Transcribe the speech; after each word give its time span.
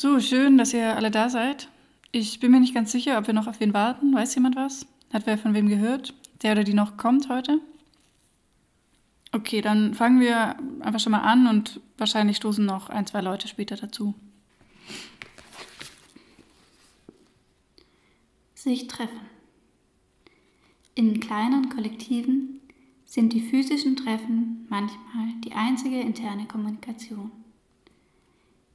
So, 0.00 0.18
schön, 0.18 0.56
dass 0.56 0.72
ihr 0.72 0.96
alle 0.96 1.10
da 1.10 1.28
seid. 1.28 1.68
Ich 2.10 2.40
bin 2.40 2.52
mir 2.52 2.60
nicht 2.60 2.72
ganz 2.72 2.90
sicher, 2.90 3.18
ob 3.18 3.26
wir 3.26 3.34
noch 3.34 3.46
auf 3.46 3.60
wen 3.60 3.74
warten. 3.74 4.14
Weiß 4.14 4.34
jemand 4.34 4.56
was? 4.56 4.86
Hat 5.12 5.26
wer 5.26 5.36
von 5.36 5.52
wem 5.52 5.68
gehört? 5.68 6.14
Der 6.42 6.52
oder 6.52 6.64
die 6.64 6.72
noch 6.72 6.96
kommt 6.96 7.28
heute? 7.28 7.60
Okay, 9.32 9.60
dann 9.60 9.92
fangen 9.92 10.18
wir 10.18 10.56
einfach 10.80 11.00
schon 11.00 11.12
mal 11.12 11.20
an 11.20 11.46
und 11.46 11.82
wahrscheinlich 11.98 12.38
stoßen 12.38 12.64
noch 12.64 12.88
ein, 12.88 13.06
zwei 13.06 13.20
Leute 13.20 13.46
später 13.46 13.76
dazu. 13.76 14.14
Sich 18.54 18.86
treffen. 18.86 19.20
In 20.94 21.20
kleinen 21.20 21.68
Kollektiven 21.68 22.62
sind 23.04 23.34
die 23.34 23.42
physischen 23.42 23.96
Treffen 23.96 24.66
manchmal 24.70 25.34
die 25.44 25.52
einzige 25.52 26.00
interne 26.00 26.46
Kommunikation. 26.46 27.32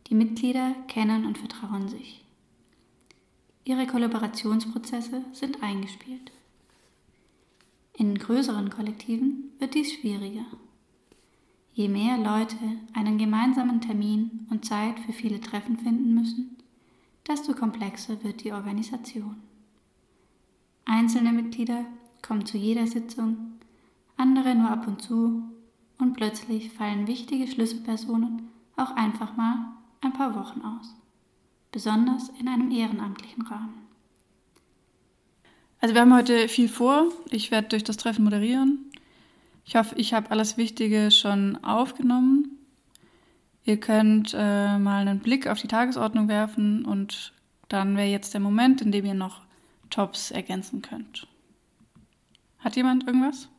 Die 0.08 0.16
Mitglieder 0.16 0.76
kennen 0.88 1.26
und 1.26 1.38
vertrauen 1.38 1.88
sich. 1.88 2.24
Ihre 3.64 3.88
Kollaborationsprozesse 3.88 5.26
sind 5.34 5.64
eingespielt. 5.64 6.32
In 7.94 8.18
größeren 8.18 8.70
Kollektiven 8.70 9.52
wird 9.58 9.74
dies 9.74 9.94
schwieriger. 9.94 10.46
Je 11.74 11.88
mehr 11.88 12.18
Leute 12.18 12.58
einen 12.94 13.18
gemeinsamen 13.18 13.82
Termin 13.82 14.48
und 14.50 14.66
Zeit 14.66 15.00
für 15.00 15.14
viele 15.14 15.42
Treffen 15.42 15.78
finden 15.78 16.14
müssen, 16.14 16.58
desto 17.28 17.54
komplexer 17.54 18.24
wird 18.24 18.44
die 18.44 18.54
Organisation. 18.54 19.38
Einzelne 20.86 21.34
Mitglieder 21.34 21.86
kommen 22.22 22.46
zu 22.46 22.58
jeder 22.58 22.86
Sitzung, 22.86 23.56
andere 24.18 24.56
nur 24.56 24.70
ab 24.70 24.88
und 24.88 25.02
zu 25.02 25.42
und 25.98 26.14
plötzlich 26.14 26.72
fallen 26.72 27.08
wichtige 27.08 27.48
Schlüsselpersonen 27.48 28.50
auch 28.76 28.92
einfach 28.96 29.36
mal 29.36 29.75
ein 30.02 30.14
paar 30.14 30.36
Wochen 30.36 30.62
aus, 30.62 30.96
besonders 31.72 32.30
in 32.40 32.48
einem 32.48 32.72
ehrenamtlichen 32.72 33.46
Rahmen. 33.48 33.86
Also 35.80 35.94
wir 35.94 36.02
haben 36.02 36.16
heute 36.16 36.48
viel 36.48 36.70
vor. 36.70 37.12
Ich 37.30 37.52
werde 37.52 37.68
durch 37.70 37.84
das 37.84 37.98
Treffen 37.98 38.24
moderieren. 38.24 38.92
Ich 39.66 39.76
hoffe, 39.76 39.96
ich 39.98 40.14
habe 40.14 40.32
alles 40.32 40.58
Wichtige 40.58 41.12
schon 41.12 41.64
aufgenommen. 41.64 42.58
Ihr 43.64 43.80
könnt 43.80 44.34
äh, 44.34 44.78
mal 44.78 45.08
einen 45.08 45.20
Blick 45.20 45.48
auf 45.48 45.60
die 45.60 45.68
Tagesordnung 45.68 46.28
werfen 46.28 46.86
und 46.86 47.34
dann 47.68 47.98
wäre 47.98 48.08
jetzt 48.08 48.34
der 48.34 48.42
Moment, 48.42 48.82
in 48.82 48.92
dem 48.92 49.06
ihr 49.06 49.16
noch 49.16 49.42
Tops 49.90 50.32
ergänzen 50.32 50.82
könnt. 50.82 51.28
Hat 52.60 52.76
jemand 52.76 53.08
irgendwas? 53.08 53.50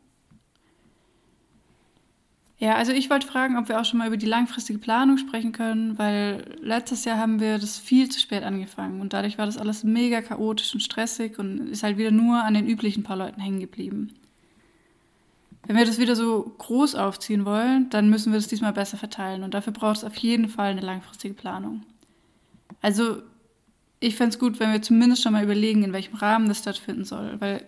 Ja, 2.58 2.76
also 2.76 2.92
ich 2.92 3.10
wollte 3.10 3.26
fragen, 3.26 3.58
ob 3.58 3.68
wir 3.68 3.78
auch 3.78 3.84
schon 3.84 3.98
mal 3.98 4.06
über 4.06 4.16
die 4.16 4.26
langfristige 4.26 4.78
Planung 4.78 5.18
sprechen 5.18 5.52
können, 5.52 5.98
weil 5.98 6.56
letztes 6.62 7.04
Jahr 7.04 7.18
haben 7.18 7.38
wir 7.38 7.58
das 7.58 7.78
viel 7.78 8.08
zu 8.08 8.18
spät 8.18 8.44
angefangen 8.44 9.02
und 9.02 9.12
dadurch 9.12 9.36
war 9.36 9.44
das 9.44 9.58
alles 9.58 9.84
mega 9.84 10.22
chaotisch 10.22 10.72
und 10.72 10.80
stressig 10.80 11.38
und 11.38 11.68
ist 11.68 11.82
halt 11.82 11.98
wieder 11.98 12.10
nur 12.10 12.42
an 12.42 12.54
den 12.54 12.66
üblichen 12.66 13.02
paar 13.02 13.16
Leuten 13.16 13.42
hängen 13.42 13.60
geblieben. 13.60 14.14
Wenn 15.66 15.76
wir 15.76 15.84
das 15.84 15.98
wieder 15.98 16.16
so 16.16 16.54
groß 16.56 16.94
aufziehen 16.94 17.44
wollen, 17.44 17.90
dann 17.90 18.08
müssen 18.08 18.32
wir 18.32 18.38
das 18.38 18.48
diesmal 18.48 18.72
besser 18.72 18.96
verteilen 18.96 19.42
und 19.42 19.52
dafür 19.52 19.74
braucht 19.74 19.98
es 19.98 20.04
auf 20.04 20.16
jeden 20.16 20.48
Fall 20.48 20.70
eine 20.70 20.80
langfristige 20.80 21.34
Planung. 21.34 21.82
Also 22.80 23.18
ich 24.00 24.16
fände 24.16 24.30
es 24.30 24.38
gut, 24.38 24.60
wenn 24.60 24.72
wir 24.72 24.80
zumindest 24.80 25.22
schon 25.22 25.32
mal 25.32 25.44
überlegen, 25.44 25.82
in 25.82 25.92
welchem 25.92 26.16
Rahmen 26.16 26.48
das 26.48 26.60
stattfinden 26.60 27.04
soll, 27.04 27.38
weil 27.40 27.66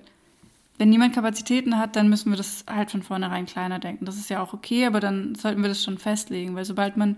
wenn 0.79 0.91
niemand 0.91 1.15
Kapazitäten 1.15 1.77
hat, 1.77 1.97
dann 1.97 2.09
müssen 2.09 2.31
wir 2.31 2.37
das 2.37 2.65
halt 2.69 2.91
von 2.91 3.03
vornherein 3.03 3.47
kleiner 3.47 3.79
denken. 3.79 4.05
Das 4.05 4.17
ist 4.17 4.31
ja 4.31 4.43
auch 4.43 4.53
okay, 4.53 4.87
aber 4.87 5.01
dann 5.01 5.35
sollten 5.35 5.61
wir 5.61 5.69
das 5.69 5.83
schon 5.83 5.99
festlegen, 5.99 6.55
weil 6.55 6.65
sobald 6.65 6.97
man 6.97 7.17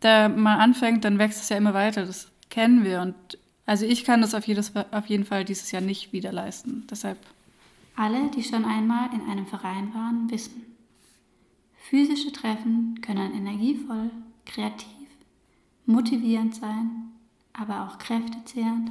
da 0.00 0.28
mal 0.28 0.58
anfängt, 0.58 1.04
dann 1.04 1.18
wächst 1.18 1.40
es 1.42 1.48
ja 1.48 1.56
immer 1.56 1.72
weiter. 1.72 2.04
Das 2.04 2.28
kennen 2.50 2.84
wir 2.84 3.00
und 3.00 3.14
also 3.64 3.84
ich 3.84 4.04
kann 4.04 4.20
das 4.20 4.34
auf, 4.34 4.46
jedes, 4.46 4.72
auf 4.76 5.06
jeden 5.06 5.24
Fall 5.24 5.44
dieses 5.44 5.72
Jahr 5.72 5.82
nicht 5.82 6.12
wieder 6.12 6.32
leisten. 6.32 6.86
Deshalb. 6.88 7.18
Alle, 7.96 8.30
die 8.30 8.44
schon 8.44 8.64
einmal 8.64 9.10
in 9.12 9.28
einem 9.28 9.46
Verein 9.46 9.92
waren, 9.92 10.30
wissen. 10.30 10.62
Physische 11.88 12.32
Treffen 12.32 13.00
können 13.00 13.34
energievoll, 13.34 14.10
kreativ, 14.44 14.88
motivierend 15.86 16.54
sein, 16.54 17.12
aber 17.52 17.84
auch 17.84 17.98
kräftezehrend, 17.98 18.90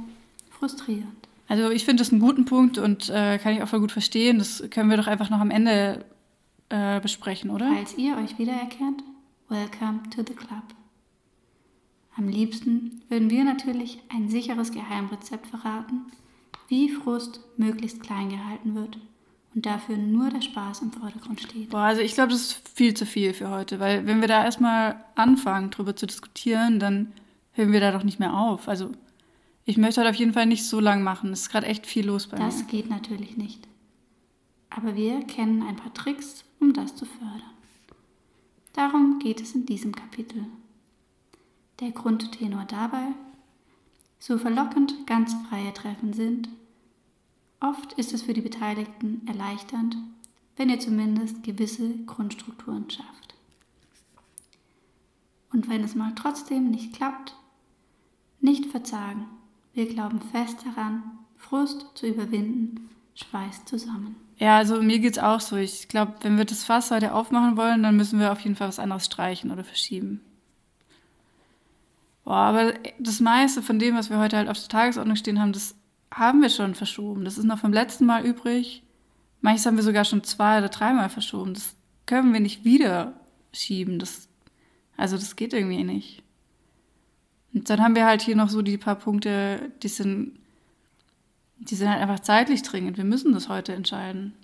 frustrierend. 0.50 1.25
Also 1.48 1.70
ich 1.70 1.84
finde 1.84 2.02
das 2.02 2.10
einen 2.10 2.20
guten 2.20 2.44
Punkt 2.44 2.78
und 2.78 3.08
äh, 3.08 3.38
kann 3.38 3.54
ich 3.54 3.62
auch 3.62 3.68
voll 3.68 3.80
gut 3.80 3.92
verstehen. 3.92 4.38
Das 4.38 4.64
können 4.70 4.90
wir 4.90 4.96
doch 4.96 5.06
einfach 5.06 5.30
noch 5.30 5.40
am 5.40 5.50
Ende 5.50 6.04
äh, 6.68 7.00
besprechen, 7.00 7.50
oder? 7.50 7.70
Falls 7.72 7.96
ihr 7.96 8.16
euch 8.16 8.38
wiedererkennt, 8.38 9.02
welcome 9.48 10.00
to 10.14 10.22
the 10.26 10.34
club. 10.34 10.64
Am 12.16 12.28
liebsten 12.28 13.02
würden 13.08 13.30
wir 13.30 13.44
natürlich 13.44 13.98
ein 14.08 14.28
sicheres 14.28 14.72
Geheimrezept 14.72 15.46
verraten, 15.46 16.06
wie 16.68 16.88
Frust 16.88 17.40
möglichst 17.56 18.02
klein 18.02 18.30
gehalten 18.30 18.74
wird 18.74 18.98
und 19.54 19.66
dafür 19.66 19.96
nur 19.96 20.30
der 20.30 20.40
Spaß 20.40 20.82
im 20.82 20.92
Vordergrund 20.92 21.40
steht. 21.40 21.70
Boah, 21.70 21.80
also 21.80 22.00
ich 22.00 22.14
glaube, 22.14 22.32
das 22.32 22.40
ist 22.40 22.68
viel 22.74 22.94
zu 22.94 23.06
viel 23.06 23.34
für 23.34 23.50
heute, 23.50 23.80
weil 23.80 24.06
wenn 24.06 24.20
wir 24.20 24.28
da 24.28 24.44
erstmal 24.44 25.04
anfangen, 25.14 25.70
darüber 25.70 25.94
zu 25.94 26.06
diskutieren, 26.06 26.80
dann 26.80 27.12
hören 27.52 27.72
wir 27.72 27.80
da 27.80 27.92
doch 27.92 28.02
nicht 28.02 28.18
mehr 28.18 28.34
auf. 28.34 28.66
Also 28.66 28.92
ich 29.68 29.76
möchte 29.76 30.00
halt 30.00 30.08
auf 30.08 30.16
jeden 30.16 30.32
Fall 30.32 30.46
nicht 30.46 30.64
so 30.64 30.78
lang 30.78 31.02
machen. 31.02 31.32
Es 31.32 31.42
ist 31.42 31.48
gerade 31.50 31.66
echt 31.66 31.86
viel 31.86 32.06
los 32.06 32.28
bei 32.28 32.38
das 32.38 32.54
mir. 32.54 32.62
Das 32.62 32.70
geht 32.70 32.88
natürlich 32.88 33.36
nicht. 33.36 33.66
Aber 34.70 34.94
wir 34.94 35.24
kennen 35.24 35.62
ein 35.62 35.76
paar 35.76 35.92
Tricks, 35.92 36.44
um 36.60 36.72
das 36.72 36.94
zu 36.94 37.04
fördern. 37.04 37.42
Darum 38.72 39.18
geht 39.18 39.40
es 39.40 39.54
in 39.54 39.66
diesem 39.66 39.94
Kapitel. 39.94 40.44
Der 41.80 41.90
Grundtenor 41.90 42.64
dabei, 42.66 43.08
so 44.20 44.38
verlockend 44.38 45.06
ganz 45.06 45.34
freie 45.48 45.74
Treffen 45.74 46.12
sind, 46.12 46.48
oft 47.60 47.92
ist 47.94 48.14
es 48.14 48.22
für 48.22 48.34
die 48.34 48.40
Beteiligten 48.40 49.26
erleichternd, 49.26 49.96
wenn 50.56 50.70
ihr 50.70 50.78
zumindest 50.78 51.42
gewisse 51.42 51.90
Grundstrukturen 52.06 52.88
schafft. 52.88 53.34
Und 55.52 55.68
wenn 55.68 55.82
es 55.82 55.94
mal 55.96 56.14
trotzdem 56.14 56.70
nicht 56.70 56.94
klappt, 56.94 57.34
nicht 58.40 58.66
verzagen 58.66 59.26
wir 59.76 59.86
glauben 59.86 60.20
fest 60.20 60.64
daran, 60.64 61.02
Frust 61.36 61.86
zu 61.94 62.06
überwinden, 62.06 62.88
schweißt 63.14 63.68
zusammen. 63.68 64.16
Ja, 64.38 64.56
also 64.56 64.82
mir 64.82 64.98
geht's 64.98 65.18
auch 65.18 65.40
so. 65.40 65.56
Ich 65.56 65.88
glaube, 65.88 66.14
wenn 66.22 66.38
wir 66.38 66.44
das 66.44 66.64
Fass 66.64 66.90
heute 66.90 67.14
aufmachen 67.14 67.56
wollen, 67.56 67.82
dann 67.82 67.96
müssen 67.96 68.18
wir 68.18 68.32
auf 68.32 68.40
jeden 68.40 68.56
Fall 68.56 68.68
was 68.68 68.78
anderes 68.78 69.06
streichen 69.06 69.50
oder 69.50 69.64
verschieben. 69.64 70.20
Boah, 72.24 72.36
aber 72.36 72.74
das 72.98 73.20
meiste 73.20 73.62
von 73.62 73.78
dem, 73.78 73.94
was 73.94 74.10
wir 74.10 74.18
heute 74.18 74.36
halt 74.36 74.48
auf 74.48 74.58
der 74.58 74.68
Tagesordnung 74.68 75.16
stehen 75.16 75.40
haben, 75.40 75.52
das 75.52 75.76
haben 76.12 76.42
wir 76.42 76.50
schon 76.50 76.74
verschoben. 76.74 77.24
Das 77.24 77.38
ist 77.38 77.44
noch 77.44 77.58
vom 77.58 77.72
letzten 77.72 78.06
Mal 78.06 78.26
übrig. 78.26 78.82
Manches 79.42 79.66
haben 79.66 79.76
wir 79.76 79.84
sogar 79.84 80.04
schon 80.04 80.24
zwei 80.24 80.58
oder 80.58 80.68
dreimal 80.68 81.08
verschoben. 81.08 81.54
Das 81.54 81.76
können 82.04 82.32
wir 82.32 82.40
nicht 82.40 82.64
wieder 82.64 83.12
schieben. 83.52 83.98
Das, 83.98 84.28
also 84.96 85.16
das 85.16 85.36
geht 85.36 85.52
irgendwie 85.52 85.84
nicht. 85.84 86.22
Und 87.52 87.70
dann 87.70 87.80
haben 87.80 87.94
wir 87.94 88.06
halt 88.06 88.22
hier 88.22 88.36
noch 88.36 88.50
so 88.50 88.62
die 88.62 88.76
paar 88.76 88.96
Punkte, 88.96 89.72
die 89.82 89.88
sind, 89.88 90.38
die 91.58 91.74
sind 91.74 91.88
halt 91.88 92.02
einfach 92.02 92.20
zeitlich 92.20 92.62
dringend. 92.62 92.96
Wir 92.96 93.04
müssen 93.04 93.32
das 93.32 93.48
heute 93.48 93.72
entscheiden. 93.72 94.34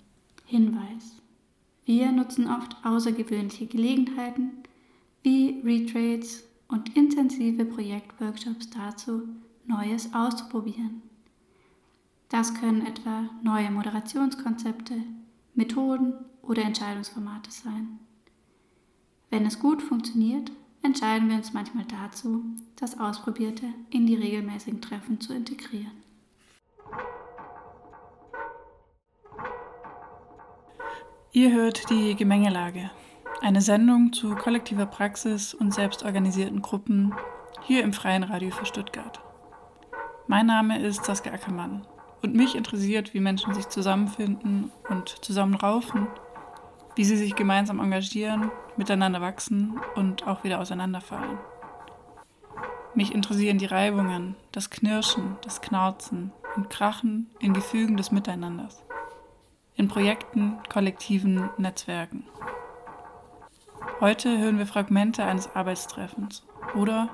Hinweis. 0.45 1.21
Wir 1.85 2.11
nutzen 2.11 2.49
oft 2.49 2.75
außergewöhnliche 2.83 3.67
Gelegenheiten 3.67 4.51
wie 5.21 5.61
Retrades 5.63 6.43
und 6.67 6.95
intensive 6.95 7.65
Projektworkshops 7.65 8.69
dazu, 8.69 9.27
Neues 9.65 10.13
auszuprobieren. 10.13 11.01
Das 12.29 12.53
können 12.53 12.85
etwa 12.85 13.29
neue 13.43 13.69
Moderationskonzepte, 13.69 14.95
Methoden 15.53 16.13
oder 16.41 16.63
Entscheidungsformate 16.63 17.51
sein. 17.51 17.99
Wenn 19.29 19.45
es 19.45 19.59
gut 19.59 19.81
funktioniert, 19.81 20.51
entscheiden 20.83 21.29
wir 21.29 21.37
uns 21.37 21.53
manchmal 21.53 21.85
dazu, 21.85 22.43
das 22.75 22.99
Ausprobierte 22.99 23.65
in 23.89 24.05
die 24.05 24.15
regelmäßigen 24.15 24.81
Treffen 24.81 25.19
zu 25.19 25.33
integrieren. 25.33 26.03
Ihr 31.31 31.51
hört 31.51 31.89
die 31.89 32.15
Gemengelage, 32.15 32.91
eine 33.41 33.61
Sendung 33.61 34.13
zu 34.13 34.35
kollektiver 34.35 34.85
Praxis 34.85 35.53
und 35.53 35.73
selbstorganisierten 35.73 36.61
Gruppen 36.61 37.13
hier 37.63 37.83
im 37.83 37.93
Freien 37.93 38.23
Radio 38.23 38.51
für 38.51 38.65
Stuttgart. 38.65 39.19
Mein 40.27 40.45
Name 40.45 40.79
ist 40.79 41.05
Saskia 41.05 41.33
Ackermann 41.33 41.87
und 42.21 42.35
mich 42.35 42.55
interessiert, 42.55 43.13
wie 43.13 43.19
Menschen 43.19 43.53
sich 43.53 43.67
zusammenfinden 43.69 44.71
und 44.89 45.09
zusammenraufen 45.25 46.07
wie 46.95 47.03
sie 47.03 47.17
sich 47.17 47.35
gemeinsam 47.35 47.79
engagieren, 47.79 48.51
miteinander 48.77 49.21
wachsen 49.21 49.79
und 49.95 50.27
auch 50.27 50.43
wieder 50.43 50.59
auseinanderfallen. 50.59 51.37
Mich 52.95 53.13
interessieren 53.13 53.57
die 53.57 53.65
Reibungen, 53.65 54.35
das 54.51 54.69
Knirschen, 54.69 55.37
das 55.41 55.61
Knarzen 55.61 56.31
und 56.55 56.69
Krachen 56.69 57.31
in 57.39 57.53
die 57.53 57.61
Fügen 57.61 57.97
des 57.97 58.11
Miteinanders, 58.11 58.83
in 59.75 59.87
Projekten, 59.87 60.57
kollektiven 60.71 61.49
Netzwerken. 61.57 62.25
Heute 63.99 64.37
hören 64.37 64.59
wir 64.59 64.67
Fragmente 64.67 65.23
eines 65.23 65.55
Arbeitstreffens 65.55 66.45
oder 66.75 67.09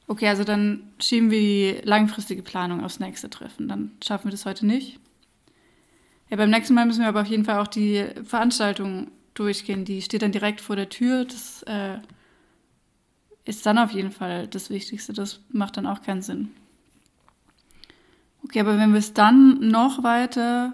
Okay, 0.08 0.28
also 0.28 0.44
dann 0.44 0.92
schieben 0.98 1.30
wir 1.30 1.40
die 1.40 1.81
langfristige 1.88 2.42
Planung 2.42 2.84
aufs 2.84 3.00
nächste 3.00 3.30
Treffen. 3.30 3.68
Dann 3.68 3.92
schaffen 4.04 4.26
wir 4.26 4.31
das 4.31 4.48
heute 4.48 4.66
nicht. 4.66 5.00
Ja, 6.31 6.38
beim 6.38 6.50
nächsten 6.50 6.74
Mal 6.74 6.88
müssen 6.88 7.02
wir 7.02 7.10
aber 7.10 7.22
auf 7.22 7.28
jeden 7.28 7.46
Fall 7.46 7.60
auch 7.60 7.68
die 7.68 8.08
Veranstaltung 8.24 9.12
durchgehen. 9.36 9.86
Die 9.86 10.02
steht 10.02 10.24
dann 10.24 10.31
direkt 10.31 10.62
vor 10.62 10.76
der 10.76 10.90
Tür. 10.90 11.26
Das 11.26 11.62
äh, 11.68 12.00
ist 13.46 13.64
dann 13.68 13.78
auf 13.78 13.92
jeden 13.92 14.12
Fall 14.12 14.48
das 14.48 14.72
Wichtigste. 14.72 15.14
Das 15.14 15.42
macht 15.50 15.78
dann 15.78 15.86
auch 15.86 16.02
keinen 16.02 16.24
Sinn. 16.24 16.50
Okay, 18.44 18.62
aber 18.62 18.80
wenn 18.80 18.94
wir 18.94 19.00
es 19.00 19.14
dann 19.14 19.60
noch 19.60 20.02
weiter 20.02 20.74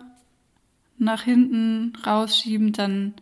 nach 0.98 1.24
hinten 1.24 1.92
rausschieben, 2.08 2.72
dann, 2.72 3.16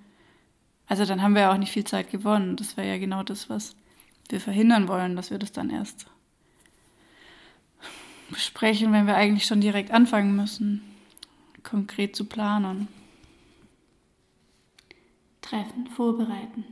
also 0.87 1.05
dann 1.05 1.21
haben 1.21 1.33
wir 1.33 1.43
ja 1.43 1.53
auch 1.53 1.57
nicht 1.57 1.71
viel 1.71 1.85
Zeit 1.85 2.11
gewonnen. 2.11 2.55
Das 2.55 2.77
wäre 2.77 2.87
ja 2.87 2.97
genau 2.97 3.23
das, 3.23 3.49
was 3.49 3.75
wir 4.29 4.39
verhindern 4.39 4.87
wollen, 4.87 5.15
dass 5.15 5.31
wir 5.31 5.39
das 5.39 5.51
dann 5.51 5.69
erst 5.69 6.07
besprechen, 8.29 8.91
wenn 8.91 9.07
wir 9.07 9.15
eigentlich 9.15 9.45
schon 9.45 9.61
direkt 9.61 9.91
anfangen 9.91 10.35
müssen, 10.35 10.81
konkret 11.63 12.15
zu 12.15 12.25
planen. 12.25 12.87
Treffen 15.41 15.87
vorbereiten. 15.87 16.65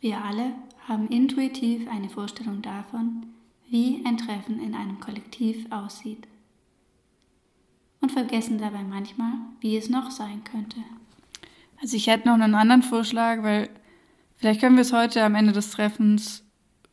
Wir 0.00 0.22
alle 0.22 0.54
haben 0.86 1.08
intuitiv 1.08 1.88
eine 1.90 2.08
Vorstellung 2.08 2.62
davon, 2.62 3.26
wie 3.68 4.02
ein 4.04 4.18
Treffen 4.18 4.60
in 4.60 4.74
einem 4.74 5.00
Kollektiv 5.00 5.66
aussieht. 5.70 6.26
Und 8.00 8.12
vergessen 8.12 8.58
dabei 8.58 8.82
manchmal, 8.82 9.32
wie 9.60 9.76
es 9.76 9.90
noch 9.90 10.10
sein 10.10 10.42
könnte. 10.44 10.78
Also 11.80 11.96
ich 11.96 12.06
hätte 12.06 12.28
noch 12.28 12.34
einen 12.34 12.54
anderen 12.54 12.82
Vorschlag, 12.82 13.42
weil 13.42 13.70
Vielleicht 14.40 14.60
können 14.60 14.76
wir 14.76 14.82
es 14.82 14.94
heute 14.94 15.22
am 15.22 15.34
Ende 15.34 15.52
des 15.52 15.70
Treffens 15.70 16.42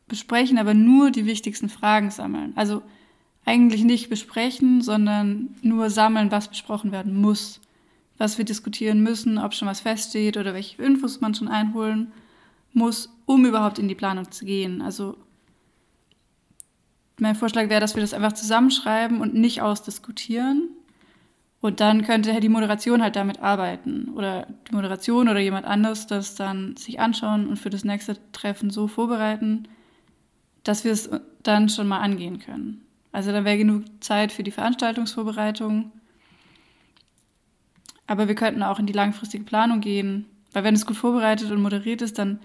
besprechen, 0.06 0.58
aber 0.58 0.74
nur 0.74 1.10
die 1.10 1.24
wichtigsten 1.24 1.70
Fragen 1.70 2.10
sammeln. 2.10 2.52
Also 2.56 2.82
eigentlich 3.46 3.84
nicht 3.84 4.10
besprechen, 4.10 4.82
sondern 4.82 5.56
nur 5.62 5.88
sammeln, 5.88 6.30
was 6.30 6.48
besprochen 6.48 6.92
werden 6.92 7.18
muss. 7.18 7.62
Was 8.18 8.36
wir 8.36 8.44
diskutieren 8.44 9.02
müssen, 9.02 9.38
ob 9.38 9.54
schon 9.54 9.66
was 9.66 9.80
feststeht 9.80 10.36
oder 10.36 10.52
welche 10.52 10.82
Infos 10.82 11.22
man 11.22 11.34
schon 11.34 11.48
einholen 11.48 12.12
muss, 12.74 13.08
um 13.24 13.46
überhaupt 13.46 13.78
in 13.78 13.88
die 13.88 13.94
Planung 13.94 14.30
zu 14.30 14.44
gehen. 14.44 14.82
Also 14.82 15.16
mein 17.18 17.34
Vorschlag 17.34 17.70
wäre, 17.70 17.80
dass 17.80 17.94
wir 17.94 18.02
das 18.02 18.12
einfach 18.12 18.34
zusammenschreiben 18.34 19.22
und 19.22 19.32
nicht 19.32 19.62
ausdiskutieren, 19.62 20.68
und 21.60 21.80
dann 21.80 22.02
könnte 22.02 22.38
die 22.40 22.48
Moderation 22.48 23.02
halt 23.02 23.16
damit 23.16 23.40
arbeiten 23.40 24.10
oder 24.14 24.46
die 24.68 24.74
Moderation 24.74 25.28
oder 25.28 25.40
jemand 25.40 25.66
anderes 25.66 26.06
das 26.06 26.34
dann 26.36 26.76
sich 26.76 27.00
anschauen 27.00 27.48
und 27.48 27.56
für 27.56 27.70
das 27.70 27.84
nächste 27.84 28.16
Treffen 28.32 28.70
so 28.70 28.86
vorbereiten, 28.86 29.66
dass 30.62 30.84
wir 30.84 30.92
es 30.92 31.10
dann 31.42 31.68
schon 31.68 31.88
mal 31.88 31.98
angehen 31.98 32.38
können. 32.38 32.82
Also 33.10 33.32
dann 33.32 33.44
wäre 33.44 33.58
genug 33.58 33.84
Zeit 34.00 34.30
für 34.30 34.42
die 34.42 34.50
Veranstaltungsvorbereitung. 34.50 35.90
Aber 38.06 38.28
wir 38.28 38.34
könnten 38.34 38.62
auch 38.62 38.78
in 38.78 38.86
die 38.86 38.92
langfristige 38.92 39.44
Planung 39.44 39.80
gehen, 39.80 40.26
weil 40.52 40.64
wenn 40.64 40.74
es 40.74 40.86
gut 40.86 40.96
vorbereitet 40.96 41.50
und 41.50 41.60
moderiert 41.60 42.02
ist, 42.02 42.18
dann 42.18 42.38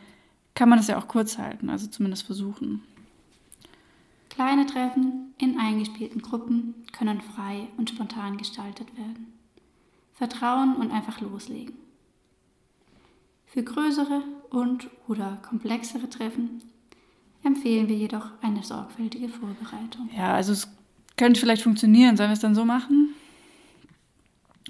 kann 0.56 0.69
man 0.69 0.80
es 0.80 0.88
ja 0.88 0.98
auch 0.98 1.07
kurz 1.07 1.38
halten, 1.38 1.69
also 1.69 1.88
zumindest 1.88 2.25
versuchen. 2.25 2.81
Kleine 4.33 4.65
Treffen 4.65 5.35
in 5.38 5.59
eingespielten 5.59 6.19
Gruppen 6.19 6.74
können 6.91 7.21
frei 7.21 7.68
und 7.77 7.91
spontan 7.91 8.38
gestaltet 8.38 8.97
werden. 8.97 9.31
Vertrauen 10.15 10.75
und 10.75 10.89
einfach 10.89 11.21
loslegen. 11.21 11.75
Für 13.45 13.62
größere 13.62 14.24
und 14.50 14.89
oder 15.07 15.38
komplexere 15.47 16.09
Treffen 16.09 16.63
empfehlen 17.44 17.88
wir 17.88 17.95
jedoch 17.95 18.31
eine 18.41 18.63
sorgfältige 18.63 19.30
Vorbereitung. 19.30 20.09
Ja, 20.18 20.33
also 20.33 20.53
es 20.53 20.68
könnte 21.15 21.39
vielleicht 21.39 21.62
funktionieren. 21.62 22.18
Sollen 22.18 22.31
wir 22.31 22.33
es 22.33 22.39
dann 22.39 22.56
so 22.56 22.65
machen? 22.65 23.13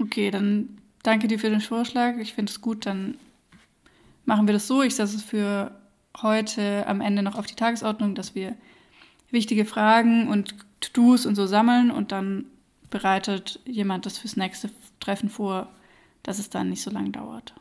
Okay, 0.02 0.30
dann 0.30 0.78
danke 1.04 1.30
dir 1.30 1.40
für 1.40 1.50
den 1.50 1.62
Vorschlag. 1.62 2.18
Ich 2.18 2.34
finde 2.34 2.52
es 2.52 2.60
gut, 2.60 2.86
dann 2.86 3.18
machen 4.26 4.46
wir 4.46 4.54
das 4.54 4.68
so. 4.68 4.82
Ich 4.82 4.96
setze 4.96 5.16
es 5.16 5.24
für 5.24 5.72
heute 6.22 6.86
am 6.86 7.00
Ende 7.00 7.24
noch 7.24 7.38
auf 7.38 7.46
die 7.46 7.56
Tagesordnung, 7.56 8.14
dass 8.14 8.36
wir 8.36 8.58
wichtige 9.34 9.66
Fragen 9.66 10.30
und 10.30 10.56
To-Dos 10.80 11.26
und 11.26 11.36
so 11.36 11.46
sammeln 11.46 11.92
und 11.92 12.12
dann 12.12 12.46
bereitet 12.90 13.60
jemand 13.66 14.06
das 14.06 14.20
fürs 14.20 14.38
nächste 14.38 14.70
Treffen 15.00 15.30
vor, 15.30 15.70
dass 16.22 16.40
es 16.40 16.50
dann 16.50 16.70
nicht 16.70 16.82
so 16.82 16.92
lange 16.92 17.10
dauert. 17.10 17.54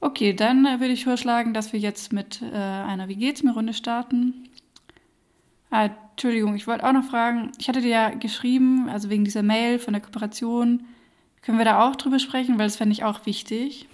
Okay, 0.00 0.34
dann 0.34 0.66
äh, 0.66 0.80
würde 0.80 0.92
ich 0.92 1.04
vorschlagen, 1.04 1.54
dass 1.54 1.72
wir 1.72 1.80
jetzt 1.80 2.12
mit 2.12 2.42
äh, 2.42 2.54
einer 2.54 3.08
Wie 3.08 3.16
geht's 3.16 3.42
mir 3.42 3.52
Runde 3.52 3.72
starten. 3.72 4.48
Ah, 5.70 5.90
Entschuldigung, 6.10 6.54
ich 6.56 6.66
wollte 6.66 6.84
auch 6.84 6.92
noch 6.92 7.04
fragen, 7.04 7.52
ich 7.58 7.68
hatte 7.68 7.80
dir 7.80 7.88
ja 7.88 8.10
geschrieben, 8.10 8.88
also 8.88 9.10
wegen 9.10 9.24
dieser 9.24 9.42
Mail 9.42 9.78
von 9.78 9.94
der 9.94 10.02
Kooperation, 10.02 10.84
können 11.42 11.58
wir 11.58 11.64
da 11.64 11.88
auch 11.88 11.96
drüber 11.96 12.18
sprechen, 12.18 12.58
weil 12.58 12.66
das 12.66 12.76
fände 12.76 12.92
ich 12.92 13.04
auch 13.04 13.26
wichtig. 13.26 13.88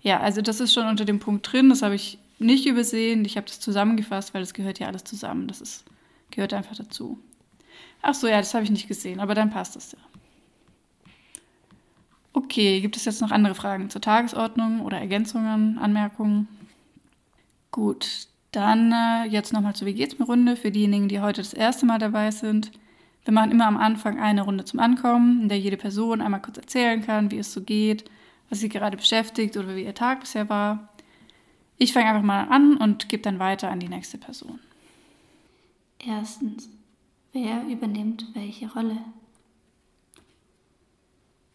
Ja, 0.00 0.20
also 0.20 0.42
das 0.42 0.60
ist 0.60 0.74
schon 0.74 0.88
unter 0.88 1.04
dem 1.04 1.20
Punkt 1.20 1.52
drin, 1.52 1.68
das 1.68 1.82
habe 1.82 1.94
ich 1.94 2.18
nicht 2.42 2.66
übersehen. 2.66 3.24
Ich 3.24 3.36
habe 3.36 3.46
das 3.46 3.60
zusammengefasst, 3.60 4.34
weil 4.34 4.42
das 4.42 4.54
gehört 4.54 4.78
ja 4.78 4.86
alles 4.86 5.04
zusammen. 5.04 5.48
Das 5.48 5.60
ist, 5.60 5.84
gehört 6.30 6.52
einfach 6.54 6.76
dazu. 6.76 7.18
Ach 8.02 8.14
so, 8.14 8.26
ja, 8.26 8.38
das 8.38 8.54
habe 8.54 8.64
ich 8.64 8.70
nicht 8.70 8.88
gesehen, 8.88 9.20
aber 9.20 9.34
dann 9.34 9.50
passt 9.50 9.76
es 9.76 9.92
ja. 9.92 9.98
Okay, 12.34 12.80
gibt 12.80 12.96
es 12.96 13.04
jetzt 13.04 13.20
noch 13.20 13.30
andere 13.30 13.54
Fragen 13.54 13.90
zur 13.90 14.00
Tagesordnung 14.00 14.80
oder 14.80 14.98
Ergänzungen, 14.98 15.78
Anmerkungen? 15.78 16.48
Gut, 17.70 18.26
dann 18.52 18.92
äh, 18.92 19.24
jetzt 19.28 19.52
nochmal 19.52 19.74
zur 19.74 19.86
Wie 19.86 19.94
geht's 19.94 20.18
mir 20.18 20.24
Runde 20.24 20.56
für 20.56 20.70
diejenigen, 20.70 21.08
die 21.08 21.20
heute 21.20 21.42
das 21.42 21.52
erste 21.54 21.86
Mal 21.86 21.98
dabei 21.98 22.30
sind. 22.30 22.72
Wir 23.24 23.32
machen 23.32 23.50
immer 23.50 23.66
am 23.66 23.76
Anfang 23.76 24.18
eine 24.18 24.42
Runde 24.42 24.64
zum 24.64 24.80
Ankommen, 24.80 25.42
in 25.42 25.48
der 25.48 25.58
jede 25.58 25.76
Person 25.76 26.20
einmal 26.20 26.42
kurz 26.42 26.56
erzählen 26.56 27.04
kann, 27.04 27.30
wie 27.30 27.38
es 27.38 27.52
so 27.52 27.62
geht, 27.62 28.10
was 28.50 28.60
sie 28.60 28.68
gerade 28.68 28.96
beschäftigt 28.96 29.56
oder 29.56 29.76
wie 29.76 29.84
ihr 29.84 29.94
Tag 29.94 30.20
bisher 30.20 30.48
war. 30.48 30.88
Ich 31.82 31.92
fange 31.92 32.10
einfach 32.10 32.22
mal 32.22 32.44
an 32.44 32.76
und 32.76 33.08
gebe 33.08 33.24
dann 33.24 33.40
weiter 33.40 33.68
an 33.68 33.80
die 33.80 33.88
nächste 33.88 34.16
Person. 34.16 34.60
Erstens, 35.98 36.68
wer 37.32 37.66
übernimmt 37.66 38.24
welche 38.34 38.72
Rolle? 38.72 38.98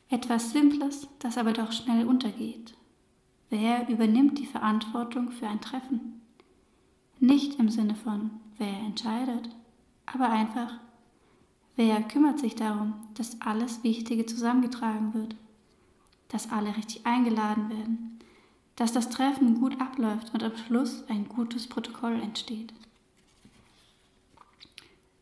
Etwas 0.10 0.52
Simples, 0.52 1.08
das 1.20 1.38
aber 1.38 1.54
doch 1.54 1.72
schnell 1.72 2.06
untergeht. 2.06 2.76
Wer 3.50 3.88
übernimmt 3.88 4.38
die 4.38 4.46
Verantwortung 4.46 5.32
für 5.32 5.48
ein 5.48 5.62
Treffen? 5.62 6.20
Nicht 7.22 7.58
im 7.58 7.70
Sinne 7.70 7.96
von, 7.96 8.32
wer 8.58 8.80
entscheidet, 8.80 9.48
aber 10.06 10.28
einfach, 10.28 10.74
wer 11.78 12.02
kümmert 12.02 12.40
sich 12.40 12.56
darum, 12.56 12.96
dass 13.14 13.40
alles 13.40 13.82
Wichtige 13.86 14.26
zusammengetragen 14.26 15.14
wird, 15.14 15.38
dass 16.28 16.52
alle 16.52 16.76
richtig 16.76 17.06
eingeladen 17.06 17.70
werden, 17.70 18.17
dass 18.78 18.94
das 18.94 19.10
Treffen 19.10 19.60
gut 19.60 19.82
abläuft 19.82 20.34
und 20.34 20.44
am 20.44 20.56
Schluss 20.56 21.04
ein 21.10 21.28
gutes 21.28 21.68
Protokoll 21.68 22.22
entsteht. 22.22 22.74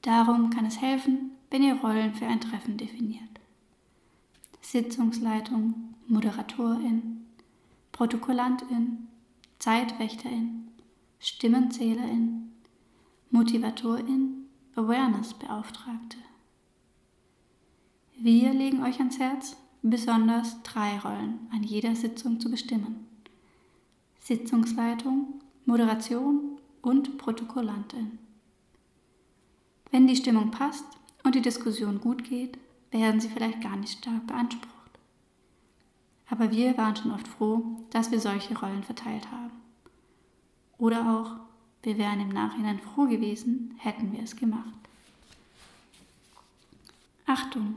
Darum 0.02 0.52
kann 0.52 0.66
es 0.66 0.80
helfen, 0.80 1.32
wenn 1.50 1.64
ihr 1.64 1.76
Rollen 1.76 2.14
für 2.14 2.28
ein 2.28 2.42
Treffen 2.42 2.78
definiert. 2.78 3.24
Sitzungsleitung, 4.62 5.96
Moderatorin, 6.08 7.26
Protokollantin, 7.92 9.08
Zeitwächterin, 9.58 10.68
Stimmenzählerin, 11.20 12.52
Motivatorin, 13.32 14.48
Awareness-Beauftragte. 14.76 16.18
Wir 18.18 18.54
legen 18.54 18.84
euch 18.84 19.00
ans 19.00 19.18
Herz, 19.18 19.56
besonders 19.82 20.62
drei 20.64 21.00
Rollen 21.00 21.48
an 21.54 21.64
jeder 21.64 21.96
Sitzung 21.96 22.40
zu 22.40 22.52
bestimmen. 22.52 23.05
Sitzungsleitung, 24.26 25.36
Moderation 25.66 26.58
und 26.82 27.20
Protokollantin. 27.20 28.18
Wenn 29.92 30.08
die 30.08 30.16
Stimmung 30.16 30.50
passt 30.50 30.84
und 31.24 31.36
die 31.36 31.44
Diskussion 31.44 32.02
gut 32.02 32.24
geht, 32.24 32.58
werden 32.90 33.22
sie 33.22 33.30
vielleicht 33.30 33.62
gar 33.62 33.76
nicht 33.76 34.00
stark 34.00 34.26
beansprucht. 34.26 35.00
Aber 36.28 36.50
wir 36.50 36.76
waren 36.76 36.96
schon 36.96 37.12
oft 37.12 37.28
froh, 37.28 37.78
dass 37.92 38.10
wir 38.10 38.20
solche 38.20 38.58
Rollen 38.58 38.82
verteilt 38.82 39.30
haben. 39.30 39.52
Oder 40.80 41.08
auch, 41.08 41.36
wir 41.84 42.00
wären 42.00 42.20
im 42.20 42.30
Nachhinein 42.30 42.80
froh 42.80 43.06
gewesen, 43.06 43.76
hätten 43.78 44.12
wir 44.12 44.24
es 44.24 44.36
gemacht. 44.36 44.74
Achtung, 47.28 47.76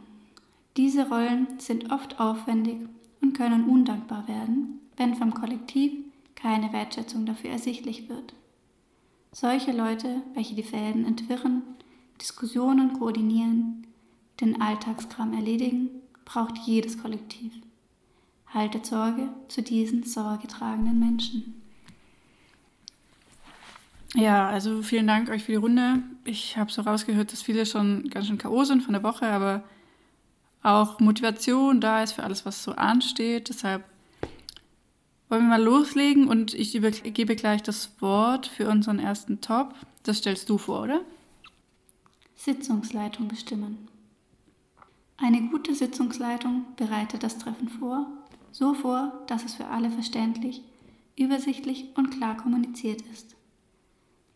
diese 0.78 1.10
Rollen 1.10 1.60
sind 1.60 1.92
oft 1.92 2.18
aufwendig 2.18 2.88
und 3.20 3.34
können 3.34 3.68
undankbar 3.68 4.26
werden, 4.28 4.80
wenn 4.96 5.14
vom 5.14 5.34
Kollektiv 5.34 6.07
keine 6.40 6.72
Wertschätzung 6.72 7.26
dafür 7.26 7.50
ersichtlich 7.50 8.08
wird. 8.08 8.34
Solche 9.32 9.72
Leute, 9.72 10.22
welche 10.34 10.54
die 10.54 10.62
Fäden 10.62 11.04
entwirren, 11.04 11.62
Diskussionen 12.20 12.94
koordinieren, 12.94 13.86
den 14.40 14.60
Alltagskram 14.60 15.34
erledigen, 15.34 15.90
braucht 16.24 16.58
jedes 16.58 17.00
Kollektiv. 17.00 17.52
Haltet 18.46 18.86
Sorge 18.86 19.28
zu 19.48 19.62
diesen 19.62 20.04
sorgetragenden 20.04 20.98
Menschen. 20.98 21.54
Ja, 24.14 24.48
also 24.48 24.82
vielen 24.82 25.06
Dank 25.06 25.28
euch 25.28 25.44
für 25.44 25.52
die 25.52 25.56
Runde. 25.56 26.02
Ich 26.24 26.56
habe 26.56 26.72
so 26.72 26.82
rausgehört, 26.82 27.30
dass 27.32 27.42
viele 27.42 27.66
schon 27.66 28.08
ganz 28.08 28.26
schön 28.26 28.38
K.O. 28.38 28.64
sind 28.64 28.82
von 28.82 28.94
der 28.94 29.02
Woche, 29.02 29.26
aber 29.26 29.64
auch 30.62 30.98
Motivation 30.98 31.80
da 31.80 32.02
ist 32.02 32.12
für 32.12 32.22
alles, 32.22 32.46
was 32.46 32.64
so 32.64 32.72
ansteht. 32.72 33.50
Deshalb 33.50 33.84
wollen 35.28 35.42
wir 35.42 35.48
mal 35.48 35.62
loslegen 35.62 36.28
und 36.28 36.54
ich 36.54 36.74
übergebe 36.74 37.36
gleich 37.36 37.62
das 37.62 37.90
Wort 38.00 38.46
für 38.46 38.68
unseren 38.68 38.98
ersten 38.98 39.40
Top. 39.40 39.74
Das 40.02 40.18
stellst 40.18 40.48
du 40.48 40.58
vor, 40.58 40.82
oder? 40.82 41.00
Sitzungsleitung 42.36 43.28
bestimmen. 43.28 43.88
Eine 45.16 45.42
gute 45.48 45.74
Sitzungsleitung 45.74 46.64
bereitet 46.76 47.24
das 47.24 47.38
Treffen 47.38 47.68
vor, 47.68 48.06
so 48.52 48.74
vor, 48.74 49.24
dass 49.26 49.44
es 49.44 49.54
für 49.54 49.66
alle 49.66 49.90
verständlich, 49.90 50.62
übersichtlich 51.16 51.86
und 51.96 52.10
klar 52.10 52.36
kommuniziert 52.36 53.02
ist. 53.12 53.34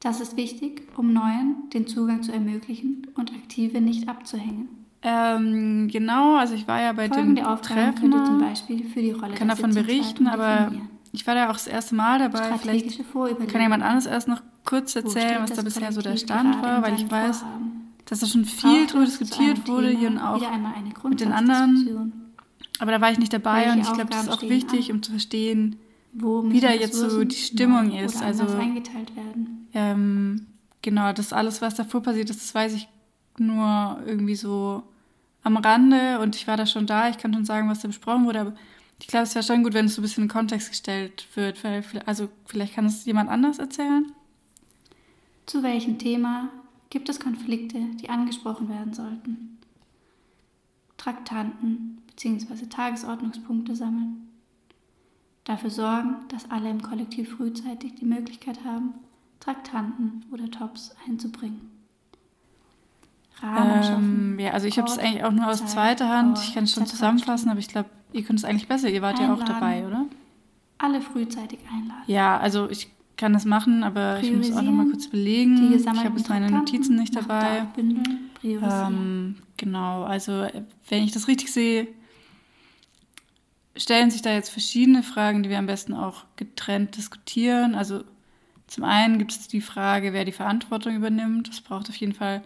Das 0.00 0.20
ist 0.20 0.37
wichtig, 0.37 0.88
um 0.96 1.12
Neuen 1.12 1.70
den 1.72 1.87
Zugang 1.87 2.25
zu 2.25 2.32
ermöglichen 2.32 3.06
und 3.14 3.32
Aktive 3.32 3.80
nicht 3.80 4.08
abzuhängen. 4.08 4.81
Ähm, 5.04 5.88
genau, 5.88 6.37
also 6.37 6.54
ich 6.54 6.68
war 6.68 6.80
ja 6.80 6.92
bei 6.92 7.09
Folgende 7.09 7.42
dem 7.42 7.47
Aufgaben 7.47 7.94
Treffen. 7.97 8.12
zum 8.25 8.38
Beispiel 8.38 8.85
für 8.85 9.00
die 9.00 9.11
Rolle 9.11 9.35
kann 9.35 9.49
davon 9.49 9.75
berichten, 9.75 10.28
aber 10.28 10.71
ich 11.11 11.26
war 11.26 11.35
da 11.35 11.49
auch 11.50 11.54
das 11.54 11.66
erste 11.66 11.94
Mal 11.94 12.18
dabei. 12.18 12.56
Vielleicht 12.59 13.00
kann 13.49 13.61
jemand 13.61 13.82
anderes 13.82 14.06
erst 14.06 14.28
noch 14.28 14.42
kurz 14.64 14.94
erzählen, 14.94 15.38
was 15.40 15.52
da 15.52 15.62
bisher 15.62 15.92
so 15.92 16.02
der 16.02 16.16
Stand 16.16 16.62
war, 16.62 16.82
weil 16.82 16.94
ich 16.94 17.11
weiß, 17.11 17.40
Vorhaben? 17.40 17.92
dass 18.04 18.21
da 18.21 18.26
schon 18.26 18.44
viel 18.44 18.87
drüber 18.87 19.04
diskutiert 19.04 19.66
wurde 19.66 19.88
Thema 19.88 19.99
hier 19.99 20.09
und 20.09 20.18
auch 20.18 21.09
mit 21.09 21.21
den 21.21 21.32
anderen. 21.32 22.12
Aber 22.78 22.92
da 22.92 23.00
war 23.00 23.11
ich 23.11 23.18
nicht 23.18 23.32
dabei 23.32 23.66
Welche 23.66 23.73
und 23.73 23.78
ich 23.80 23.92
glaube, 23.92 24.11
das 24.11 24.25
ist 24.25 24.28
auch 24.30 24.42
wichtig, 24.42 24.90
an? 24.90 24.97
um 24.97 25.02
zu 25.02 25.12
verstehen, 25.12 25.76
wo 26.12 26.49
wie 26.50 26.61
da 26.61 26.73
jetzt 26.73 26.94
so 26.94 27.25
die 27.25 27.37
Stimmung 27.37 27.92
ist. 27.92 28.23
Also 28.23 28.44
ähm, 29.75 30.47
genau, 30.80 31.12
das 31.12 31.32
alles, 31.32 31.61
was 31.61 31.75
davor 31.75 32.02
passiert 32.02 32.30
ist, 32.30 32.40
das 32.40 32.54
weiß 32.54 32.75
ich 32.75 32.88
nur 33.38 33.99
irgendwie 34.06 34.35
so 34.35 34.82
am 35.42 35.56
Rande 35.56 36.20
und 36.20 36.37
ich 36.37 36.46
war 36.46 36.56
da 36.56 36.66
schon 36.66 36.87
da. 36.87 37.08
Ich 37.08 37.18
kann 37.18 37.32
schon 37.34 37.44
sagen, 37.44 37.68
was 37.68 37.80
da 37.80 37.88
besprochen 37.88 38.26
wurde, 38.26 38.40
aber 38.40 38.54
ich 39.00 39.08
glaube, 39.08 39.25
es 39.25 39.34
wäre 39.34 39.44
schon 39.44 39.64
gut, 39.64 39.75
wenn 39.75 39.87
es 39.87 39.96
so 39.96 40.00
ein 40.00 40.02
bisschen 40.02 40.25
in 40.25 40.28
Kontext 40.28 40.70
gestellt 40.70 41.26
wird, 41.34 41.64
weil 41.64 41.84
also 42.06 42.28
vielleicht 42.46 42.75
kann 42.75 42.87
es 42.87 43.04
jemand 43.04 43.30
anders 43.30 43.58
erzählen. 43.58 44.12
Zu 45.46 45.62
welchem 45.62 45.99
Thema 45.99 46.49
gibt 46.90 47.08
es 47.08 47.18
Konflikte, 47.18 47.78
die 48.00 48.08
angesprochen 48.08 48.68
werden 48.68 48.94
sollten? 48.94 49.58
Traktanten 50.96 52.00
bzw. 52.06 52.66
Tagesordnungspunkte 52.66 53.75
sammeln. 53.75 54.28
Dafür 55.42 55.70
sorgen, 55.70 56.14
dass 56.28 56.49
alle 56.49 56.70
im 56.70 56.80
Kollektiv 56.80 57.30
frühzeitig 57.30 57.96
die 57.96 58.04
Möglichkeit 58.04 58.64
haben, 58.64 58.94
Traktanten 59.40 60.25
oder 60.30 60.49
Tops 60.49 60.94
einzubringen. 61.08 61.71
Ähm, 63.42 64.38
ja, 64.38 64.52
also 64.52 64.66
ich 64.66 64.78
habe 64.78 64.88
es 64.88 64.96
Ort, 64.96 65.04
eigentlich 65.04 65.25
auch 65.25 65.32
nur 65.32 65.49
aus 65.49 65.58
Zeit, 65.58 65.68
zweiter 65.99 66.08
Hand. 66.08 66.38
Ich 66.38 66.54
kann 66.54 66.64
es 66.64 66.72
schon 66.72 66.87
zusammenfassen, 66.87 67.50
aber 67.50 67.58
ich 67.58 67.68
glaube, 67.68 67.90
ihr 68.12 68.22
könnt 68.22 68.38
es 68.38 68.44
eigentlich 68.44 68.68
besser. 68.68 68.88
Ihr 68.88 69.02
wart 69.02 69.18
ja 69.18 69.26
auch 69.32 69.40
Einladen. 69.40 69.61
dabei, 69.61 69.87
oder? 69.87 70.04
Alle 70.78 71.00
frühzeitig 71.00 71.58
einladen. 71.70 72.02
Ja, 72.06 72.38
also 72.38 72.68
ich 72.70 72.88
kann 73.16 73.32
das 73.32 73.44
machen, 73.44 73.84
aber 73.84 74.20
ich 74.20 74.32
muss 74.32 74.52
auch 74.52 74.62
noch 74.62 74.72
mal 74.72 74.87
kurz 74.87 75.08
belegen. 75.08 75.72
Ich 75.75 75.87
habe 75.87 76.18
jetzt 76.18 76.28
meine 76.28 76.50
Notizen 76.50 76.96
nicht 76.96 77.14
dabei. 77.14 77.66
Ähm, 78.42 79.37
genau, 79.56 80.04
also 80.04 80.42
äh, 80.42 80.62
wenn 80.88 81.04
ich 81.04 81.12
das 81.12 81.28
richtig 81.28 81.52
sehe, 81.52 81.87
stellen 83.76 84.11
sich 84.11 84.22
da 84.22 84.32
jetzt 84.32 84.50
verschiedene 84.50 85.02
Fragen, 85.02 85.42
die 85.42 85.50
wir 85.50 85.58
am 85.58 85.66
besten 85.66 85.94
auch 85.94 86.25
getrennt 86.37 86.96
diskutieren. 86.96 87.75
Also 87.75 88.02
zum 88.66 88.84
einen 88.84 89.18
gibt 89.18 89.32
es 89.32 89.49
die 89.49 89.61
Frage, 89.61 90.12
wer 90.12 90.25
die 90.25 90.32
Verantwortung 90.32 90.96
übernimmt. 90.96 91.49
Das 91.49 91.61
braucht 91.61 91.88
auf 91.88 91.96
jeden 91.96 92.14
Fall 92.14 92.42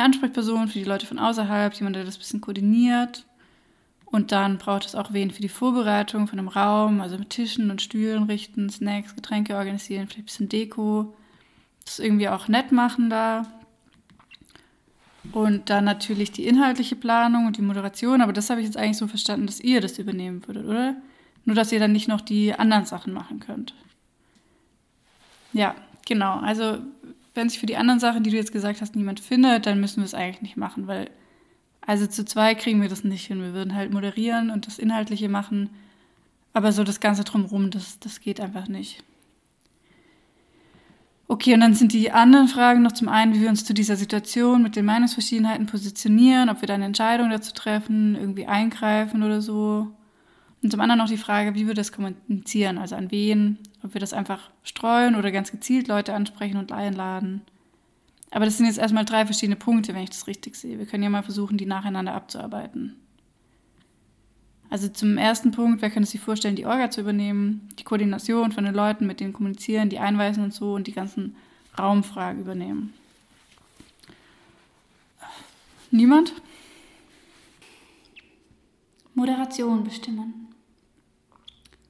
eine 0.00 0.06
Ansprechperson 0.06 0.68
für 0.68 0.78
die 0.78 0.84
Leute 0.84 1.06
von 1.06 1.18
außerhalb, 1.18 1.74
jemand, 1.74 1.96
der 1.96 2.04
das 2.04 2.16
ein 2.16 2.20
bisschen 2.20 2.40
koordiniert. 2.40 3.26
Und 4.06 4.32
dann 4.32 4.58
braucht 4.58 4.86
es 4.86 4.94
auch 4.94 5.12
wen 5.12 5.30
für 5.30 5.42
die 5.42 5.48
Vorbereitung 5.48 6.26
von 6.26 6.38
einem 6.38 6.48
Raum, 6.48 7.00
also 7.00 7.16
mit 7.16 7.30
Tischen 7.30 7.70
und 7.70 7.80
Stühlen 7.80 8.24
richten, 8.24 8.68
Snacks, 8.68 9.14
Getränke 9.14 9.56
organisieren, 9.56 10.08
vielleicht 10.08 10.22
ein 10.22 10.24
bisschen 10.24 10.48
Deko. 10.48 11.14
Das 11.84 12.00
irgendwie 12.00 12.28
auch 12.28 12.48
nett 12.48 12.72
machen 12.72 13.08
da. 13.08 13.46
Und 15.32 15.70
dann 15.70 15.84
natürlich 15.84 16.32
die 16.32 16.46
inhaltliche 16.46 16.96
Planung 16.96 17.46
und 17.46 17.56
die 17.56 17.62
Moderation, 17.62 18.20
aber 18.20 18.32
das 18.32 18.50
habe 18.50 18.60
ich 18.60 18.66
jetzt 18.66 18.76
eigentlich 18.76 18.96
so 18.96 19.06
verstanden, 19.06 19.46
dass 19.46 19.60
ihr 19.60 19.80
das 19.80 19.98
übernehmen 19.98 20.44
würdet, 20.46 20.66
oder? 20.66 20.96
Nur, 21.44 21.54
dass 21.54 21.72
ihr 21.72 21.78
dann 21.78 21.92
nicht 21.92 22.08
noch 22.08 22.20
die 22.20 22.54
anderen 22.54 22.86
Sachen 22.86 23.12
machen 23.12 23.38
könnt. 23.38 23.74
Ja, 25.52 25.74
genau. 26.06 26.38
Also, 26.40 26.78
wenn 27.34 27.48
sich 27.48 27.58
für 27.58 27.66
die 27.66 27.76
anderen 27.76 28.00
Sachen, 28.00 28.22
die 28.22 28.30
du 28.30 28.36
jetzt 28.36 28.52
gesagt 28.52 28.80
hast, 28.80 28.96
niemand 28.96 29.20
findet, 29.20 29.66
dann 29.66 29.80
müssen 29.80 29.98
wir 29.98 30.04
es 30.04 30.14
eigentlich 30.14 30.42
nicht 30.42 30.56
machen, 30.56 30.86
weil, 30.86 31.10
also 31.80 32.06
zu 32.06 32.24
zwei 32.24 32.54
kriegen 32.54 32.82
wir 32.82 32.88
das 32.88 33.04
nicht 33.04 33.26
hin. 33.26 33.42
Wir 33.42 33.52
würden 33.52 33.74
halt 33.74 33.92
moderieren 33.92 34.50
und 34.50 34.66
das 34.66 34.78
Inhaltliche 34.78 35.28
machen, 35.28 35.70
aber 36.52 36.72
so 36.72 36.84
das 36.84 37.00
Ganze 37.00 37.24
drumherum, 37.24 37.70
das, 37.70 37.98
das 38.00 38.20
geht 38.20 38.40
einfach 38.40 38.68
nicht. 38.68 39.04
Okay, 41.28 41.54
und 41.54 41.60
dann 41.60 41.74
sind 41.74 41.92
die 41.92 42.10
anderen 42.10 42.48
Fragen 42.48 42.82
noch 42.82 42.90
zum 42.90 43.08
einen, 43.08 43.34
wie 43.34 43.40
wir 43.40 43.50
uns 43.50 43.64
zu 43.64 43.72
dieser 43.72 43.94
Situation 43.94 44.62
mit 44.62 44.74
den 44.74 44.84
Meinungsverschiedenheiten 44.84 45.66
positionieren, 45.66 46.48
ob 46.48 46.60
wir 46.60 46.66
da 46.66 46.74
eine 46.74 46.86
Entscheidung 46.86 47.30
dazu 47.30 47.52
treffen, 47.52 48.16
irgendwie 48.16 48.46
eingreifen 48.46 49.22
oder 49.22 49.40
so. 49.40 49.92
Und 50.62 50.70
zum 50.70 50.80
anderen 50.80 50.98
noch 50.98 51.08
die 51.08 51.16
Frage, 51.16 51.54
wie 51.54 51.66
wir 51.66 51.74
das 51.74 51.92
kommunizieren, 51.92 52.76
also 52.76 52.94
an 52.94 53.10
wen, 53.10 53.58
ob 53.82 53.94
wir 53.94 54.00
das 54.00 54.12
einfach 54.12 54.50
streuen 54.62 55.14
oder 55.14 55.32
ganz 55.32 55.50
gezielt 55.50 55.88
Leute 55.88 56.12
ansprechen 56.12 56.58
und 56.58 56.70
einladen. 56.70 57.42
Aber 58.30 58.44
das 58.44 58.58
sind 58.58 58.66
jetzt 58.66 58.78
erstmal 58.78 59.04
drei 59.04 59.24
verschiedene 59.24 59.56
Punkte, 59.56 59.94
wenn 59.94 60.02
ich 60.02 60.10
das 60.10 60.26
richtig 60.26 60.56
sehe. 60.56 60.78
Wir 60.78 60.86
können 60.86 61.02
ja 61.02 61.10
mal 61.10 61.22
versuchen, 61.22 61.56
die 61.56 61.66
nacheinander 61.66 62.14
abzuarbeiten. 62.14 62.94
Also 64.68 64.88
zum 64.88 65.18
ersten 65.18 65.50
Punkt, 65.50 65.82
wer 65.82 65.90
könnte 65.90 66.08
sich 66.08 66.20
vorstellen, 66.20 66.54
die 66.54 66.66
Orga 66.66 66.90
zu 66.90 67.00
übernehmen, 67.00 67.68
die 67.78 67.84
Koordination 67.84 68.52
von 68.52 68.64
den 68.64 68.74
Leuten, 68.74 69.06
mit 69.06 69.18
denen 69.18 69.32
kommunizieren, 69.32 69.88
die 69.88 69.98
einweisen 69.98 70.44
und 70.44 70.54
so 70.54 70.74
und 70.74 70.86
die 70.86 70.92
ganzen 70.92 71.34
Raumfragen 71.76 72.40
übernehmen. 72.40 72.94
Niemand? 75.90 76.34
Moderation 79.14 79.82
bestimmen. 79.82 80.49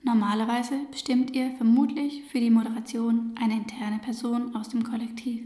Normalerweise 0.02 0.86
bestimmt 0.90 1.32
ihr 1.32 1.50
vermutlich 1.56 2.24
für 2.24 2.40
die 2.40 2.50
Moderation 2.50 3.34
eine 3.38 3.54
interne 3.54 3.98
Person 3.98 4.56
aus 4.56 4.70
dem 4.70 4.82
Kollektiv. 4.82 5.44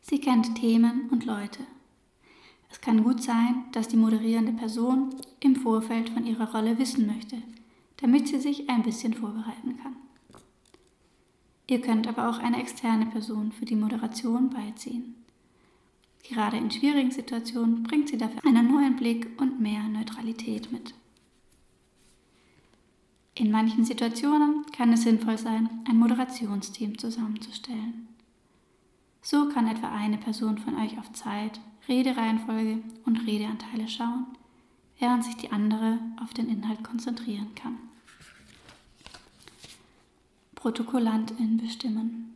Sie 0.00 0.18
kennt 0.18 0.56
Themen 0.56 1.08
und 1.10 1.24
Leute. 1.24 1.60
Es 2.68 2.80
kann 2.80 3.04
gut 3.04 3.22
sein, 3.22 3.64
dass 3.72 3.88
die 3.88 3.96
moderierende 3.96 4.52
Person 4.52 5.14
im 5.38 5.54
Vorfeld 5.54 6.10
von 6.10 6.26
ihrer 6.26 6.50
Rolle 6.52 6.78
wissen 6.78 7.06
möchte, 7.06 7.40
damit 7.98 8.26
sie 8.26 8.40
sich 8.40 8.68
ein 8.68 8.82
bisschen 8.82 9.14
vorbereiten 9.14 9.76
kann. 9.80 9.96
Ihr 11.68 11.80
könnt 11.80 12.08
aber 12.08 12.28
auch 12.28 12.38
eine 12.40 12.60
externe 12.60 13.06
Person 13.06 13.52
für 13.52 13.64
die 13.64 13.76
Moderation 13.76 14.50
beiziehen. 14.50 15.14
Gerade 16.24 16.56
in 16.56 16.70
schwierigen 16.70 17.12
Situationen 17.12 17.84
bringt 17.84 18.08
sie 18.08 18.18
dafür 18.18 18.44
einen 18.44 18.72
neuen 18.72 18.96
Blick 18.96 19.28
und 19.40 19.60
mehr 19.60 19.84
Neutralität 19.84 20.72
mit. 20.72 20.94
In 23.40 23.50
manchen 23.50 23.86
Situationen 23.86 24.66
kann 24.70 24.92
es 24.92 25.04
sinnvoll 25.04 25.38
sein, 25.38 25.70
ein 25.88 25.96
Moderationsteam 25.96 26.98
zusammenzustellen. 26.98 28.06
So 29.22 29.48
kann 29.48 29.66
etwa 29.66 29.90
eine 29.90 30.18
Person 30.18 30.58
von 30.58 30.74
euch 30.76 30.98
auf 30.98 31.10
Zeit, 31.14 31.58
Redereihenfolge 31.88 32.82
und 33.06 33.26
Redeanteile 33.26 33.88
schauen, 33.88 34.26
während 34.98 35.24
sich 35.24 35.38
die 35.38 35.52
andere 35.52 36.00
auf 36.22 36.34
den 36.34 36.50
Inhalt 36.50 36.84
konzentrieren 36.84 37.54
kann. 37.54 37.78
Protokollantin 40.54 41.56
bestimmen. 41.56 42.34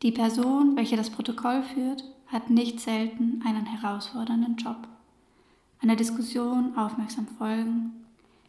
Die 0.00 0.12
Person, 0.12 0.76
welche 0.76 0.96
das 0.96 1.10
Protokoll 1.10 1.62
führt, 1.62 2.04
hat 2.28 2.48
nicht 2.48 2.80
selten 2.80 3.42
einen 3.44 3.66
herausfordernden 3.66 4.56
Job. 4.56 4.88
Einer 5.82 5.96
Diskussion 5.96 6.74
aufmerksam 6.74 7.26
folgen, 7.36 8.01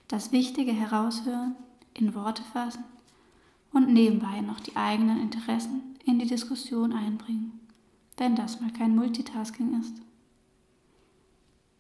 das 0.08 0.32
Wichtige 0.32 0.72
heraushören, 0.72 1.56
in 1.94 2.14
Worte 2.16 2.44
fassen 2.44 2.84
und 3.72 3.92
nebenbei 3.92 4.42
noch 4.42 4.60
die 4.60 4.76
eigenen 4.76 5.22
Interessen 5.22 5.82
in 6.06 6.20
die 6.20 6.28
Diskussion 6.28 6.94
einbringen, 6.94 7.60
wenn 8.18 8.36
das 8.36 8.62
mal 8.62 8.72
kein 8.72 8.96
Multitasking 8.96 9.80
ist. 9.80 10.02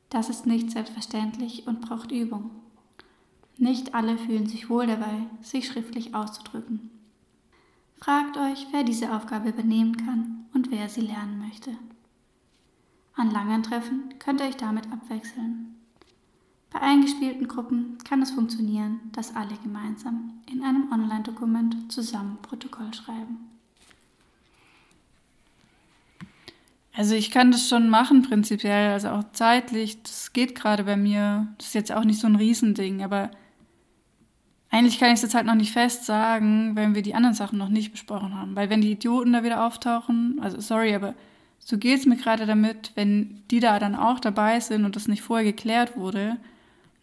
Das 0.09 0.29
ist 0.29 0.45
nicht 0.45 0.71
selbstverständlich 0.71 1.67
und 1.67 1.81
braucht 1.81 2.11
Übung. 2.11 2.51
Nicht 3.57 3.95
alle 3.95 4.17
fühlen 4.17 4.47
sich 4.47 4.69
wohl 4.69 4.87
dabei, 4.87 5.27
sich 5.41 5.67
schriftlich 5.67 6.13
auszudrücken. 6.13 6.91
Fragt 7.97 8.37
euch, 8.37 8.67
wer 8.71 8.83
diese 8.83 9.15
Aufgabe 9.15 9.49
übernehmen 9.49 9.95
kann 9.97 10.45
und 10.53 10.71
wer 10.71 10.89
sie 10.89 11.01
lernen 11.01 11.39
möchte. 11.39 11.71
An 13.15 13.31
langen 13.31 13.63
Treffen 13.63 14.13
könnt 14.19 14.41
ihr 14.41 14.47
euch 14.47 14.57
damit 14.57 14.91
abwechseln. 14.91 15.72
Bei 16.73 16.81
eingespielten 16.81 17.47
Gruppen 17.47 17.99
kann 18.03 18.23
es 18.23 18.31
funktionieren, 18.31 18.99
dass 19.11 19.35
alle 19.35 19.55
gemeinsam 19.61 20.41
in 20.51 20.63
einem 20.63 20.91
Online-Dokument 20.91 21.91
zusammen 21.91 22.39
Protokoll 22.41 22.91
schreiben. 22.95 23.37
Also 26.95 27.13
ich 27.13 27.29
kann 27.29 27.51
das 27.51 27.69
schon 27.69 27.89
machen 27.89 28.23
prinzipiell, 28.23 28.91
also 28.91 29.09
auch 29.09 29.23
zeitlich, 29.33 30.01
das 30.01 30.33
geht 30.33 30.55
gerade 30.55 30.83
bei 30.83 30.97
mir. 30.97 31.47
Das 31.57 31.67
ist 31.67 31.73
jetzt 31.75 31.91
auch 31.91 32.03
nicht 32.05 32.19
so 32.19 32.27
ein 32.27 32.35
Riesending, 32.35 33.03
aber 33.03 33.29
eigentlich 34.71 34.99
kann 34.99 35.09
ich 35.09 35.15
es 35.15 35.21
jetzt 35.21 35.35
halt 35.35 35.45
noch 35.45 35.55
nicht 35.55 35.71
fest 35.71 36.05
sagen, 36.05 36.75
wenn 36.75 36.95
wir 36.95 37.03
die 37.03 37.13
anderen 37.13 37.35
Sachen 37.35 37.59
noch 37.59 37.69
nicht 37.69 37.91
besprochen 37.91 38.35
haben. 38.35 38.55
Weil 38.55 38.71
wenn 38.71 38.81
die 38.81 38.91
Idioten 38.91 39.33
da 39.33 39.43
wieder 39.43 39.65
auftauchen, 39.65 40.39
also 40.41 40.59
sorry, 40.59 40.95
aber 40.95 41.13
so 41.59 41.77
geht 41.77 41.99
es 41.99 42.05
mir 42.07 42.15
gerade 42.15 42.47
damit, 42.47 42.91
wenn 42.95 43.43
die 43.51 43.59
da 43.59 43.77
dann 43.77 43.95
auch 43.95 44.19
dabei 44.19 44.59
sind 44.59 44.85
und 44.85 44.95
das 44.95 45.07
nicht 45.07 45.21
vorher 45.21 45.45
geklärt 45.45 45.95
wurde 45.95 46.37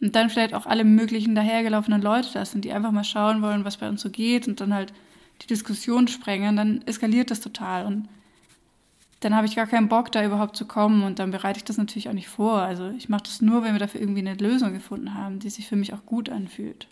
und 0.00 0.16
dann 0.16 0.30
vielleicht 0.30 0.54
auch 0.54 0.66
alle 0.66 0.85
möglichen 0.85 1.35
dahergelaufenen 1.35 2.00
Leute 2.00 2.28
da 2.33 2.45
sind, 2.45 2.64
die 2.64 2.73
einfach 2.73 2.90
mal 2.90 3.04
schauen 3.04 3.42
wollen, 3.42 3.64
was 3.64 3.76
bei 3.76 3.88
uns 3.88 4.00
so 4.00 4.11
geht 4.11 4.49
und 4.49 4.61
dann 4.61 4.75
halt 4.75 4.92
die 5.42 5.47
Diskussion 5.47 6.09
sprengen, 6.09 6.57
dann 6.57 6.83
eskaliert 6.87 7.30
das 7.30 7.40
total 7.40 7.87
und 7.87 8.09
dann 9.21 9.37
habe 9.37 9.47
ich 9.47 9.57
gar 9.57 9.66
keinen 9.66 9.88
Bock, 9.88 10.11
da 10.12 10.25
überhaupt 10.25 10.57
zu 10.57 10.64
kommen 10.64 11.02
und 11.02 11.19
dann 11.19 11.30
bereite 11.30 11.59
ich 11.59 11.64
das 11.64 11.76
natürlich 11.76 12.09
auch 12.09 12.14
nicht 12.14 12.28
vor. 12.28 12.61
Also 12.61 12.88
ich 12.90 13.11
mache 13.11 13.25
das 13.25 13.42
nur, 13.42 13.62
wenn 13.62 13.75
wir 13.75 13.78
dafür 13.78 14.00
irgendwie 14.00 14.21
eine 14.21 14.35
Lösung 14.35 14.73
gefunden 14.73 15.14
haben, 15.14 15.40
die 15.40 15.50
sich 15.50 15.69
für 15.69 15.76
mich 15.76 15.92
auch 15.92 16.07
gut 16.07 16.30
anfühlt. 16.30 16.88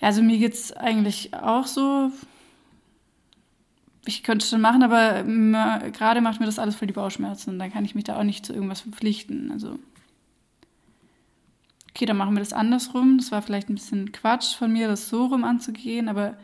Also 0.00 0.22
mir 0.22 0.38
geht 0.38 0.54
es 0.54 0.72
eigentlich 0.72 1.34
auch 1.34 1.66
so, 1.66 2.12
ich 4.04 4.22
könnte 4.22 4.42
es 4.42 4.50
schon 4.50 4.60
machen, 4.60 4.82
aber 4.82 5.22
gerade 5.90 6.20
macht 6.20 6.40
mir 6.40 6.46
das 6.46 6.58
alles 6.58 6.74
voll 6.74 6.88
die 6.88 6.92
Bauchschmerzen. 6.92 7.50
Und 7.50 7.58
dann 7.58 7.72
kann 7.72 7.84
ich 7.84 7.94
mich 7.94 8.04
da 8.04 8.18
auch 8.18 8.24
nicht 8.24 8.44
zu 8.44 8.52
irgendwas 8.52 8.80
verpflichten. 8.80 9.52
Also, 9.52 9.78
okay, 11.94 12.06
dann 12.06 12.16
machen 12.16 12.34
wir 12.34 12.40
das 12.40 12.52
andersrum. 12.52 13.18
Das 13.18 13.32
war 13.32 13.42
vielleicht 13.42 13.68
ein 13.68 13.74
bisschen 13.74 14.12
Quatsch 14.12 14.56
von 14.56 14.72
mir, 14.72 14.88
das 14.88 15.08
so 15.08 15.26
rum 15.26 15.44
anzugehen, 15.44 16.08
aber 16.08 16.36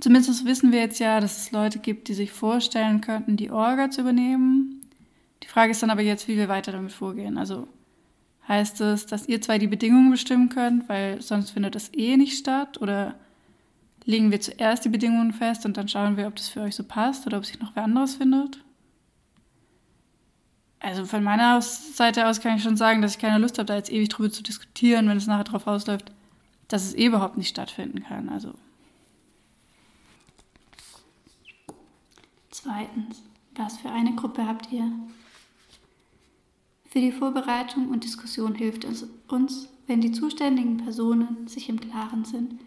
zumindest 0.00 0.44
wissen 0.44 0.72
wir 0.72 0.80
jetzt 0.80 1.00
ja, 1.00 1.20
dass 1.20 1.38
es 1.38 1.50
Leute 1.50 1.78
gibt, 1.78 2.08
die 2.08 2.14
sich 2.14 2.30
vorstellen 2.30 3.00
könnten, 3.00 3.36
die 3.36 3.50
Orga 3.50 3.90
zu 3.90 4.02
übernehmen. 4.02 4.82
Die 5.42 5.48
Frage 5.48 5.72
ist 5.72 5.82
dann 5.82 5.90
aber 5.90 6.02
jetzt, 6.02 6.28
wie 6.28 6.36
wir 6.36 6.48
weiter 6.48 6.72
damit 6.72 6.92
vorgehen. 6.92 7.36
Also 7.36 7.68
heißt 8.48 8.80
es, 8.80 9.06
dass 9.06 9.28
ihr 9.28 9.42
zwei 9.42 9.58
die 9.58 9.66
Bedingungen 9.66 10.10
bestimmen 10.10 10.48
könnt, 10.48 10.88
weil 10.88 11.20
sonst 11.20 11.50
findet 11.50 11.74
das 11.74 11.92
eh 11.94 12.16
nicht 12.16 12.38
statt? 12.38 12.80
Oder 12.80 13.16
legen 14.04 14.30
wir 14.30 14.40
zuerst 14.40 14.84
die 14.84 14.88
Bedingungen 14.88 15.32
fest 15.32 15.66
und 15.66 15.76
dann 15.76 15.88
schauen 15.88 16.16
wir, 16.16 16.28
ob 16.28 16.36
das 16.36 16.48
für 16.48 16.60
euch 16.60 16.76
so 16.76 16.84
passt 16.84 17.26
oder 17.26 17.38
ob 17.38 17.44
sich 17.44 17.58
noch 17.60 17.74
wer 17.74 17.84
anderes 17.84 18.14
findet. 18.14 18.60
Also 20.80 21.04
von 21.06 21.24
meiner 21.24 21.60
Seite 21.62 22.26
aus 22.26 22.40
kann 22.40 22.56
ich 22.56 22.62
schon 22.62 22.76
sagen, 22.76 23.02
dass 23.02 23.12
ich 23.12 23.18
keine 23.18 23.38
Lust 23.38 23.58
habe, 23.58 23.66
da 23.66 23.76
jetzt 23.76 23.90
ewig 23.90 24.08
drüber 24.08 24.30
zu 24.30 24.42
diskutieren, 24.42 25.08
wenn 25.08 25.16
es 25.16 25.26
nachher 25.26 25.44
darauf 25.44 25.66
ausläuft, 25.66 26.12
dass 26.68 26.84
es 26.84 26.94
eh 26.94 27.06
überhaupt 27.06 27.36
nicht 27.36 27.48
stattfinden 27.48 28.02
kann. 28.02 28.28
Also. 28.28 28.52
Zweitens, 32.50 33.22
was 33.54 33.78
für 33.78 33.90
eine 33.90 34.14
Gruppe 34.14 34.46
habt 34.46 34.70
ihr? 34.72 34.90
Für 36.88 37.00
die 37.00 37.12
Vorbereitung 37.12 37.88
und 37.88 38.04
Diskussion 38.04 38.54
hilft 38.54 38.84
es 38.84 39.06
uns, 39.28 39.68
wenn 39.86 40.00
die 40.00 40.12
zuständigen 40.12 40.78
Personen 40.78 41.46
sich 41.48 41.68
im 41.68 41.80
Klaren 41.80 42.24
sind, 42.24 42.60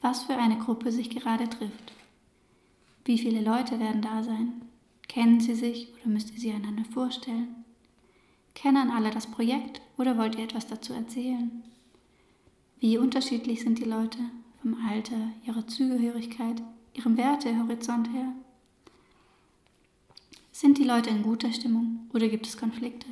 was 0.00 0.24
für 0.24 0.36
eine 0.36 0.58
Gruppe 0.58 0.92
sich 0.92 1.10
gerade 1.10 1.48
trifft. 1.48 1.92
Wie 3.04 3.18
viele 3.18 3.40
Leute 3.40 3.80
werden 3.80 4.02
da 4.02 4.22
sein? 4.22 4.67
Kennen 5.08 5.40
sie 5.40 5.54
sich 5.54 5.88
oder 5.94 6.08
müsst 6.08 6.32
ihr 6.32 6.38
sie 6.38 6.52
einander 6.52 6.84
vorstellen? 6.84 7.64
Kennen 8.54 8.90
alle 8.90 9.10
das 9.10 9.26
Projekt 9.30 9.80
oder 9.96 10.18
wollt 10.18 10.36
ihr 10.36 10.44
etwas 10.44 10.66
dazu 10.66 10.92
erzählen? 10.92 11.62
Wie 12.78 12.98
unterschiedlich 12.98 13.62
sind 13.62 13.78
die 13.78 13.84
Leute 13.84 14.18
vom 14.60 14.76
Alter, 14.86 15.32
ihrer 15.44 15.66
Zugehörigkeit, 15.66 16.62
ihrem 16.94 17.16
Wertehorizont 17.16 18.12
her? 18.12 18.32
Sind 20.52 20.78
die 20.78 20.84
Leute 20.84 21.10
in 21.10 21.22
guter 21.22 21.52
Stimmung 21.52 22.08
oder 22.12 22.28
gibt 22.28 22.46
es 22.46 22.56
Konflikte? 22.56 23.06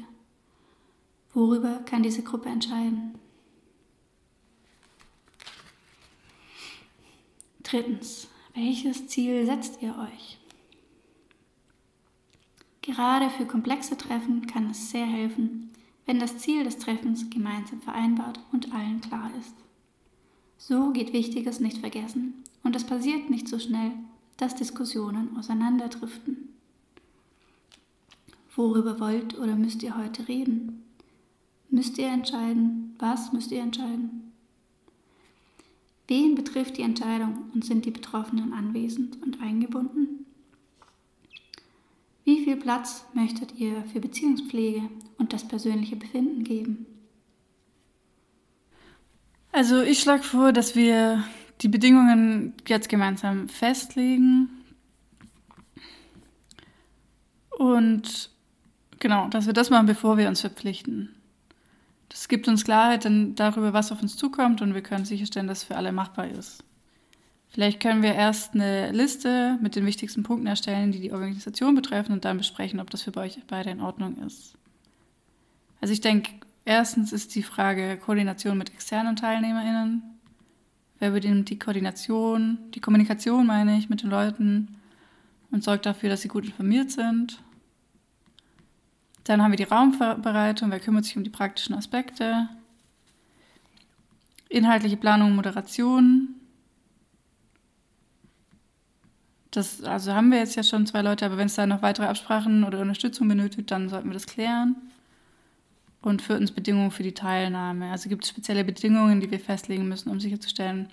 Worüber 1.33 1.81
kann 1.85 2.03
diese 2.03 2.23
Gruppe 2.23 2.49
entscheiden? 2.49 3.19
Drittens, 7.63 8.29
welches 8.55 9.07
Ziel 9.09 9.45
setzt 9.47 9.83
ihr 9.83 9.97
euch? 9.99 10.36
Gerade 12.87 13.31
für 13.31 13.47
komplexe 13.47 13.97
Treffen 13.97 14.47
kann 14.47 14.71
es 14.71 14.91
sehr 14.91 15.07
helfen, 15.07 15.71
wenn 16.07 16.21
das 16.21 16.39
Ziel 16.39 16.63
des 16.63 16.79
Treffens 16.79 17.29
gemeinsam 17.31 17.81
vereinbart 17.81 18.39
und 18.53 18.73
allen 18.73 19.01
klar 19.01 19.29
ist. 19.41 19.57
So 20.57 20.93
geht 20.93 21.13
Wichtiges 21.13 21.59
nicht 21.59 21.79
vergessen 21.79 22.45
und 22.63 22.77
es 22.77 22.85
passiert 22.85 23.29
nicht 23.29 23.49
so 23.49 23.59
schnell, 23.59 23.91
dass 24.37 24.55
Diskussionen 24.55 25.37
auseinanderdriften. 25.37 26.51
Worüber 28.55 29.01
wollt 29.01 29.37
oder 29.37 29.57
müsst 29.57 29.83
ihr 29.83 29.97
heute 29.97 30.29
reden? 30.29 30.85
Müsst 31.69 31.99
ihr 31.99 32.07
entscheiden? 32.07 32.95
Was 33.01 33.33
müsst 33.33 33.51
ihr 33.51 33.63
entscheiden? 33.63 34.33
Wen 36.07 36.37
betrifft 36.37 36.79
die 36.79 36.83
Entscheidung 36.83 37.51
und 37.53 37.65
sind 37.65 37.85
die 37.85 37.91
Betroffenen 37.91 38.53
anwesend 38.53 39.21
und 39.25 39.43
eingebunden? 39.43 40.26
Wie 42.27 42.43
viel 42.43 42.57
Platz 42.57 43.05
möchtet 43.15 43.55
ihr 43.57 43.85
für 43.93 44.01
Beziehungspflege 44.01 44.83
und 45.17 45.33
das 45.33 45.47
persönliche 45.47 45.95
Befinden 45.95 46.43
geben? 46.43 46.87
Also 49.53 49.81
ich 49.81 50.01
schlage 50.01 50.25
vor, 50.25 50.53
dass 50.53 50.75
wir 50.75 51.23
die 51.61 51.69
Bedingungen 51.69 52.55
jetzt 52.67 52.89
gemeinsam 52.89 53.49
festlegen 53.49 54.51
und 57.51 58.31
genau, 58.99 59.29
dass 59.29 59.47
wir 59.47 59.53
das 59.53 59.71
machen, 59.71 59.87
bevor 59.87 60.19
wir 60.19 60.27
uns 60.27 60.41
verpflichten. 60.41 61.15
Das 62.09 62.27
gibt 62.27 62.49
uns 62.49 62.65
Klarheit 62.65 63.07
darüber, 63.37 63.73
was 63.73 63.93
auf 63.93 64.03
uns 64.03 64.17
zukommt 64.17 64.61
und 64.63 64.75
wir 64.75 64.83
können 64.83 65.05
sicherstellen, 65.05 65.47
dass 65.47 65.59
es 65.59 65.65
für 65.65 65.77
alle 65.77 65.93
machbar 65.93 66.27
ist. 66.27 66.65
Vielleicht 67.57 67.81
können 67.81 68.03
wir 68.03 68.15
erst 68.15 68.53
eine 68.53 68.93
Liste 68.93 69.59
mit 69.63 69.77
den 69.77 69.87
wichtigsten 69.87 70.23
Punkten 70.23 70.47
erstellen, 70.47 70.93
die 70.93 71.01
die 71.01 71.13
Organisation 71.13 71.75
betreffen 71.75 72.13
und 72.13 72.27
dann 72.27 72.37
besprechen, 72.37 72.81
ob 72.81 72.91
das 72.91 73.01
für 73.01 73.17
euch 73.17 73.39
beide 73.49 73.71
in 73.71 73.81
Ordnung 73.81 74.19
ist. 74.27 74.59
Also 75.81 75.95
ich 75.95 76.03
denke, 76.03 76.33
erstens 76.67 77.15
ist 77.15 77.35
die 77.35 77.43
Frage 77.43 77.97
Koordination 77.97 78.59
mit 78.59 78.75
externen 78.75 79.17
TeilnehmerInnen. 79.17 80.03
Wer 80.99 81.09
übernimmt 81.09 81.49
die 81.49 81.59
Koordination, 81.59 82.59
die 82.75 82.81
Kommunikation 82.81 83.47
meine 83.47 83.79
ich, 83.79 83.89
mit 83.89 84.03
den 84.03 84.11
Leuten 84.11 84.77
und 85.51 85.65
sorgt 85.65 85.87
dafür, 85.87 86.11
dass 86.11 86.21
sie 86.21 86.29
gut 86.29 86.45
informiert 86.45 86.91
sind? 86.91 87.43
Dann 89.25 89.41
haben 89.41 89.53
wir 89.53 89.57
die 89.57 89.63
Raumbereitung, 89.63 90.71
wer 90.71 90.81
kümmert 90.81 91.07
sich 91.07 91.17
um 91.17 91.25
die 91.25 91.31
praktischen 91.31 91.75
Aspekte. 91.75 92.51
Inhaltliche 94.51 94.99
Planung 94.99 95.31
und 95.31 95.37
Moderation. 95.37 96.35
Das, 99.57 99.83
also 99.83 100.13
haben 100.13 100.31
wir 100.31 100.39
jetzt 100.39 100.55
ja 100.55 100.63
schon 100.63 100.85
zwei 100.85 101.01
Leute, 101.01 101.25
aber 101.25 101.39
wenn 101.39 101.47
es 101.47 101.55
da 101.55 101.67
noch 101.67 101.81
weitere 101.81 102.05
Absprachen 102.05 102.63
oder 102.63 102.79
Unterstützung 102.81 103.27
benötigt, 103.27 103.71
dann 103.71 103.89
sollten 103.89 104.11
wir 104.11 104.13
das 104.13 104.27
klären. 104.27 104.77
Und 106.03 106.21
viertens 106.21 106.53
Bedingungen 106.53 106.91
für 106.91 107.03
die 107.03 107.15
Teilnahme. 107.15 107.91
Also 107.91 108.11
gibt 108.11 108.25
es 108.25 108.31
spezielle 108.31 108.65
Bedingungen, 108.65 109.23
die 109.23 109.31
wir 109.31 109.41
festlegen 109.41 109.89
müssen, 109.89 110.11
um 110.11 110.21
sicherzustellen, 110.21 110.91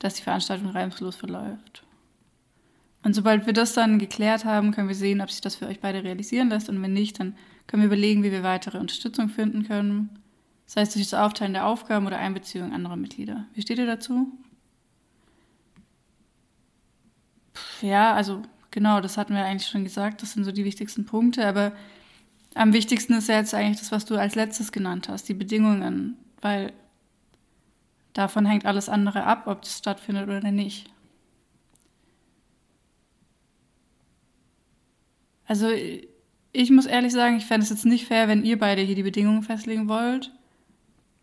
dass 0.00 0.14
die 0.14 0.22
Veranstaltung 0.22 0.70
reibungslos 0.70 1.14
verläuft. 1.14 1.84
Und 3.04 3.14
sobald 3.14 3.46
wir 3.46 3.52
das 3.52 3.72
dann 3.72 4.00
geklärt 4.00 4.44
haben, 4.44 4.72
können 4.72 4.88
wir 4.88 4.96
sehen, 4.96 5.20
ob 5.20 5.30
sich 5.30 5.40
das 5.40 5.54
für 5.54 5.68
euch 5.68 5.78
beide 5.78 6.02
realisieren 6.02 6.48
lässt. 6.48 6.68
Und 6.68 6.82
wenn 6.82 6.92
nicht, 6.92 7.20
dann 7.20 7.36
können 7.68 7.82
wir 7.82 7.86
überlegen, 7.86 8.24
wie 8.24 8.32
wir 8.32 8.42
weitere 8.42 8.78
Unterstützung 8.78 9.28
finden 9.28 9.62
können. 9.62 10.10
Sei 10.66 10.80
es 10.80 10.92
durch 10.92 11.08
das 11.08 11.18
Aufteilen 11.18 11.52
der 11.52 11.66
Aufgaben 11.66 12.08
oder 12.08 12.18
Einbeziehung 12.18 12.72
anderer 12.72 12.96
Mitglieder. 12.96 13.46
Wie 13.54 13.62
steht 13.62 13.78
ihr 13.78 13.86
dazu? 13.86 14.32
Ja, 17.82 18.14
also 18.14 18.42
genau, 18.70 19.00
das 19.00 19.16
hatten 19.16 19.34
wir 19.34 19.44
eigentlich 19.44 19.68
schon 19.68 19.84
gesagt. 19.84 20.22
Das 20.22 20.32
sind 20.32 20.44
so 20.44 20.52
die 20.52 20.64
wichtigsten 20.64 21.06
Punkte. 21.06 21.46
Aber 21.46 21.72
am 22.54 22.72
wichtigsten 22.72 23.14
ist 23.14 23.28
ja 23.28 23.36
jetzt 23.36 23.54
eigentlich 23.54 23.78
das, 23.78 23.92
was 23.92 24.04
du 24.04 24.16
als 24.16 24.34
letztes 24.34 24.72
genannt 24.72 25.08
hast, 25.08 25.28
die 25.28 25.34
Bedingungen. 25.34 26.16
Weil 26.40 26.72
davon 28.12 28.46
hängt 28.46 28.66
alles 28.66 28.88
andere 28.88 29.24
ab, 29.24 29.46
ob 29.46 29.62
das 29.62 29.78
stattfindet 29.78 30.28
oder 30.28 30.50
nicht. 30.50 30.90
Also 35.46 35.68
ich 36.52 36.70
muss 36.70 36.86
ehrlich 36.86 37.12
sagen, 37.12 37.36
ich 37.36 37.46
fände 37.46 37.64
es 37.64 37.70
jetzt 37.70 37.84
nicht 37.84 38.06
fair, 38.06 38.28
wenn 38.28 38.44
ihr 38.44 38.58
beide 38.58 38.82
hier 38.82 38.94
die 38.94 39.02
Bedingungen 39.02 39.42
festlegen 39.42 39.88
wollt, 39.88 40.32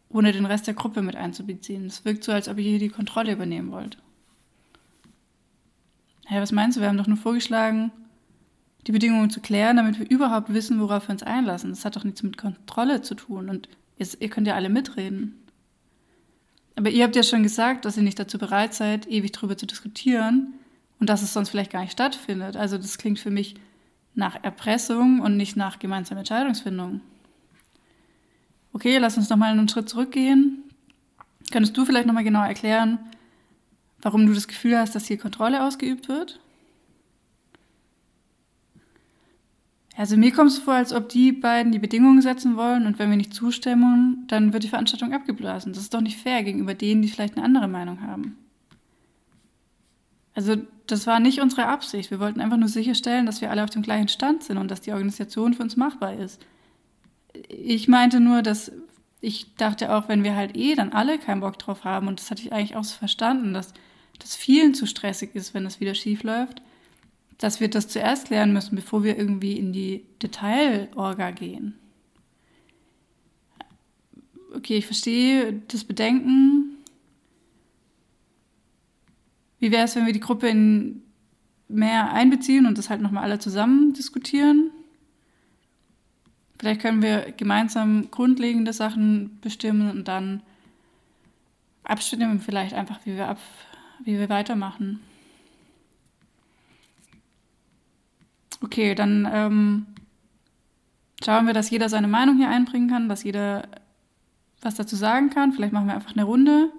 ohne 0.10 0.32
den 0.34 0.46
Rest 0.46 0.68
der 0.68 0.74
Gruppe 0.74 1.02
mit 1.02 1.16
einzubeziehen. 1.16 1.86
Es 1.86 2.04
wirkt 2.06 2.24
so, 2.24 2.32
als 2.34 2.50
ob 2.50 2.58
ihr 2.58 2.70
hier 2.70 2.80
die 2.80 2.90
Kontrolle 2.90 3.34
übernehmen 3.34 3.72
wollt. 3.72 3.98
Hey, 6.30 6.42
was 6.42 6.52
meinst 6.52 6.76
du? 6.76 6.82
Wir 6.82 6.90
haben 6.90 6.98
doch 6.98 7.08
nur 7.08 7.16
vorgeschlagen, 7.16 7.90
die 8.86 8.92
Bedingungen 8.92 9.30
zu 9.30 9.40
klären, 9.40 9.78
damit 9.78 9.98
wir 9.98 10.10
überhaupt 10.10 10.54
wissen, 10.54 10.82
worauf 10.82 11.08
wir 11.08 11.14
uns 11.14 11.24
einlassen. 11.24 11.70
Das 11.70 11.86
hat 11.86 11.96
doch 11.96 12.04
nichts 12.04 12.22
mit 12.22 12.38
Kontrolle 12.38 13.02
zu 13.02 13.16
tun. 13.16 13.50
Und 13.50 13.70
jetzt, 13.98 14.22
ihr 14.22 14.28
könnt 14.30 14.46
ja 14.46 14.56
alle 14.56 14.68
mitreden. 14.68 15.42
Aber 16.76 16.90
ihr 16.90 17.06
habt 17.06 17.16
ja 17.16 17.24
schon 17.24 17.44
gesagt, 17.44 17.86
dass 17.86 17.96
ihr 17.96 18.04
nicht 18.04 18.20
dazu 18.20 18.38
bereit 18.38 18.74
seid, 18.74 19.08
ewig 19.08 19.32
darüber 19.32 19.56
zu 19.56 19.66
diskutieren 19.66 20.56
und 21.00 21.10
dass 21.10 21.22
es 21.22 21.32
sonst 21.32 21.48
vielleicht 21.48 21.72
gar 21.72 21.80
nicht 21.80 21.94
stattfindet. 21.94 22.58
Also 22.58 22.78
das 22.78 22.98
klingt 22.98 23.20
für 23.20 23.32
mich 23.32 23.56
nach 24.14 24.44
Erpressung 24.44 25.22
und 25.22 25.38
nicht 25.38 25.56
nach 25.56 25.80
gemeinsamer 25.80 26.20
Entscheidungsfindung. 26.20 27.00
Okay, 28.74 28.98
lass 28.98 29.16
uns 29.16 29.30
nochmal 29.30 29.54
einen 29.54 29.70
Schritt 29.70 29.88
zurückgehen. 29.88 30.62
Könntest 31.52 31.78
du 31.78 31.86
vielleicht 31.86 32.06
nochmal 32.06 32.26
genau 32.26 32.44
erklären, 32.44 33.00
warum 34.08 34.26
du 34.26 34.34
das 34.34 34.48
Gefühl 34.48 34.78
hast, 34.78 34.96
dass 34.96 35.06
hier 35.06 35.18
Kontrolle 35.18 35.62
ausgeübt 35.62 36.08
wird? 36.08 36.40
Also 39.98 40.16
mir 40.16 40.32
kommt 40.32 40.52
es 40.52 40.60
vor, 40.60 40.76
als 40.76 40.94
ob 40.94 41.10
die 41.10 41.34
beiden 41.34 41.74
die 41.74 41.80
Bedingungen 41.80 42.22
setzen 42.22 42.56
wollen 42.56 42.86
und 42.86 43.00
wenn 43.00 43.10
wir 43.10 43.18
nicht 43.18 43.34
zustimmen, 43.34 44.24
dann 44.30 44.54
wird 44.54 44.64
die 44.64 44.70
Veranstaltung 44.70 45.12
abgeblasen. 45.12 45.74
Das 45.74 45.82
ist 45.82 45.94
doch 45.94 46.00
nicht 46.00 46.22
fair 46.22 46.44
gegenüber 46.44 46.74
denen, 46.74 47.02
die 47.02 47.10
vielleicht 47.10 47.36
eine 47.36 47.46
andere 47.46 47.68
Meinung 47.68 48.02
haben. 48.02 48.38
Also 50.34 50.56
das 50.86 51.06
war 51.06 51.20
nicht 51.20 51.42
unsere 51.42 51.66
Absicht. 51.66 52.10
Wir 52.10 52.22
wollten 52.22 52.40
einfach 52.40 52.56
nur 52.56 52.70
sicherstellen, 52.70 53.26
dass 53.26 53.42
wir 53.42 53.52
alle 53.52 53.66
auf 53.66 53.72
dem 53.72 53.82
gleichen 53.82 54.08
Stand 54.08 54.42
sind 54.42 54.58
und 54.58 54.72
dass 54.72 54.80
die 54.80 54.94
Organisation 54.94 55.54
für 55.54 55.64
uns 55.64 55.76
machbar 55.76 56.14
ist. 56.14 56.40
Ich 57.50 57.90
meinte 57.90 58.22
nur, 58.22 58.42
dass 58.42 58.72
ich 59.20 59.54
dachte 59.56 59.94
auch, 59.94 60.08
wenn 60.08 60.24
wir 60.24 60.38
halt 60.38 60.56
eh 60.56 60.76
dann 60.76 60.94
alle 60.94 61.18
keinen 61.18 61.42
Bock 61.42 61.60
drauf 61.60 61.84
haben 61.84 62.08
und 62.08 62.22
das 62.22 62.32
hatte 62.32 62.44
ich 62.44 62.54
eigentlich 62.54 62.78
auch 62.78 62.86
so 62.86 62.96
verstanden, 62.96 63.54
dass 63.54 63.74
das 64.20 64.36
vielen 64.36 64.74
zu 64.74 64.86
stressig 64.86 65.36
ist, 65.36 65.54
wenn 65.54 65.64
das 65.64 65.80
wieder 65.80 65.96
schief 65.96 66.24
läuft, 66.24 66.62
dass 67.38 67.60
wir 67.60 67.70
das 67.70 67.88
zuerst 67.88 68.28
klären 68.28 68.54
müssen, 68.54 68.76
bevor 68.76 69.04
wir 69.04 69.18
irgendwie 69.18 69.54
in 69.54 69.74
die 69.74 70.04
Detailorga 70.22 71.32
gehen. 71.32 71.76
Okay, 74.56 74.78
ich 74.78 74.86
verstehe 74.86 75.62
das 75.68 75.84
Bedenken. 75.84 76.78
Wie 79.60 79.72
wäre 79.72 79.86
es, 79.86 79.96
wenn 79.96 80.06
wir 80.06 80.14
die 80.14 80.20
Gruppe 80.20 80.48
in 80.48 81.04
mehr 81.68 82.12
einbeziehen 82.14 82.66
und 82.66 82.78
das 82.78 82.90
halt 82.90 83.02
nochmal 83.02 83.24
alle 83.24 83.40
zusammen 83.40 83.94
diskutieren? 83.94 84.72
Vielleicht 86.60 86.82
können 86.82 87.04
wir 87.04 87.34
gemeinsam 87.38 88.10
grundlegende 88.10 88.74
Sachen 88.74 89.40
bestimmen 89.42 89.92
und 89.92 90.08
dann 90.08 90.42
abstimmen, 91.84 92.40
vielleicht 92.40 92.74
einfach, 92.74 93.00
wie 93.06 93.16
wir, 93.16 93.28
ab, 93.28 93.40
wie 94.04 94.18
wir 94.18 94.30
weitermachen. 94.30 95.00
Okay, 98.62 98.96
dann 98.96 99.28
ähm, 99.32 99.86
schauen 101.24 101.46
wir, 101.46 101.54
dass 101.54 101.70
jeder 101.70 101.90
seine 101.90 102.08
Meinung 102.08 102.38
hier 102.38 102.50
einbringen 102.50 102.90
kann, 102.90 103.10
dass 103.10 103.24
jeder 103.24 103.68
was 104.62 104.76
dazu 104.76 104.96
sagen 104.96 105.30
kann. 105.30 105.54
Vielleicht 105.54 105.74
machen 105.74 105.88
wir 105.88 105.94
einfach 105.96 106.14
eine 106.14 106.24
Runde. 106.24 106.72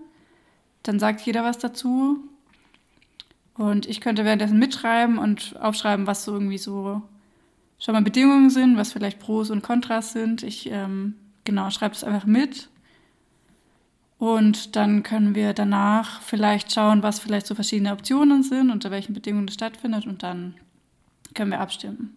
Dann 0.82 0.98
sagt 0.98 1.20
jeder 1.20 1.44
was 1.44 1.58
dazu. 1.58 2.18
Und 3.54 3.86
ich 3.86 4.00
könnte 4.00 4.24
währenddessen 4.24 4.58
mitschreiben 4.58 5.18
und 5.18 5.56
aufschreiben, 5.60 6.06
was 6.06 6.24
so 6.24 6.32
irgendwie 6.32 6.58
so 6.58 7.02
schon 7.78 7.92
mal 7.92 8.02
Bedingungen 8.02 8.50
sind, 8.50 8.76
was 8.76 8.92
vielleicht 8.92 9.18
Pros 9.18 9.50
und 9.50 9.62
Kontras 9.62 10.12
sind. 10.12 10.42
Ich 10.42 10.70
ähm, 10.70 11.14
genau 11.44 11.70
schreibe 11.70 11.94
es 11.94 12.04
einfach 12.04 12.26
mit. 12.26 12.68
Und 14.18 14.74
dann 14.74 15.04
können 15.04 15.34
wir 15.34 15.52
danach 15.52 16.22
vielleicht 16.22 16.72
schauen, 16.72 17.02
was 17.02 17.20
vielleicht 17.20 17.46
so 17.46 17.54
verschiedene 17.54 17.92
Optionen 17.92 18.42
sind, 18.42 18.70
unter 18.70 18.90
welchen 18.90 19.14
Bedingungen 19.14 19.46
das 19.46 19.54
stattfindet 19.54 20.06
und 20.06 20.22
dann 20.22 20.54
können 21.34 21.52
wir 21.52 21.60
abstimmen. 21.60 22.16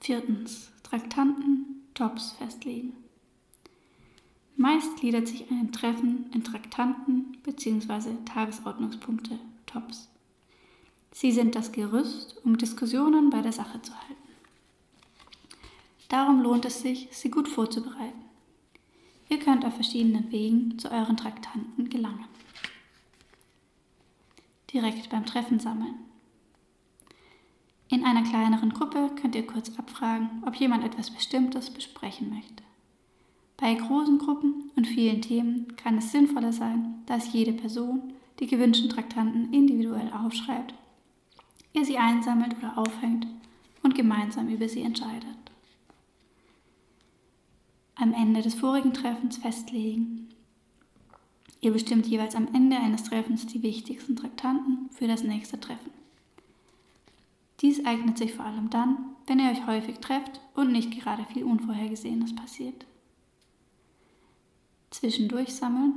Viertens. 0.00 0.72
Traktanten, 0.88 1.84
Tops 1.92 2.32
festlegen. 2.32 2.94
Meist 4.56 4.96
gliedert 4.96 5.28
sich 5.28 5.50
ein 5.50 5.70
Treffen 5.70 6.30
in 6.32 6.42
Traktanten 6.42 7.36
bzw. 7.42 8.14
Tagesordnungspunkte, 8.24 9.38
Tops. 9.66 10.08
Sie 11.12 11.30
sind 11.30 11.54
das 11.54 11.72
Gerüst, 11.72 12.36
um 12.42 12.56
Diskussionen 12.56 13.28
bei 13.28 13.42
der 13.42 13.52
Sache 13.52 13.82
zu 13.82 13.92
halten. 13.94 14.17
Darum 16.08 16.42
lohnt 16.42 16.64
es 16.64 16.80
sich, 16.80 17.08
sie 17.12 17.30
gut 17.30 17.48
vorzubereiten. 17.48 18.24
Ihr 19.28 19.38
könnt 19.38 19.66
auf 19.66 19.74
verschiedenen 19.74 20.32
Wegen 20.32 20.78
zu 20.78 20.90
euren 20.90 21.18
Traktanten 21.18 21.90
gelangen. 21.90 22.24
Direkt 24.72 25.10
beim 25.10 25.26
Treffen 25.26 25.60
sammeln. 25.60 25.94
In 27.90 28.04
einer 28.04 28.22
kleineren 28.22 28.72
Gruppe 28.72 29.10
könnt 29.20 29.34
ihr 29.34 29.46
kurz 29.46 29.70
abfragen, 29.78 30.42
ob 30.46 30.54
jemand 30.56 30.84
etwas 30.84 31.10
Bestimmtes 31.10 31.70
besprechen 31.70 32.30
möchte. 32.30 32.62
Bei 33.58 33.74
großen 33.74 34.18
Gruppen 34.18 34.70
und 34.76 34.86
vielen 34.86 35.20
Themen 35.20 35.76
kann 35.76 35.98
es 35.98 36.12
sinnvoller 36.12 36.52
sein, 36.52 37.02
dass 37.06 37.32
jede 37.32 37.52
Person 37.52 38.14
die 38.40 38.46
gewünschten 38.46 38.88
Traktanten 38.88 39.52
individuell 39.52 40.12
aufschreibt, 40.12 40.74
ihr 41.72 41.84
sie 41.84 41.98
einsammelt 41.98 42.56
oder 42.58 42.78
aufhängt 42.78 43.26
und 43.82 43.94
gemeinsam 43.94 44.48
über 44.48 44.68
sie 44.68 44.82
entscheidet 44.82 45.37
am 47.98 48.12
Ende 48.14 48.42
des 48.42 48.54
vorigen 48.54 48.94
Treffens 48.94 49.38
festlegen. 49.38 50.28
Ihr 51.60 51.72
bestimmt 51.72 52.06
jeweils 52.06 52.36
am 52.36 52.48
Ende 52.54 52.76
eines 52.76 53.02
Treffens 53.04 53.46
die 53.46 53.62
wichtigsten 53.62 54.14
Traktanten 54.14 54.88
für 54.92 55.08
das 55.08 55.24
nächste 55.24 55.58
Treffen. 55.58 55.90
Dies 57.60 57.84
eignet 57.84 58.16
sich 58.16 58.34
vor 58.34 58.44
allem 58.44 58.70
dann, 58.70 58.96
wenn 59.26 59.40
ihr 59.40 59.50
euch 59.50 59.66
häufig 59.66 59.98
trefft 59.98 60.40
und 60.54 60.70
nicht 60.70 60.92
gerade 60.92 61.24
viel 61.24 61.42
Unvorhergesehenes 61.42 62.36
passiert. 62.36 62.86
Zwischendurch 64.90 65.52
sammeln. 65.54 65.92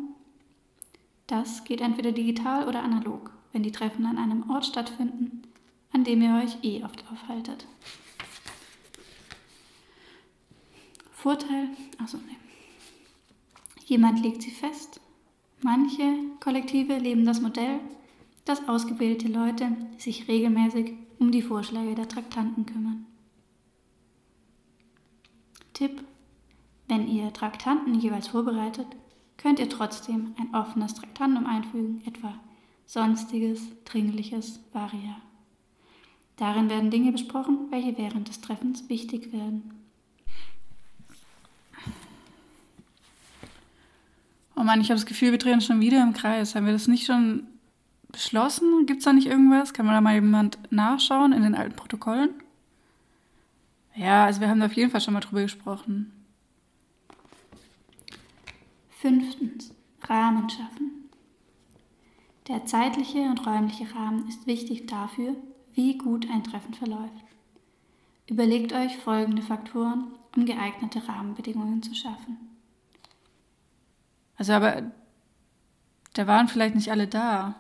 Das 1.28 1.64
geht 1.64 1.82
entweder 1.82 2.12
digital 2.12 2.68
oder 2.68 2.82
analog, 2.82 3.32
wenn 3.54 3.62
die 3.62 3.72
Treffen 3.72 4.08
an 4.08 4.18
einem 4.18 4.50
Ort 4.50 4.66
stattfinden, 4.66 5.44
an 5.94 6.04
dem 6.04 6.22
ihr 6.24 6.44
euch 6.44 6.58
eh 6.64 6.84
oft 6.84 7.04
aufhaltet. 7.12 7.68
Vorteil, 11.22 11.70
also 12.00 12.18
ne. 12.18 12.36
Jemand 13.86 14.24
legt 14.24 14.42
sie 14.42 14.50
fest. 14.50 15.00
Manche 15.62 16.04
Kollektive 16.40 16.98
leben 16.98 17.26
das 17.26 17.42
Modell, 17.42 17.80
dass 18.44 18.68
ausgewählte 18.68 19.28
Leute 19.28 19.68
sich 20.00 20.28
regelmäßig 20.28 20.94
um 21.20 21.32
die 21.32 21.44
Vorschläge 21.44 21.94
der 21.94 22.08
Traktanten 22.08 22.66
kümmern. 22.66 23.06
Tipp: 25.74 26.04
Wenn 26.88 27.08
ihr 27.08 27.32
Traktanten 27.32 27.94
jeweils 28.00 28.30
vorbereitet, 28.30 28.88
könnt 29.38 29.60
ihr 29.60 29.70
trotzdem 29.70 30.34
ein 30.40 30.56
offenes 30.56 30.96
Traktandum 30.96 31.46
einfügen, 31.46 32.02
etwa 32.08 32.34
Sonstiges, 32.88 33.62
Dringliches, 33.86 34.60
Varia. 34.74 35.22
Darin 36.38 36.68
werden 36.72 36.90
Dinge 36.90 37.12
besprochen, 37.12 37.68
welche 37.70 37.96
während 38.00 38.28
des 38.28 38.42
Treffens 38.42 38.90
wichtig 38.90 39.32
werden. 39.32 39.81
Oh 44.62 44.64
Mann, 44.64 44.80
ich 44.80 44.92
habe 44.92 45.00
das 45.00 45.08
Gefühl, 45.08 45.32
wir 45.32 45.40
drehen 45.40 45.60
schon 45.60 45.82
wieder 45.82 46.04
im 46.04 46.14
Kreis. 46.14 46.54
Haben 46.54 46.68
wir 46.68 46.74
das 46.74 46.88
nicht 46.88 47.08
schon 47.08 47.48
beschlossen? 48.12 48.86
Gibt 48.86 49.00
es 49.00 49.06
da 49.06 49.12
nicht 49.12 49.26
irgendwas? 49.26 49.74
Kann 49.74 49.88
man 49.88 49.96
da 49.96 50.02
mal 50.02 50.14
jemand 50.14 50.60
nachschauen 50.72 51.34
in 51.34 51.42
den 51.42 51.56
alten 51.56 51.76
Protokollen? 51.76 52.30
Ja, 53.96 54.26
also 54.26 54.40
wir 54.40 54.50
haben 54.50 54.60
da 54.60 54.68
auf 54.68 54.74
jeden 54.74 54.92
Fall 54.92 55.02
schon 55.02 55.16
mal 55.16 55.20
drüber 55.20 55.42
gesprochen. 55.42 56.12
Fünftens. 59.00 59.74
Rahmen 60.04 60.48
schaffen. 60.48 61.10
Der 62.48 62.64
zeitliche 62.68 63.18
und 63.18 63.44
räumliche 63.48 63.96
Rahmen 63.96 64.28
ist 64.28 64.46
wichtig 64.46 64.86
dafür, 64.86 65.36
wie 65.74 65.98
gut 65.98 66.30
ein 66.30 66.44
Treffen 66.44 66.76
verläuft. 66.76 67.26
Überlegt 68.28 68.74
euch 68.74 68.96
folgende 68.98 69.42
Faktoren, 69.42 70.10
um 70.36 70.46
geeignete 70.46 71.08
Rahmenbedingungen 71.08 71.82
zu 71.82 71.96
schaffen. 71.96 72.51
Also 74.42 74.54
aber 74.54 74.82
da 76.14 76.26
waren 76.26 76.48
vielleicht 76.48 76.74
nicht 76.74 76.90
alle 76.90 77.06
da. 77.06 77.54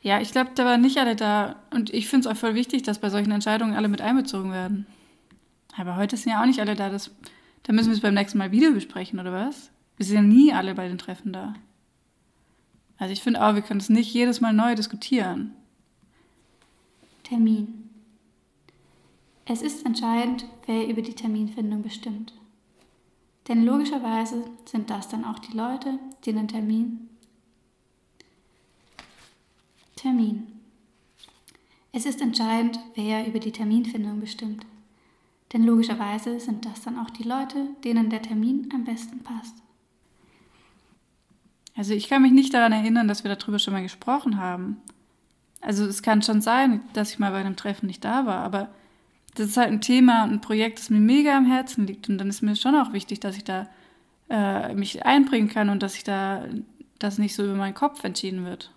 Ja, 0.00 0.18
ich 0.22 0.32
glaube, 0.32 0.52
da 0.54 0.64
waren 0.64 0.80
nicht 0.80 0.96
alle 0.96 1.14
da. 1.14 1.56
Und 1.70 1.92
ich 1.92 2.08
finde 2.08 2.26
es 2.26 2.34
auch 2.34 2.40
voll 2.40 2.54
wichtig, 2.54 2.84
dass 2.84 3.00
bei 3.00 3.10
solchen 3.10 3.32
Entscheidungen 3.32 3.74
alle 3.74 3.88
mit 3.88 4.00
einbezogen 4.00 4.50
werden. 4.50 4.86
Aber 5.76 5.96
heute 5.96 6.16
sind 6.16 6.32
ja 6.32 6.40
auch 6.40 6.46
nicht 6.46 6.58
alle 6.58 6.74
da. 6.74 6.88
Das, 6.88 7.10
da 7.64 7.74
müssen 7.74 7.88
wir 7.88 7.94
es 7.96 8.00
beim 8.00 8.14
nächsten 8.14 8.38
Mal 8.38 8.50
wieder 8.50 8.70
besprechen, 8.70 9.20
oder 9.20 9.34
was? 9.34 9.70
Wir 9.98 10.06
sind 10.06 10.16
ja 10.16 10.22
nie 10.22 10.54
alle 10.54 10.74
bei 10.74 10.88
den 10.88 10.96
Treffen 10.96 11.34
da. 11.34 11.52
Also 12.96 13.12
ich 13.12 13.20
finde 13.20 13.44
auch, 13.44 13.54
wir 13.54 13.60
können 13.60 13.80
es 13.80 13.90
nicht 13.90 14.14
jedes 14.14 14.40
Mal 14.40 14.54
neu 14.54 14.74
diskutieren. 14.74 15.52
Termin. 17.24 17.90
Es 19.44 19.60
ist 19.60 19.84
entscheidend, 19.84 20.46
wer 20.64 20.88
über 20.88 21.02
die 21.02 21.12
Terminfindung 21.12 21.82
bestimmt. 21.82 22.32
Denn 23.48 23.64
logischerweise 23.64 24.44
sind 24.64 24.90
das 24.90 25.08
dann 25.08 25.24
auch 25.24 25.38
die 25.38 25.56
Leute, 25.56 25.98
die 26.24 26.32
den 26.32 26.48
Termin. 26.48 27.10
Termin. 29.96 30.46
Es 31.92 32.06
ist 32.06 32.20
entscheidend, 32.20 32.78
wer 32.94 33.26
über 33.26 33.38
die 33.38 33.52
Terminfindung 33.52 34.20
bestimmt. 34.20 34.66
Denn 35.52 35.64
logischerweise 35.64 36.40
sind 36.40 36.64
das 36.64 36.80
dann 36.80 36.98
auch 36.98 37.10
die 37.10 37.22
Leute, 37.22 37.68
denen 37.84 38.10
der 38.10 38.22
Termin 38.22 38.68
am 38.74 38.84
besten 38.84 39.22
passt. 39.22 39.54
Also 41.76 41.92
ich 41.92 42.08
kann 42.08 42.22
mich 42.22 42.32
nicht 42.32 42.54
daran 42.54 42.72
erinnern, 42.72 43.08
dass 43.08 43.24
wir 43.24 43.34
darüber 43.34 43.58
schon 43.58 43.74
mal 43.74 43.82
gesprochen 43.82 44.36
haben. 44.38 44.78
Also 45.60 45.84
es 45.86 46.02
kann 46.02 46.22
schon 46.22 46.40
sein, 46.40 46.82
dass 46.92 47.12
ich 47.12 47.18
mal 47.18 47.30
bei 47.30 47.38
einem 47.38 47.56
Treffen 47.56 47.86
nicht 47.86 48.04
da 48.04 48.26
war, 48.26 48.38
aber 48.38 48.68
das 49.34 49.48
ist 49.48 49.56
halt 49.56 49.70
ein 49.70 49.80
Thema 49.80 50.24
und 50.24 50.32
ein 50.32 50.40
Projekt, 50.40 50.78
das 50.78 50.90
mir 50.90 51.00
mega 51.00 51.36
am 51.36 51.46
Herzen 51.46 51.86
liegt. 51.86 52.08
Und 52.08 52.18
dann 52.18 52.28
ist 52.28 52.42
mir 52.42 52.56
schon 52.56 52.76
auch 52.76 52.92
wichtig, 52.92 53.20
dass 53.20 53.36
ich 53.36 53.44
da 53.44 53.68
äh, 54.30 54.74
mich 54.74 55.04
einbringen 55.04 55.48
kann 55.48 55.68
und 55.70 55.82
dass 55.82 55.96
ich 55.96 56.04
da 56.04 56.46
das 56.98 57.18
nicht 57.18 57.34
so 57.34 57.44
über 57.44 57.54
meinen 57.54 57.74
Kopf 57.74 58.02
entschieden 58.04 58.44
wird. 58.44 58.70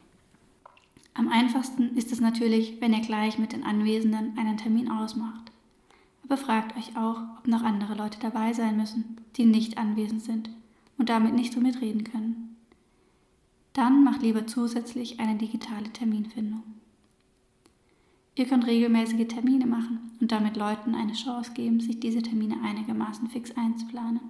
Am 1.14 1.30
einfachsten 1.30 1.96
ist 1.96 2.12
es 2.12 2.20
natürlich, 2.20 2.82
wenn 2.82 2.94
ihr 2.94 3.02
gleich 3.02 3.38
mit 3.40 3.54
den 3.54 3.64
Anwesenden 3.64 4.38
einen 4.38 4.58
Termin 4.58 4.92
ausmacht. 4.92 5.52
Aber 6.24 6.38
fragt 6.38 6.76
euch 6.78 6.98
auch, 6.98 7.22
ob 7.38 7.48
noch 7.48 7.64
andere 7.64 7.96
Leute 7.96 8.20
dabei 8.20 8.54
sein 8.54 8.78
müssen, 8.78 9.18
die 9.36 9.46
nicht 9.46 9.78
anwesend 9.78 10.24
sind 10.24 10.50
und 10.98 11.10
damit 11.10 11.34
nicht 11.34 11.54
so 11.54 11.62
mitreden 11.62 12.04
können. 12.04 12.56
Dann 13.74 14.04
macht 14.04 14.24
lieber 14.24 14.48
zusätzlich 14.48 15.20
eine 15.20 15.36
digitale 15.36 15.90
Terminfindung. 15.94 16.64
Ihr 18.36 18.46
könnt 18.46 18.68
regelmäßige 18.68 19.28
Termine 19.28 19.66
machen 19.66 20.07
und 20.20 20.32
damit 20.32 20.58
Leuten 20.58 20.96
eine 20.96 21.14
Chance 21.14 21.52
geben, 21.54 21.80
sich 21.80 22.00
diese 22.00 22.22
Termine 22.22 22.58
einigermaßen 22.64 23.30
fix 23.30 23.52
einzuplanen. 23.56 24.22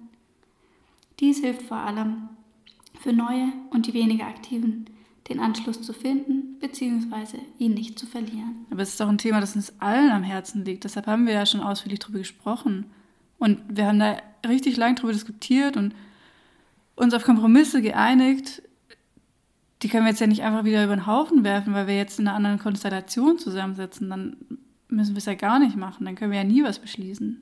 Dies 1.19 1.39
hilft 1.39 1.63
vor 1.63 1.78
allem 1.78 2.30
für 3.00 3.13
neue 3.13 3.52
und 3.71 3.88
die 3.88 3.93
weniger 3.93 4.26
aktiven, 4.26 4.86
den 5.30 5.39
Anschluss 5.39 5.82
zu 5.82 5.93
finden 5.93 6.60
bzw. 6.60 7.39
ihn 7.60 7.73
nicht 7.73 8.00
zu 8.00 8.06
verlieren. 8.06 8.65
Aber 8.69 8.82
es 8.82 8.89
ist 8.89 9.00
doch 9.00 9.10
ein 9.10 9.17
Thema, 9.17 9.41
das 9.41 9.56
uns 9.56 9.73
allen 9.80 10.12
am 10.12 10.23
Herzen 10.23 10.63
liegt. 10.63 10.84
Deshalb 10.84 11.08
haben 11.08 11.26
wir 11.26 11.34
ja 11.34 11.45
schon 11.45 11.62
ausführlich 11.62 12.00
darüber 12.00 12.19
gesprochen. 12.19 12.86
Und 13.39 13.60
wir 13.69 13.88
haben 13.88 14.00
da 14.00 14.17
richtig 14.47 14.78
lang 14.78 14.95
darüber 14.95 15.13
diskutiert 15.13 15.78
und 15.78 15.93
uns 16.95 17.13
auf 17.13 17.23
Kompromisse 17.23 17.82
geeinigt, 17.82 18.63
die 19.84 19.89
können 19.89 20.06
wir 20.06 20.10
jetzt 20.10 20.19
ja 20.19 20.28
nicht 20.28 20.43
einfach 20.43 20.63
wieder 20.63 20.84
über 20.84 20.95
den 20.95 21.06
Haufen 21.06 21.43
werfen, 21.43 21.73
weil 21.73 21.86
wir 21.88 21.95
jetzt 21.95 22.19
in 22.19 22.28
einer 22.28 22.36
anderen 22.36 22.58
Konstellation 22.58 23.38
zusammensitzen. 23.38 24.10
Dann 24.10 24.38
müssen 24.89 25.13
wir 25.13 25.19
es 25.19 25.26
ja 25.26 25.34
gar 25.34 25.60
nicht 25.60 25.76
machen. 25.76 26.06
Dann 26.06 26.15
können 26.15 26.32
wir 26.32 26.39
ja 26.39 26.43
nie 26.43 26.63
was 26.63 26.80
beschließen. 26.80 27.41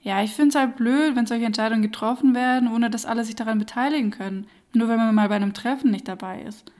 Ja, 0.00 0.22
ich 0.22 0.32
finde 0.32 0.50
es 0.50 0.54
halt 0.54 0.76
blöd, 0.76 1.16
wenn 1.16 1.26
solche 1.26 1.44
Entscheidungen 1.44 1.82
getroffen 1.82 2.34
werden, 2.34 2.72
ohne 2.72 2.90
dass 2.90 3.06
alle 3.06 3.24
sich 3.24 3.34
daran 3.34 3.58
beteiligen 3.58 4.10
können. 4.10 4.46
Nur 4.72 4.88
wenn 4.88 4.98
man 4.98 5.14
mal 5.14 5.28
bei 5.28 5.36
einem 5.36 5.54
Treffen 5.54 5.90
nicht 5.90 6.08
dabei 6.08 6.42
ist. 6.42 6.70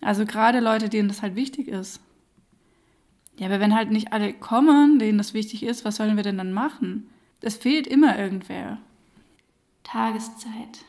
Also 0.00 0.24
gerade 0.24 0.60
Leute, 0.60 0.88
denen 0.88 1.08
das 1.08 1.22
halt 1.22 1.36
wichtig 1.36 1.68
ist. 1.68 2.00
Ja, 3.38 3.46
aber 3.46 3.60
wenn 3.60 3.74
halt 3.74 3.90
nicht 3.90 4.12
alle 4.12 4.32
kommen, 4.32 4.98
denen 4.98 5.18
das 5.18 5.34
wichtig 5.34 5.62
ist, 5.62 5.84
was 5.84 5.96
sollen 5.96 6.16
wir 6.16 6.22
denn 6.22 6.38
dann 6.38 6.52
machen? 6.52 7.08
Es 7.40 7.56
fehlt 7.56 7.86
immer 7.86 8.18
irgendwer. 8.18 8.78
Tageszeit. 9.84 10.84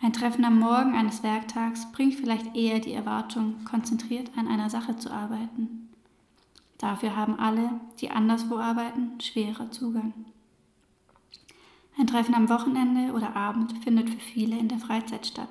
Ein 0.00 0.12
Treffen 0.12 0.44
am 0.44 0.58
Morgen 0.58 0.94
eines 0.94 1.22
Werktags 1.22 1.90
bringt 1.92 2.14
vielleicht 2.14 2.54
eher 2.54 2.78
die 2.78 2.92
Erwartung, 2.92 3.64
konzentriert 3.64 4.30
an 4.36 4.48
einer 4.48 4.70
Sache 4.70 4.96
zu 4.96 5.10
arbeiten. 5.10 5.83
Dafür 6.84 7.16
haben 7.16 7.38
alle, 7.38 7.70
die 8.02 8.10
anderswo 8.10 8.58
arbeiten, 8.58 9.18
schwerer 9.18 9.70
Zugang. 9.70 10.12
Ein 11.98 12.06
Treffen 12.06 12.34
am 12.34 12.50
Wochenende 12.50 13.14
oder 13.14 13.34
Abend 13.34 13.72
findet 13.82 14.10
für 14.10 14.20
viele 14.20 14.58
in 14.58 14.68
der 14.68 14.76
Freizeit 14.76 15.26
statt. 15.26 15.48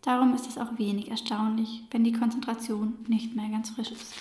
Darum 0.00 0.34
ist 0.34 0.48
es 0.48 0.56
auch 0.56 0.78
wenig 0.78 1.10
erstaunlich, 1.10 1.84
wenn 1.90 2.02
die 2.02 2.14
Konzentration 2.14 2.94
nicht 3.08 3.36
mehr 3.36 3.50
ganz 3.50 3.68
frisch 3.68 3.90
ist. 3.90 4.14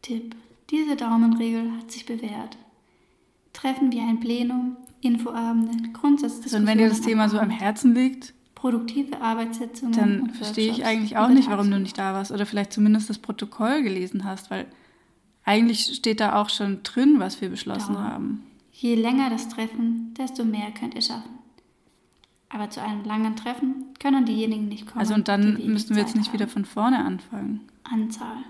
Tipp. 0.00 0.34
Diese 0.70 0.96
Daumenregel 0.96 1.72
hat 1.76 1.92
sich 1.92 2.06
bewährt. 2.06 2.56
Treffen 3.52 3.92
wie 3.92 4.00
ein 4.00 4.20
Plenum, 4.20 4.78
Infoabende, 5.02 5.90
Grundsatzdiskussionen. 5.90 6.62
Und 6.62 6.70
wenn 6.70 6.78
dir 6.78 6.88
das 6.88 7.02
Thema 7.02 7.28
so 7.28 7.38
am 7.38 7.50
Herzen 7.50 7.94
liegt, 7.94 8.32
produktive 8.54 9.20
Arbeitssitzungen. 9.20 9.92
Dann 9.92 10.30
verstehe 10.30 10.70
ich 10.70 10.86
eigentlich 10.86 11.18
auch 11.18 11.28
nicht, 11.28 11.50
warum 11.50 11.70
du 11.70 11.78
nicht 11.78 11.98
da 11.98 12.14
warst 12.14 12.32
oder 12.32 12.46
vielleicht 12.46 12.72
zumindest 12.72 13.10
das 13.10 13.18
Protokoll 13.18 13.82
gelesen 13.82 14.24
hast, 14.24 14.50
weil 14.50 14.64
eigentlich 15.44 15.94
steht 15.94 16.20
da 16.20 16.40
auch 16.40 16.48
schon 16.48 16.82
drin, 16.82 17.16
was 17.18 17.40
wir 17.40 17.48
beschlossen 17.50 17.94
Darum. 17.94 18.08
haben. 18.08 18.46
Je 18.72 18.94
länger 18.94 19.30
das 19.30 19.48
Treffen, 19.48 20.14
desto 20.18 20.44
mehr 20.44 20.70
könnt 20.72 20.94
ihr 20.94 21.02
schaffen. 21.02 21.30
Aber 22.48 22.70
zu 22.70 22.82
einem 22.82 23.04
langen 23.04 23.36
Treffen 23.36 23.86
können 23.98 24.24
diejenigen 24.24 24.68
nicht 24.68 24.86
kommen. 24.86 25.00
Also 25.00 25.14
und 25.14 25.28
dann 25.28 25.54
müssen 25.66 25.96
wir 25.96 26.02
jetzt 26.02 26.14
nicht 26.14 26.28
haben. 26.28 26.34
wieder 26.34 26.48
von 26.48 26.64
vorne 26.64 27.04
anfangen. 27.04 27.60
Anzahl. 27.84 28.44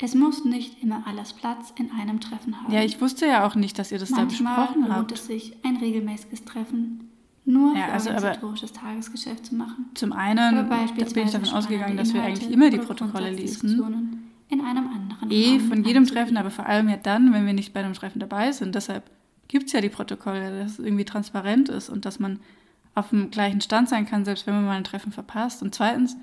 Es 0.00 0.14
muss 0.14 0.44
nicht 0.44 0.82
immer 0.82 1.02
alles 1.06 1.32
Platz 1.32 1.72
in 1.76 1.90
einem 1.90 2.20
Treffen 2.20 2.60
haben. 2.60 2.72
Ja, 2.72 2.82
ich 2.82 3.00
wusste 3.00 3.26
ja 3.26 3.46
auch 3.46 3.56
nicht, 3.56 3.78
dass 3.78 3.90
ihr 3.90 3.98
das 3.98 4.10
Manchmal 4.10 4.56
da 4.56 4.62
besprochen 4.62 4.88
habt. 4.88 4.96
lohnt 4.96 5.12
es 5.12 5.26
sich, 5.26 5.56
ein 5.64 5.76
regelmäßiges 5.76 6.44
Treffen 6.44 7.08
nur 7.48 7.74
ja, 7.74 7.86
für 7.86 7.92
also 7.92 8.10
organisatorisches 8.10 8.72
Tagesgeschäft 8.72 9.46
zu 9.46 9.54
machen. 9.54 9.86
Zum 9.94 10.12
einen 10.12 10.68
bin 10.68 11.06
ich 11.06 11.12
davon 11.32 11.48
ausgegangen, 11.48 11.96
dass 11.96 12.12
wir 12.12 12.22
eigentlich 12.22 12.50
immer 12.50 12.70
die 12.70 12.78
Protokolle 12.78 13.30
lesen. 13.30 14.22
In 14.50 14.60
einem 14.60 14.88
anderen 15.20 15.42
Eh, 15.42 15.60
von 15.60 15.84
jedem 15.84 16.06
Treffen, 16.06 16.36
aber 16.36 16.50
vor 16.50 16.66
allem 16.66 16.88
ja 16.88 16.96
dann, 16.96 17.32
wenn 17.32 17.46
wir 17.46 17.52
nicht 17.52 17.72
bei 17.72 17.80
einem 17.80 17.94
Treffen 17.94 18.18
dabei 18.20 18.52
sind. 18.52 18.74
Deshalb 18.74 19.10
gibt 19.48 19.66
es 19.66 19.72
ja 19.72 19.80
die 19.80 19.88
Protokolle, 19.88 20.62
dass 20.62 20.72
es 20.72 20.78
irgendwie 20.78 21.04
transparent 21.04 21.68
ist 21.68 21.88
und 21.88 22.04
dass 22.04 22.18
man 22.18 22.40
auf 22.94 23.10
dem 23.10 23.30
gleichen 23.30 23.60
Stand 23.60 23.88
sein 23.88 24.06
kann, 24.06 24.24
selbst 24.24 24.46
wenn 24.46 24.54
man 24.54 24.64
mal 24.64 24.76
ein 24.76 24.84
Treffen 24.84 25.12
verpasst. 25.12 25.62
Und 25.62 25.74
zweitens, 25.74 26.16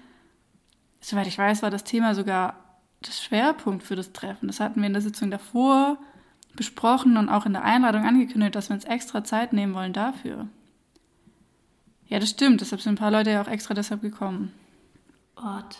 soweit 1.02 1.28
ich 1.28 1.38
weiß, 1.38 1.64
war 1.64 1.72
das 1.72 1.84
Thema 1.84 2.16
sogar 2.16 2.56
das 3.02 3.24
Schwerpunkt 3.24 3.84
für 3.84 3.96
das 3.96 4.14
Treffen. 4.14 4.48
Das 4.48 4.60
hatten 4.60 4.82
wir 4.82 4.88
in 4.88 4.94
der 4.94 5.02
Sitzung 5.02 5.32
davor 5.32 5.98
besprochen 6.56 7.18
und 7.18 7.30
auch 7.30 7.46
in 7.46 7.54
der 7.54 7.64
Einladung 7.64 8.06
angekündigt, 8.06 8.56
dass 8.56 8.70
wir 8.70 8.76
uns 8.76 8.86
extra 8.86 9.24
Zeit 9.24 9.54
nehmen 9.54 9.74
wollen 9.74 9.94
dafür. 9.94 10.48
Ja, 12.08 12.20
das 12.20 12.30
stimmt. 12.30 12.62
Deshalb 12.62 12.82
sind 12.82 12.94
ein 12.94 12.98
paar 12.98 13.12
Leute 13.12 13.32
ja 13.32 13.42
auch 13.42 13.48
extra 13.48 13.74
deshalb 13.74 14.02
gekommen. 14.02 14.54
Ort. 15.36 15.78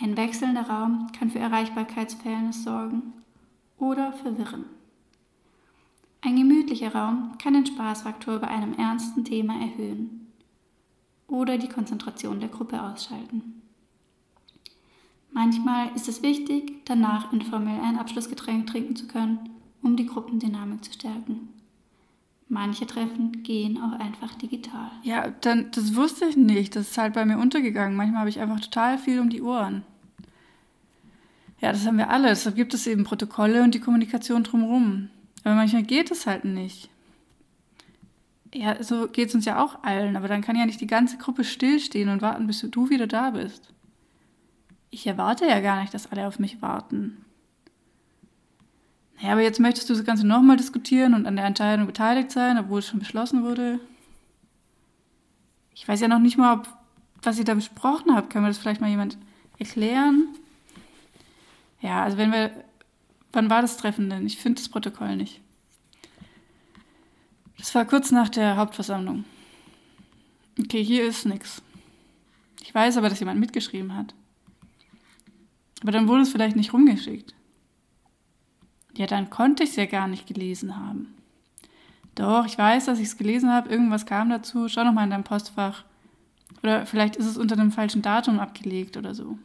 Ein 0.00 0.16
wechselnder 0.16 0.68
Raum 0.68 1.08
kann 1.16 1.30
für 1.30 1.38
Erreichbarkeitsfairness 1.38 2.64
sorgen 2.64 3.12
oder 3.78 4.12
verwirren. 4.12 4.64
Ein 6.20 6.36
gemütlicher 6.36 6.94
Raum 6.94 7.36
kann 7.38 7.54
den 7.54 7.66
Spaßfaktor 7.66 8.38
bei 8.38 8.48
einem 8.48 8.74
ernsten 8.74 9.24
Thema 9.24 9.54
erhöhen 9.60 10.32
oder 11.28 11.58
die 11.58 11.68
Konzentration 11.68 12.40
der 12.40 12.48
Gruppe 12.48 12.82
ausschalten. 12.82 13.62
Manchmal 15.32 15.94
ist 15.94 16.08
es 16.08 16.22
wichtig, 16.22 16.84
danach 16.84 17.32
informell 17.32 17.80
ein 17.80 17.98
Abschlussgetränk 17.98 18.66
trinken 18.66 18.96
zu 18.96 19.06
können, 19.06 19.50
um 19.82 19.96
die 19.96 20.06
Gruppendynamik 20.06 20.84
zu 20.84 20.92
stärken. 20.92 21.53
Manche 22.54 22.86
Treffen 22.86 23.42
gehen 23.42 23.82
auch 23.82 23.98
einfach 23.98 24.32
digital. 24.36 24.88
Ja, 25.02 25.28
dann, 25.40 25.72
das 25.72 25.96
wusste 25.96 26.26
ich 26.26 26.36
nicht. 26.36 26.76
Das 26.76 26.88
ist 26.88 26.98
halt 26.98 27.12
bei 27.12 27.24
mir 27.24 27.36
untergegangen. 27.36 27.96
Manchmal 27.96 28.20
habe 28.20 28.30
ich 28.30 28.38
einfach 28.38 28.60
total 28.60 28.96
viel 28.96 29.18
um 29.18 29.28
die 29.28 29.42
Ohren. 29.42 29.82
Ja, 31.60 31.72
das 31.72 31.84
haben 31.84 31.98
wir 31.98 32.10
alle. 32.10 32.28
Deshalb 32.28 32.54
gibt 32.54 32.72
es 32.72 32.86
eben 32.86 33.02
Protokolle 33.02 33.64
und 33.64 33.74
die 33.74 33.80
Kommunikation 33.80 34.44
drumherum. 34.44 35.10
Aber 35.42 35.56
manchmal 35.56 35.82
geht 35.82 36.12
es 36.12 36.28
halt 36.28 36.44
nicht. 36.44 36.90
Ja, 38.54 38.80
so 38.80 39.08
geht 39.08 39.30
es 39.30 39.34
uns 39.34 39.46
ja 39.46 39.60
auch 39.60 39.82
allen. 39.82 40.14
Aber 40.16 40.28
dann 40.28 40.40
kann 40.40 40.54
ja 40.54 40.64
nicht 40.64 40.80
die 40.80 40.86
ganze 40.86 41.18
Gruppe 41.18 41.42
stillstehen 41.42 42.08
und 42.08 42.22
warten, 42.22 42.46
bis 42.46 42.60
du 42.60 42.88
wieder 42.88 43.08
da 43.08 43.30
bist. 43.30 43.74
Ich 44.90 45.08
erwarte 45.08 45.44
ja 45.44 45.58
gar 45.58 45.80
nicht, 45.80 45.92
dass 45.92 46.12
alle 46.12 46.28
auf 46.28 46.38
mich 46.38 46.62
warten. 46.62 47.23
Ja, 49.24 49.32
aber 49.32 49.40
jetzt 49.40 49.58
möchtest 49.58 49.88
du 49.88 49.94
das 49.94 50.04
Ganze 50.04 50.26
nochmal 50.26 50.58
diskutieren 50.58 51.14
und 51.14 51.24
an 51.24 51.36
der 51.36 51.46
Entscheidung 51.46 51.86
beteiligt 51.86 52.30
sein, 52.30 52.58
obwohl 52.58 52.80
es 52.80 52.88
schon 52.88 52.98
beschlossen 52.98 53.42
wurde. 53.42 53.80
Ich 55.74 55.88
weiß 55.88 56.02
ja 56.02 56.08
noch 56.08 56.18
nicht 56.18 56.36
mal, 56.36 56.58
ob, 56.58 56.68
was 57.22 57.38
ihr 57.38 57.46
da 57.46 57.54
besprochen 57.54 58.14
habt. 58.14 58.28
Kann 58.28 58.42
mir 58.42 58.48
das 58.48 58.58
vielleicht 58.58 58.82
mal 58.82 58.90
jemand 58.90 59.16
erklären. 59.58 60.28
Ja, 61.80 62.04
also 62.04 62.18
wenn 62.18 62.32
wir. 62.32 62.50
Wann 63.32 63.48
war 63.48 63.62
das 63.62 63.78
Treffen 63.78 64.10
denn? 64.10 64.26
Ich 64.26 64.36
finde 64.36 64.60
das 64.60 64.68
Protokoll 64.68 65.16
nicht. 65.16 65.40
Das 67.56 67.74
war 67.74 67.86
kurz 67.86 68.10
nach 68.10 68.28
der 68.28 68.58
Hauptversammlung. 68.58 69.24
Okay, 70.60 70.84
hier 70.84 71.02
ist 71.02 71.24
nichts. 71.24 71.62
Ich 72.62 72.74
weiß 72.74 72.98
aber, 72.98 73.08
dass 73.08 73.20
jemand 73.20 73.40
mitgeschrieben 73.40 73.96
hat. 73.96 74.14
Aber 75.80 75.92
dann 75.92 76.08
wurde 76.08 76.24
es 76.24 76.30
vielleicht 76.30 76.56
nicht 76.56 76.74
rumgeschickt. 76.74 77.34
Ja, 78.96 79.06
dann 79.06 79.30
konnte 79.30 79.64
ich 79.64 79.70
es 79.70 79.76
ja 79.76 79.86
gar 79.86 80.08
nicht 80.08 80.26
gelesen 80.26 80.76
haben. 80.76 81.14
Doch, 82.14 82.46
ich 82.46 82.56
weiß, 82.56 82.84
dass 82.84 82.98
ich 82.98 83.08
es 83.08 83.16
gelesen 83.16 83.50
habe. 83.50 83.68
Irgendwas 83.68 84.06
kam 84.06 84.30
dazu. 84.30 84.68
Schau 84.68 84.84
noch 84.84 84.92
mal 84.92 85.04
in 85.04 85.10
deinem 85.10 85.24
Postfach. 85.24 85.84
Oder 86.62 86.86
vielleicht 86.86 87.16
ist 87.16 87.26
es 87.26 87.36
unter 87.36 87.56
einem 87.56 87.72
falschen 87.72 88.02
Datum 88.02 88.38
abgelegt 88.38 88.96
oder 88.96 89.14
so. 89.14 89.36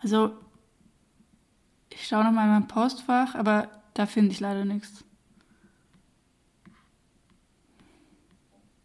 Also, 0.00 0.32
ich 1.90 2.06
schaue 2.06 2.24
noch 2.24 2.32
mal 2.32 2.44
in 2.44 2.50
mein 2.50 2.68
Postfach, 2.68 3.34
aber 3.34 3.68
da 3.94 4.06
finde 4.06 4.32
ich 4.32 4.40
leider 4.40 4.64
nichts. 4.64 5.04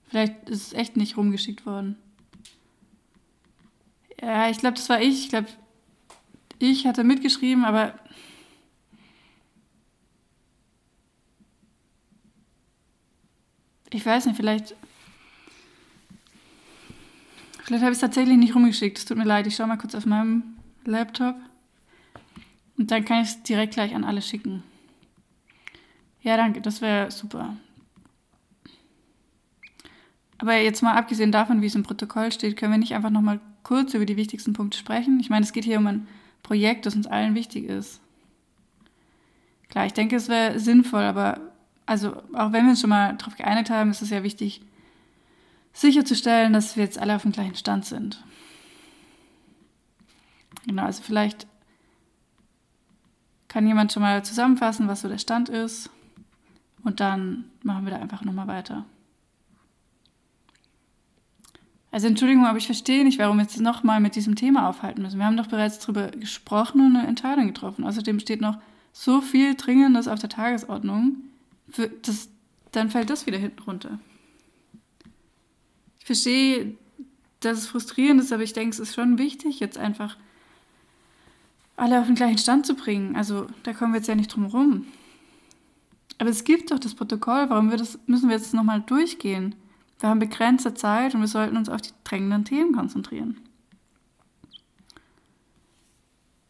Vielleicht 0.07 0.49
ist 0.49 0.67
es 0.67 0.73
echt 0.73 0.97
nicht 0.97 1.15
rumgeschickt 1.15 1.65
worden. 1.65 1.97
Ja, 4.21 4.49
ich 4.49 4.57
glaube, 4.57 4.75
das 4.75 4.89
war 4.89 5.01
ich. 5.01 5.23
Ich 5.23 5.29
glaube, 5.29 5.47
ich 6.59 6.85
hatte 6.85 7.03
mitgeschrieben, 7.03 7.63
aber 7.65 7.93
ich 13.93 14.05
weiß 14.05 14.25
nicht, 14.25 14.37
vielleicht 14.37 14.75
vielleicht 17.63 17.83
habe 17.83 17.91
ich 17.91 17.97
es 17.97 18.01
tatsächlich 18.01 18.37
nicht 18.37 18.55
rumgeschickt. 18.55 18.97
Es 18.97 19.05
tut 19.05 19.17
mir 19.17 19.25
leid. 19.25 19.47
Ich 19.47 19.55
schaue 19.55 19.67
mal 19.67 19.77
kurz 19.77 19.95
auf 19.95 20.05
meinem 20.05 20.43
Laptop 20.85 21.35
und 22.77 22.89
dann 22.91 23.05
kann 23.05 23.21
ich 23.21 23.29
es 23.29 23.43
direkt 23.43 23.73
gleich 23.73 23.93
an 23.93 24.03
alle 24.03 24.21
schicken. 24.21 24.63
Ja, 26.21 26.37
danke. 26.37 26.61
Das 26.61 26.81
wäre 26.81 27.11
super. 27.11 27.55
Aber 30.37 30.57
jetzt 30.57 30.81
mal 30.81 30.95
abgesehen 30.95 31.31
davon, 31.31 31.61
wie 31.61 31.67
es 31.67 31.75
im 31.75 31.83
Protokoll 31.83 32.31
steht, 32.31 32.57
können 32.57 32.71
wir 32.71 32.79
nicht 32.79 32.95
einfach 32.95 33.11
noch 33.11 33.21
mal 33.21 33.39
kurz 33.63 33.93
über 33.93 34.05
die 34.05 34.17
wichtigsten 34.17 34.53
Punkte 34.53 34.77
sprechen? 34.77 35.19
Ich 35.19 35.29
meine, 35.29 35.45
es 35.45 35.53
geht 35.53 35.65
hier 35.65 35.77
um 35.77 35.85
ein 35.85 36.07
Projekt, 36.41 36.85
das 36.85 36.95
uns 36.95 37.05
allen 37.05 37.35
wichtig 37.35 37.65
ist. 37.65 38.01
Klar, 39.69 39.85
ich 39.85 39.93
denke, 39.93 40.15
es 40.15 40.29
wäre 40.29 40.59
sinnvoll, 40.59 41.03
aber 41.03 41.50
also 41.91 42.15
auch 42.31 42.53
wenn 42.53 42.63
wir 42.63 42.69
uns 42.69 42.79
schon 42.79 42.89
mal 42.89 43.17
darauf 43.17 43.35
geeinigt 43.35 43.69
haben, 43.69 43.91
ist 43.91 44.01
es 44.01 44.11
ja 44.11 44.23
wichtig, 44.23 44.61
sicherzustellen, 45.73 46.53
dass 46.53 46.77
wir 46.77 46.85
jetzt 46.85 46.97
alle 46.97 47.13
auf 47.13 47.23
dem 47.23 47.33
gleichen 47.33 47.55
Stand 47.55 47.83
sind. 47.85 48.23
Genau, 50.65 50.83
also 50.83 51.03
vielleicht 51.03 51.47
kann 53.49 53.67
jemand 53.67 53.91
schon 53.91 54.03
mal 54.03 54.23
zusammenfassen, 54.23 54.87
was 54.87 55.01
so 55.01 55.09
der 55.09 55.17
Stand 55.17 55.49
ist 55.49 55.89
und 56.83 57.01
dann 57.01 57.43
machen 57.61 57.83
wir 57.83 57.91
da 57.91 57.99
einfach 57.99 58.23
nochmal 58.23 58.47
weiter. 58.47 58.85
Also 61.91 62.07
Entschuldigung, 62.07 62.45
aber 62.45 62.57
ich 62.57 62.67
verstehe 62.67 63.03
nicht, 63.03 63.19
warum 63.19 63.35
wir 63.35 63.43
jetzt 63.43 63.59
nochmal 63.59 63.99
mit 63.99 64.15
diesem 64.15 64.35
Thema 64.35 64.69
aufhalten 64.69 65.01
müssen. 65.01 65.19
Wir 65.19 65.25
haben 65.25 65.35
doch 65.35 65.47
bereits 65.47 65.79
darüber 65.79 66.07
gesprochen 66.07 66.79
und 66.79 66.95
eine 66.95 67.05
Entscheidung 67.05 67.47
getroffen. 67.47 67.83
Außerdem 67.83 68.21
steht 68.21 68.39
noch 68.39 68.59
so 68.93 69.19
viel 69.19 69.55
Dringendes 69.55 70.07
auf 70.07 70.19
der 70.19 70.29
Tagesordnung. 70.29 71.30
Das, 71.77 72.29
dann 72.71 72.89
fällt 72.89 73.09
das 73.09 73.25
wieder 73.25 73.37
hinten 73.37 73.61
runter. 73.63 73.99
Ich 75.99 76.05
verstehe, 76.05 76.75
dass 77.39 77.59
es 77.59 77.67
frustrierend 77.67 78.21
ist, 78.21 78.31
aber 78.33 78.43
ich 78.43 78.53
denke, 78.53 78.73
es 78.73 78.79
ist 78.79 78.95
schon 78.95 79.17
wichtig, 79.17 79.59
jetzt 79.59 79.77
einfach 79.77 80.17
alle 81.75 81.99
auf 81.99 82.05
den 82.05 82.15
gleichen 82.15 82.37
Stand 82.37 82.65
zu 82.65 82.75
bringen. 82.75 83.15
Also 83.15 83.47
da 83.63 83.73
kommen 83.73 83.93
wir 83.93 83.97
jetzt 83.99 84.07
ja 84.07 84.15
nicht 84.15 84.33
drum 84.33 84.45
rum. 84.45 84.85
Aber 86.17 86.29
es 86.29 86.43
gibt 86.43 86.71
doch 86.71 86.79
das 86.79 86.93
Protokoll, 86.93 87.49
warum 87.49 87.71
wir 87.71 87.77
das, 87.77 87.97
müssen 88.05 88.29
wir 88.29 88.35
jetzt 88.35 88.53
nochmal 88.53 88.81
durchgehen? 88.81 89.55
Wir 89.99 90.09
haben 90.09 90.19
begrenzte 90.19 90.73
Zeit 90.73 91.15
und 91.15 91.21
wir 91.21 91.27
sollten 91.27 91.57
uns 91.57 91.69
auf 91.69 91.81
die 91.81 91.91
drängenden 92.03 92.45
Themen 92.45 92.73
konzentrieren. 92.73 93.39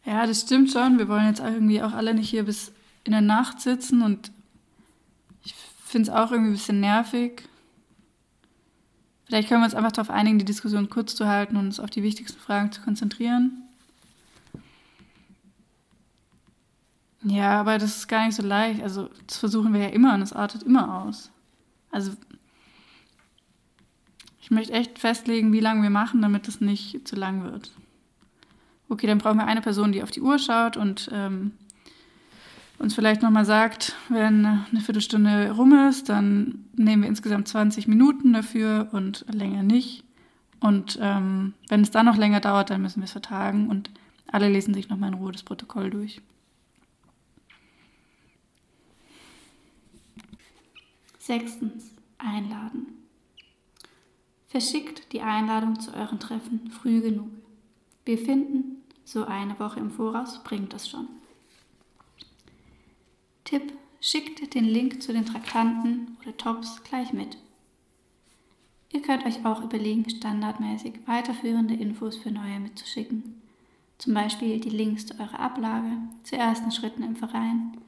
Ja, 0.04 0.26
das 0.26 0.42
stimmt 0.42 0.70
schon. 0.70 0.98
Wir 0.98 1.08
wollen 1.08 1.26
jetzt 1.26 1.40
irgendwie 1.40 1.82
auch 1.82 1.92
alle 1.92 2.12
nicht 2.12 2.28
hier 2.28 2.44
bis 2.44 2.72
in 3.04 3.12
der 3.12 3.20
Nacht 3.20 3.60
sitzen 3.60 4.02
und 4.02 4.32
finde 5.92 6.10
es 6.10 6.16
auch 6.16 6.32
irgendwie 6.32 6.50
ein 6.50 6.54
bisschen 6.54 6.80
nervig. 6.80 7.48
Vielleicht 9.26 9.48
können 9.48 9.60
wir 9.60 9.66
uns 9.66 9.74
einfach 9.74 9.92
darauf 9.92 10.10
einigen, 10.10 10.38
die 10.38 10.44
Diskussion 10.44 10.90
kurz 10.90 11.14
zu 11.14 11.26
halten 11.26 11.56
und 11.56 11.66
uns 11.66 11.80
auf 11.80 11.90
die 11.90 12.02
wichtigsten 12.02 12.40
Fragen 12.40 12.72
zu 12.72 12.82
konzentrieren. 12.82 13.62
Ja, 17.22 17.60
aber 17.60 17.78
das 17.78 17.96
ist 17.98 18.08
gar 18.08 18.26
nicht 18.26 18.34
so 18.34 18.42
leicht. 18.42 18.82
Also, 18.82 19.08
das 19.26 19.36
versuchen 19.38 19.72
wir 19.72 19.80
ja 19.80 19.88
immer 19.88 20.14
und 20.14 20.22
es 20.22 20.32
artet 20.32 20.64
immer 20.64 21.02
aus. 21.04 21.30
Also, 21.90 22.12
ich 24.40 24.50
möchte 24.50 24.72
echt 24.72 24.98
festlegen, 24.98 25.52
wie 25.52 25.60
lange 25.60 25.82
wir 25.82 25.90
machen, 25.90 26.20
damit 26.20 26.48
es 26.48 26.60
nicht 26.60 27.06
zu 27.06 27.14
lang 27.14 27.44
wird. 27.44 27.70
Okay, 28.88 29.06
dann 29.06 29.18
brauchen 29.18 29.38
wir 29.38 29.46
eine 29.46 29.62
Person, 29.62 29.92
die 29.92 30.02
auf 30.02 30.10
die 30.10 30.20
Uhr 30.20 30.38
schaut 30.38 30.76
und 30.76 31.08
ähm, 31.12 31.52
uns 32.82 32.94
vielleicht 32.94 33.22
nochmal 33.22 33.44
sagt, 33.44 33.94
wenn 34.08 34.44
eine 34.44 34.80
Viertelstunde 34.80 35.52
rum 35.52 35.72
ist, 35.88 36.08
dann 36.08 36.66
nehmen 36.74 37.02
wir 37.02 37.08
insgesamt 37.08 37.46
20 37.46 37.86
Minuten 37.86 38.32
dafür 38.32 38.88
und 38.92 39.24
länger 39.32 39.62
nicht. 39.62 40.04
Und 40.60 40.98
ähm, 41.00 41.54
wenn 41.68 41.82
es 41.82 41.92
dann 41.92 42.06
noch 42.06 42.16
länger 42.16 42.40
dauert, 42.40 42.70
dann 42.70 42.82
müssen 42.82 43.00
wir 43.00 43.04
es 43.04 43.12
vertagen 43.12 43.68
und 43.68 43.90
alle 44.26 44.48
lesen 44.48 44.74
sich 44.74 44.88
nochmal 44.88 45.10
in 45.10 45.18
Ruhe 45.18 45.32
das 45.32 45.44
Protokoll 45.44 45.90
durch. 45.90 46.20
Sechstens, 51.18 51.94
einladen. 52.18 52.86
Verschickt 54.48 55.12
die 55.12 55.20
Einladung 55.20 55.78
zu 55.78 55.94
euren 55.94 56.18
Treffen 56.18 56.70
früh 56.70 57.00
genug. 57.00 57.30
Wir 58.04 58.18
finden, 58.18 58.82
so 59.04 59.24
eine 59.24 59.58
Woche 59.60 59.80
im 59.80 59.90
Voraus 59.90 60.42
bringt 60.42 60.72
das 60.72 60.88
schon. 60.88 61.08
Tipp, 63.44 63.72
schickt 64.00 64.54
den 64.54 64.64
Link 64.64 65.02
zu 65.02 65.12
den 65.12 65.26
Traktanten 65.26 66.16
oder 66.22 66.36
Tops 66.36 66.82
gleich 66.84 67.12
mit. 67.12 67.38
Ihr 68.90 69.00
könnt 69.00 69.24
euch 69.24 69.44
auch 69.46 69.62
überlegen, 69.62 70.08
standardmäßig 70.08 71.06
weiterführende 71.06 71.74
Infos 71.74 72.16
für 72.16 72.30
Neue 72.30 72.60
mitzuschicken. 72.60 73.40
Zum 73.96 74.14
Beispiel 74.14 74.60
die 74.60 74.70
Links 74.70 75.06
zu 75.06 75.18
eurer 75.18 75.38
Ablage, 75.38 75.96
zu 76.24 76.36
ersten 76.36 76.70
Schritten 76.72 77.02
im 77.02 77.16
Verein, 77.16 77.78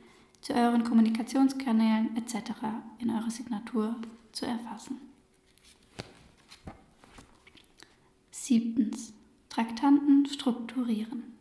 zu 0.40 0.54
euren 0.54 0.84
Kommunikationskanälen 0.84 2.16
etc. 2.16 2.52
in 2.98 3.10
eurer 3.10 3.30
Signatur 3.30 3.96
zu 4.32 4.46
erfassen. 4.46 5.00
Siebtens. 8.30 9.12
Traktanten 9.48 10.26
strukturieren. 10.26 11.33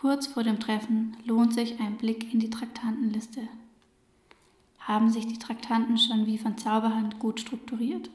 Kurz 0.00 0.26
vor 0.26 0.44
dem 0.44 0.60
Treffen 0.60 1.16
lohnt 1.24 1.54
sich 1.54 1.80
ein 1.80 1.96
Blick 1.96 2.34
in 2.34 2.38
die 2.38 2.50
Traktantenliste. 2.50 3.48
Haben 4.78 5.08
sich 5.08 5.26
die 5.26 5.38
Traktanten 5.38 5.96
schon 5.96 6.26
wie 6.26 6.36
von 6.36 6.58
Zauberhand 6.58 7.18
gut 7.18 7.40
strukturiert? 7.40 8.10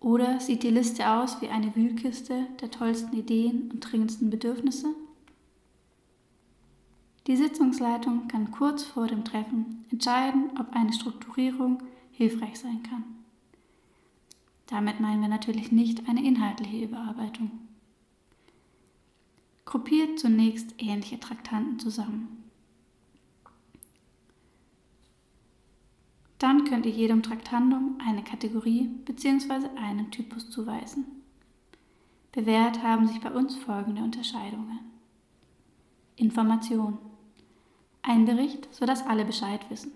Oder 0.00 0.40
sieht 0.40 0.64
die 0.64 0.70
Liste 0.70 1.08
aus 1.08 1.40
wie 1.40 1.48
eine 1.48 1.76
Wühlkiste 1.76 2.48
der 2.60 2.72
tollsten 2.72 3.16
Ideen 3.16 3.70
und 3.70 3.80
dringendsten 3.80 4.30
Bedürfnisse? 4.30 4.88
Die 7.28 7.36
Sitzungsleitung 7.36 8.26
kann 8.26 8.50
kurz 8.50 8.82
vor 8.82 9.06
dem 9.06 9.24
Treffen 9.24 9.84
entscheiden, 9.92 10.50
ob 10.58 10.74
eine 10.74 10.92
Strukturierung 10.92 11.84
hilfreich 12.10 12.58
sein 12.58 12.82
kann. 12.82 13.04
Damit 14.66 14.98
meinen 14.98 15.20
wir 15.20 15.28
natürlich 15.28 15.70
nicht 15.70 16.08
eine 16.08 16.26
inhaltliche 16.26 16.84
Überarbeitung. 16.84 17.52
Gruppiert 19.64 20.18
zunächst 20.18 20.74
ähnliche 20.78 21.18
Traktanten 21.20 21.78
zusammen. 21.78 22.42
Dann 26.38 26.64
könnt 26.64 26.86
ihr 26.86 26.92
jedem 26.92 27.22
Traktandum 27.22 27.98
eine 28.04 28.24
Kategorie 28.24 28.88
bzw. 29.04 29.68
einen 29.76 30.10
Typus 30.10 30.50
zuweisen. 30.50 31.06
Bewährt 32.32 32.82
haben 32.82 33.06
sich 33.06 33.20
bei 33.20 33.30
uns 33.30 33.54
folgende 33.54 34.02
Unterscheidungen. 34.02 34.80
Information. 36.16 36.98
Ein 38.02 38.24
Bericht, 38.24 38.74
sodass 38.74 39.06
alle 39.06 39.24
Bescheid 39.24 39.60
wissen. 39.70 39.92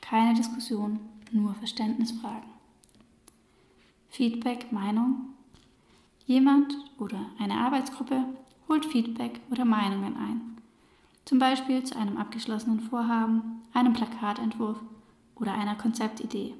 Keine 0.00 0.32
Diskussion, 0.32 0.98
nur 1.30 1.54
Verständnisfragen. 1.56 2.48
Feedback, 4.08 4.72
Meinung. 4.72 5.34
Jemand 6.24 6.74
oder 6.98 7.30
eine 7.38 7.58
Arbeitsgruppe 7.58 8.24
holt 8.72 8.86
Feedback 8.86 9.38
oder 9.50 9.66
Meinungen 9.66 10.16
ein. 10.16 10.56
Zum 11.26 11.38
Beispiel 11.38 11.84
zu 11.84 11.94
einem 11.94 12.16
abgeschlossenen 12.16 12.80
Vorhaben, 12.80 13.60
einem 13.74 13.92
Plakatentwurf 13.92 14.80
oder 15.34 15.52
einer 15.52 15.74
Konzeptidee. 15.74 16.54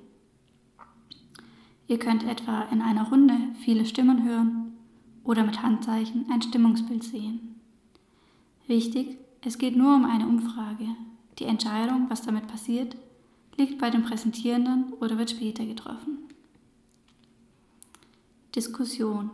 Ihr 1.88 1.98
könnt 1.98 2.22
etwa 2.24 2.64
in 2.70 2.82
einer 2.82 3.08
Runde 3.08 3.34
viele 3.64 3.86
Stimmen 3.86 4.24
hören 4.24 4.74
oder 5.24 5.42
mit 5.42 5.62
Handzeichen 5.62 6.26
ein 6.30 6.42
Stimmungsbild 6.42 7.02
sehen. 7.02 7.58
Wichtig, 8.66 9.16
es 9.40 9.56
geht 9.56 9.74
nur 9.74 9.94
um 9.94 10.04
eine 10.04 10.26
Umfrage. 10.26 10.88
Die 11.38 11.44
Entscheidung, 11.44 12.10
was 12.10 12.20
damit 12.20 12.46
passiert, 12.46 12.94
liegt 13.56 13.78
bei 13.78 13.88
den 13.88 14.02
Präsentierenden 14.02 14.92
oder 15.00 15.16
wird 15.16 15.30
später 15.30 15.64
getroffen. 15.64 16.18
Diskussion. 18.54 19.30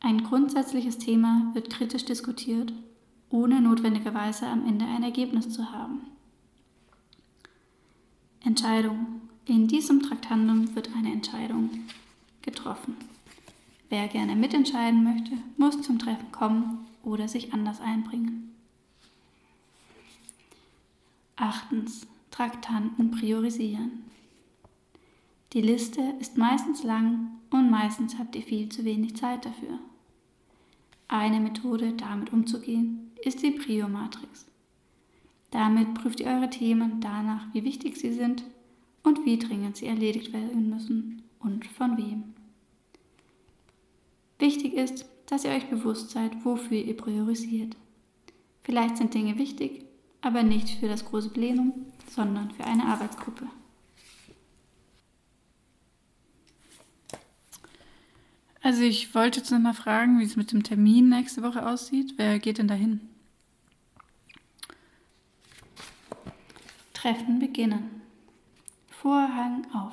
Ein 0.00 0.24
grundsätzliches 0.24 0.98
Thema 0.98 1.50
wird 1.54 1.70
kritisch 1.70 2.04
diskutiert, 2.04 2.72
ohne 3.30 3.60
notwendigerweise 3.60 4.46
am 4.46 4.66
Ende 4.66 4.84
ein 4.84 5.02
Ergebnis 5.02 5.50
zu 5.50 5.72
haben. 5.72 6.02
Entscheidung. 8.44 9.20
In 9.46 9.68
diesem 9.68 10.02
Traktandum 10.02 10.74
wird 10.74 10.90
eine 10.96 11.12
Entscheidung 11.12 11.70
getroffen. 12.42 12.96
Wer 13.88 14.08
gerne 14.08 14.34
mitentscheiden 14.34 15.04
möchte, 15.04 15.32
muss 15.56 15.82
zum 15.82 15.98
Treffen 15.98 16.32
kommen 16.32 16.86
oder 17.02 17.28
sich 17.28 17.52
anders 17.52 17.80
einbringen. 17.80 18.54
Achtens. 21.36 22.06
Traktanten 22.30 23.12
priorisieren. 23.12 24.04
Die 25.54 25.62
Liste 25.62 26.02
ist 26.20 26.36
meistens 26.36 26.82
lang 26.82 27.30
und 27.50 27.70
meistens 27.70 28.18
habt 28.18 28.36
ihr 28.36 28.42
viel 28.42 28.68
zu 28.68 28.84
wenig 28.84 29.16
Zeit 29.16 29.44
dafür. 29.44 29.78
Eine 31.08 31.40
Methode, 31.40 31.92
damit 31.92 32.32
umzugehen, 32.32 33.12
ist 33.24 33.42
die 33.42 33.52
Prio-Matrix. 33.52 34.46
Damit 35.50 35.94
prüft 35.94 36.20
ihr 36.20 36.26
eure 36.26 36.50
Themen 36.50 37.00
danach, 37.00 37.46
wie 37.52 37.64
wichtig 37.64 37.96
sie 37.96 38.12
sind 38.12 38.44
und 39.02 39.24
wie 39.24 39.38
dringend 39.38 39.76
sie 39.76 39.86
erledigt 39.86 40.32
werden 40.32 40.68
müssen 40.68 41.22
und 41.38 41.66
von 41.66 41.96
wem. 41.96 42.34
Wichtig 44.38 44.74
ist, 44.74 45.06
dass 45.26 45.44
ihr 45.44 45.50
euch 45.50 45.70
bewusst 45.70 46.10
seid, 46.10 46.44
wofür 46.44 46.78
ihr 46.78 46.96
priorisiert. 46.96 47.76
Vielleicht 48.64 48.96
sind 48.96 49.14
Dinge 49.14 49.38
wichtig, 49.38 49.84
aber 50.20 50.42
nicht 50.42 50.68
für 50.80 50.88
das 50.88 51.04
große 51.04 51.30
Plenum, 51.30 51.86
sondern 52.10 52.50
für 52.50 52.64
eine 52.64 52.84
Arbeitsgruppe. 52.84 53.46
Also 58.66 58.82
ich 58.82 59.14
wollte 59.14 59.38
jetzt 59.38 59.52
noch 59.52 59.60
mal 59.60 59.74
fragen, 59.74 60.18
wie 60.18 60.24
es 60.24 60.34
mit 60.34 60.50
dem 60.50 60.64
Termin 60.64 61.08
nächste 61.08 61.44
Woche 61.44 61.64
aussieht. 61.68 62.14
Wer 62.16 62.40
geht 62.40 62.58
denn 62.58 62.66
dahin? 62.66 63.00
Treffen 66.92 67.38
beginnen. 67.38 68.02
Vorhang 68.90 69.68
auf. 69.72 69.92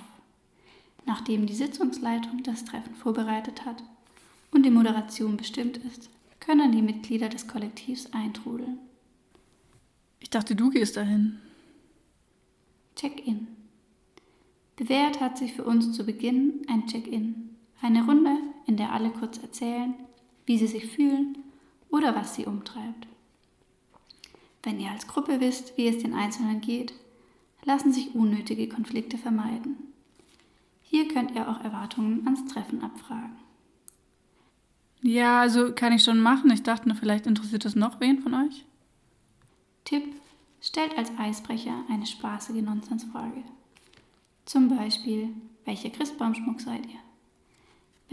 Nachdem 1.05 1.45
die 1.45 1.53
Sitzungsleitung 1.53 2.41
das 2.41 2.65
Treffen 2.65 2.95
vorbereitet 2.95 3.63
hat 3.63 3.83
und 4.49 4.63
die 4.63 4.71
Moderation 4.71 5.37
bestimmt 5.37 5.77
ist, 5.77 6.09
können 6.39 6.71
die 6.71 6.81
Mitglieder 6.81 7.29
des 7.29 7.47
Kollektivs 7.47 8.11
eintrudeln. 8.11 8.79
Ich 10.19 10.31
dachte, 10.31 10.55
du 10.55 10.71
gehst 10.71 10.97
dahin. 10.97 11.37
Check-in. 12.95 13.49
Bewährt 14.77 15.21
hat 15.21 15.37
sich 15.37 15.53
für 15.53 15.63
uns 15.63 15.95
zu 15.95 16.03
Beginn 16.03 16.65
ein 16.67 16.87
Check-in. 16.87 17.51
Eine 17.79 18.05
Runde, 18.05 18.35
in 18.65 18.77
der 18.77 18.91
alle 18.91 19.09
kurz 19.09 19.37
erzählen, 19.37 19.93
wie 20.45 20.57
sie 20.57 20.67
sich 20.67 20.87
fühlen 20.87 21.37
oder 21.89 22.15
was 22.15 22.35
sie 22.35 22.45
umtreibt. 22.45 23.07
Wenn 24.63 24.79
ihr 24.79 24.91
als 24.91 25.07
Gruppe 25.07 25.39
wisst, 25.39 25.77
wie 25.77 25.87
es 25.87 26.01
den 26.01 26.13
Einzelnen 26.13 26.61
geht, 26.61 26.93
lassen 27.65 27.91
sich 27.91 28.15
unnötige 28.15 28.67
Konflikte 28.67 29.17
vermeiden. 29.17 29.77
Hier 30.81 31.07
könnt 31.07 31.31
ihr 31.31 31.49
auch 31.49 31.63
Erwartungen 31.63 32.25
ans 32.25 32.45
Treffen 32.45 32.83
abfragen. 32.83 33.35
Ja, 35.01 35.41
also 35.41 35.73
kann 35.73 35.91
ich 35.91 36.03
schon 36.03 36.19
machen. 36.19 36.49
Ich 36.51 36.63
dachte 36.63 36.87
nur, 36.87 36.97
vielleicht 36.97 37.27
interessiert 37.27 37.65
das 37.65 37.75
noch 37.75 37.99
wen 37.99 38.21
von 38.21 38.33
euch. 38.33 38.65
Tipp: 39.83 40.03
Stellt 40.61 40.97
als 40.97 41.11
Eisbrecher 41.17 41.83
eine 41.89 42.05
spaßige 42.05 42.61
Nonsensfrage. 42.61 43.43
Zum 44.45 44.69
Beispiel, 44.69 45.29
welcher 45.65 45.89
Christbaumschmuck 45.89 46.61
seid 46.61 46.85
ihr? 46.85 46.99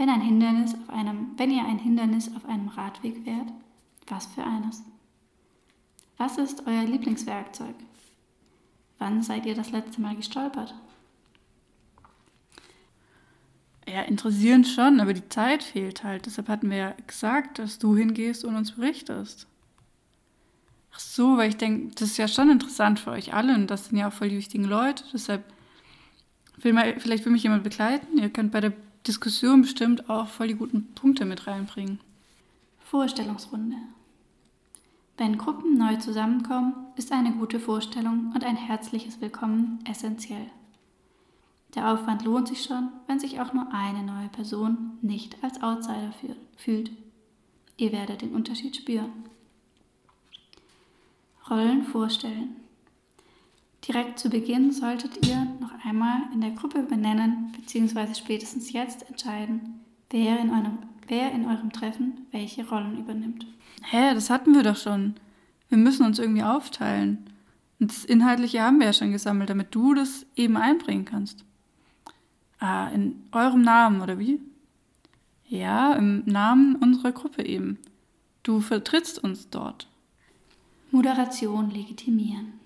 Wenn, 0.01 0.09
ein 0.09 0.21
Hindernis 0.21 0.73
auf 0.73 0.89
einem, 0.89 1.33
wenn 1.37 1.51
ihr 1.51 1.63
ein 1.63 1.77
Hindernis 1.77 2.31
auf 2.35 2.43
einem 2.45 2.69
Radweg 2.69 3.23
wärt, 3.23 3.53
was 4.07 4.25
für 4.25 4.43
eines? 4.43 4.81
Was 6.17 6.39
ist 6.39 6.63
euer 6.65 6.85
Lieblingswerkzeug? 6.85 7.75
Wann 8.97 9.21
seid 9.21 9.45
ihr 9.45 9.53
das 9.53 9.69
letzte 9.69 10.01
Mal 10.01 10.15
gestolpert? 10.15 10.73
Ja, 13.87 14.01
interessieren 14.01 14.65
schon, 14.65 14.99
aber 14.99 15.13
die 15.13 15.29
Zeit 15.29 15.61
fehlt 15.61 16.03
halt. 16.03 16.25
Deshalb 16.25 16.47
hatten 16.47 16.71
wir 16.71 16.77
ja 16.77 16.95
gesagt, 17.05 17.59
dass 17.59 17.77
du 17.77 17.95
hingehst 17.95 18.43
und 18.43 18.55
uns 18.55 18.71
berichtest. 18.71 19.45
Ach 20.95 20.99
so, 20.99 21.37
weil 21.37 21.49
ich 21.49 21.57
denke, 21.57 21.93
das 21.93 22.09
ist 22.09 22.17
ja 22.17 22.27
schon 22.27 22.49
interessant 22.49 22.99
für 22.99 23.11
euch 23.11 23.35
alle 23.35 23.53
und 23.53 23.67
das 23.67 23.85
sind 23.85 23.99
ja 23.99 24.07
auch 24.07 24.13
voll 24.13 24.29
die 24.29 24.37
wichtigen 24.37 24.65
Leute. 24.65 25.03
Deshalb 25.13 25.43
will 26.57 26.73
mal, 26.73 26.99
vielleicht 26.99 27.23
will 27.23 27.33
mich 27.33 27.43
jemand 27.43 27.63
begleiten. 27.63 28.17
Ihr 28.17 28.31
könnt 28.31 28.51
bei 28.51 28.61
der 28.61 28.73
Diskussion 29.07 29.63
bestimmt 29.63 30.09
auch 30.09 30.27
voll 30.27 30.49
die 30.49 30.55
guten 30.55 30.93
Punkte 30.93 31.25
mit 31.25 31.47
reinbringen. 31.47 31.99
Vorstellungsrunde. 32.79 33.77
Wenn 35.17 35.39
Gruppen 35.39 35.75
neu 35.77 35.95
zusammenkommen, 35.95 36.75
ist 36.95 37.11
eine 37.11 37.31
gute 37.31 37.59
Vorstellung 37.59 38.31
und 38.35 38.43
ein 38.43 38.55
herzliches 38.55 39.19
Willkommen 39.19 39.79
essentiell. 39.89 40.51
Der 41.73 41.91
Aufwand 41.91 42.25
lohnt 42.25 42.47
sich 42.47 42.63
schon, 42.63 42.89
wenn 43.07 43.19
sich 43.19 43.39
auch 43.39 43.53
nur 43.53 43.73
eine 43.73 44.03
neue 44.03 44.29
Person 44.29 44.99
nicht 45.01 45.43
als 45.43 45.63
Outsider 45.63 46.13
fühlt. 46.57 46.91
Ihr 47.77 47.91
werdet 47.91 48.21
den 48.21 48.35
Unterschied 48.35 48.75
spüren. 48.75 49.11
Rollen 51.49 51.83
vorstellen. 51.85 52.55
Direkt 53.87 54.19
zu 54.19 54.29
Beginn 54.29 54.71
solltet 54.71 55.25
ihr 55.27 55.47
noch 55.59 55.73
einmal 55.83 56.21
in 56.33 56.41
der 56.41 56.51
Gruppe 56.51 56.83
benennen 56.83 57.51
bzw. 57.57 58.13
spätestens 58.13 58.71
jetzt 58.71 59.09
entscheiden, 59.09 59.81
wer 60.11 60.39
in, 60.39 60.51
eurem, 60.51 60.77
wer 61.07 61.31
in 61.31 61.45
eurem 61.45 61.71
Treffen 61.71 62.27
welche 62.31 62.67
Rollen 62.67 62.99
übernimmt. 62.99 63.47
Hä, 63.83 64.13
das 64.13 64.29
hatten 64.29 64.53
wir 64.53 64.63
doch 64.63 64.77
schon. 64.77 65.15
Wir 65.69 65.79
müssen 65.79 66.05
uns 66.05 66.19
irgendwie 66.19 66.43
aufteilen. 66.43 67.25
Und 67.79 67.91
das 67.91 68.05
Inhaltliche 68.05 68.61
haben 68.61 68.79
wir 68.79 68.85
ja 68.85 68.93
schon 68.93 69.11
gesammelt, 69.11 69.49
damit 69.49 69.73
du 69.73 69.95
das 69.95 70.27
eben 70.35 70.57
einbringen 70.57 71.05
kannst. 71.05 71.43
Ah, 72.59 72.89
in 72.89 73.23
eurem 73.31 73.63
Namen, 73.63 74.01
oder 74.01 74.19
wie? 74.19 74.39
Ja, 75.47 75.93
im 75.93 76.23
Namen 76.25 76.75
unserer 76.75 77.11
Gruppe 77.11 77.43
eben. 77.43 77.79
Du 78.43 78.59
vertrittst 78.59 79.23
uns 79.23 79.49
dort. 79.49 79.87
Moderation 80.91 81.71
legitimieren. 81.71 82.60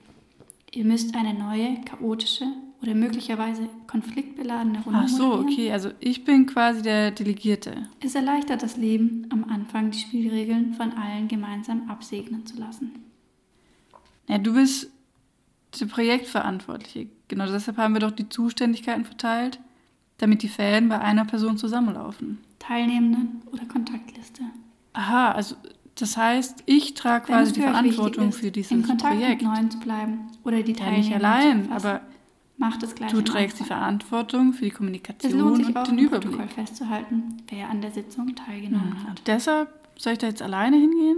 Ihr 0.75 0.83
müsst 0.83 1.15
eine 1.15 1.33
neue, 1.33 1.79
chaotische 1.85 2.45
oder 2.81 2.93
möglicherweise 2.93 3.69
konfliktbeladene 3.87 4.83
Runde 4.83 4.99
Ach 5.03 5.07
so, 5.07 5.33
okay, 5.35 5.71
also 5.71 5.91
ich 6.01 6.25
bin 6.25 6.45
quasi 6.45 6.81
der 6.81 7.11
Delegierte. 7.11 7.87
Es 8.01 8.13
erleichtert 8.13 8.61
das 8.61 8.75
Leben, 8.75 9.25
am 9.31 9.45
Anfang 9.45 9.91
die 9.91 9.99
Spielregeln 9.99 10.73
von 10.73 10.91
allen 10.91 11.29
gemeinsam 11.29 11.89
absegnen 11.89 12.45
zu 12.45 12.57
lassen. 12.57 12.91
Ja, 14.27 14.37
du 14.37 14.53
bist 14.53 14.91
der 15.79 15.85
Projektverantwortliche. 15.85 17.07
Genau 17.29 17.45
deshalb 17.45 17.77
haben 17.77 17.93
wir 17.93 18.01
doch 18.01 18.11
die 18.11 18.27
Zuständigkeiten 18.27 19.05
verteilt, 19.05 19.61
damit 20.17 20.43
die 20.43 20.49
Fäden 20.49 20.89
bei 20.89 20.99
einer 20.99 21.23
Person 21.23 21.57
zusammenlaufen. 21.57 22.39
Teilnehmenden 22.59 23.43
oder 23.49 23.63
Kontaktliste. 23.65 24.43
Aha, 24.91 25.31
also 25.31 25.55
das 25.95 26.17
heißt, 26.17 26.63
ich 26.65 26.93
trage 26.93 27.25
quasi 27.27 27.53
die 27.53 27.61
Verantwortung 27.61 28.29
ist, 28.29 28.39
für 28.39 28.51
dieses 28.51 28.71
in 28.71 28.83
Kontakt 28.83 29.13
Projekt. 29.15 29.41
mit 29.41 29.51
Neuen 29.51 29.71
zu 29.71 29.79
bleiben 29.79 30.19
oder 30.43 30.61
die 30.61 30.73
ja, 30.73 30.91
nicht 30.91 31.13
allein, 31.13 31.71
aber 31.71 32.01
macht 32.57 32.83
es 32.83 32.95
gleich. 32.95 33.11
Du 33.11 33.21
trägst 33.21 33.59
die 33.59 33.63
Verantwortung 33.63 34.53
für 34.53 34.65
die 34.65 34.71
Kommunikation 34.71 35.31
es 35.31 35.37
lohnt 35.37 35.57
sich 35.57 35.67
und 35.67 35.77
auch 35.77 35.83
den 35.87 35.97
Überblick. 35.99 36.31
Protokoll 36.37 36.47
festzuhalten, 36.65 37.37
wer 37.49 37.69
an 37.69 37.81
der 37.81 37.91
Sitzung 37.91 38.35
teilgenommen 38.35 38.89
Mhm. 39.03 39.09
hat. 39.09 39.21
Deshalb 39.25 39.69
soll 39.97 40.13
ich 40.13 40.19
da 40.19 40.27
jetzt 40.27 40.41
alleine 40.41 40.77
hingehen? 40.77 41.17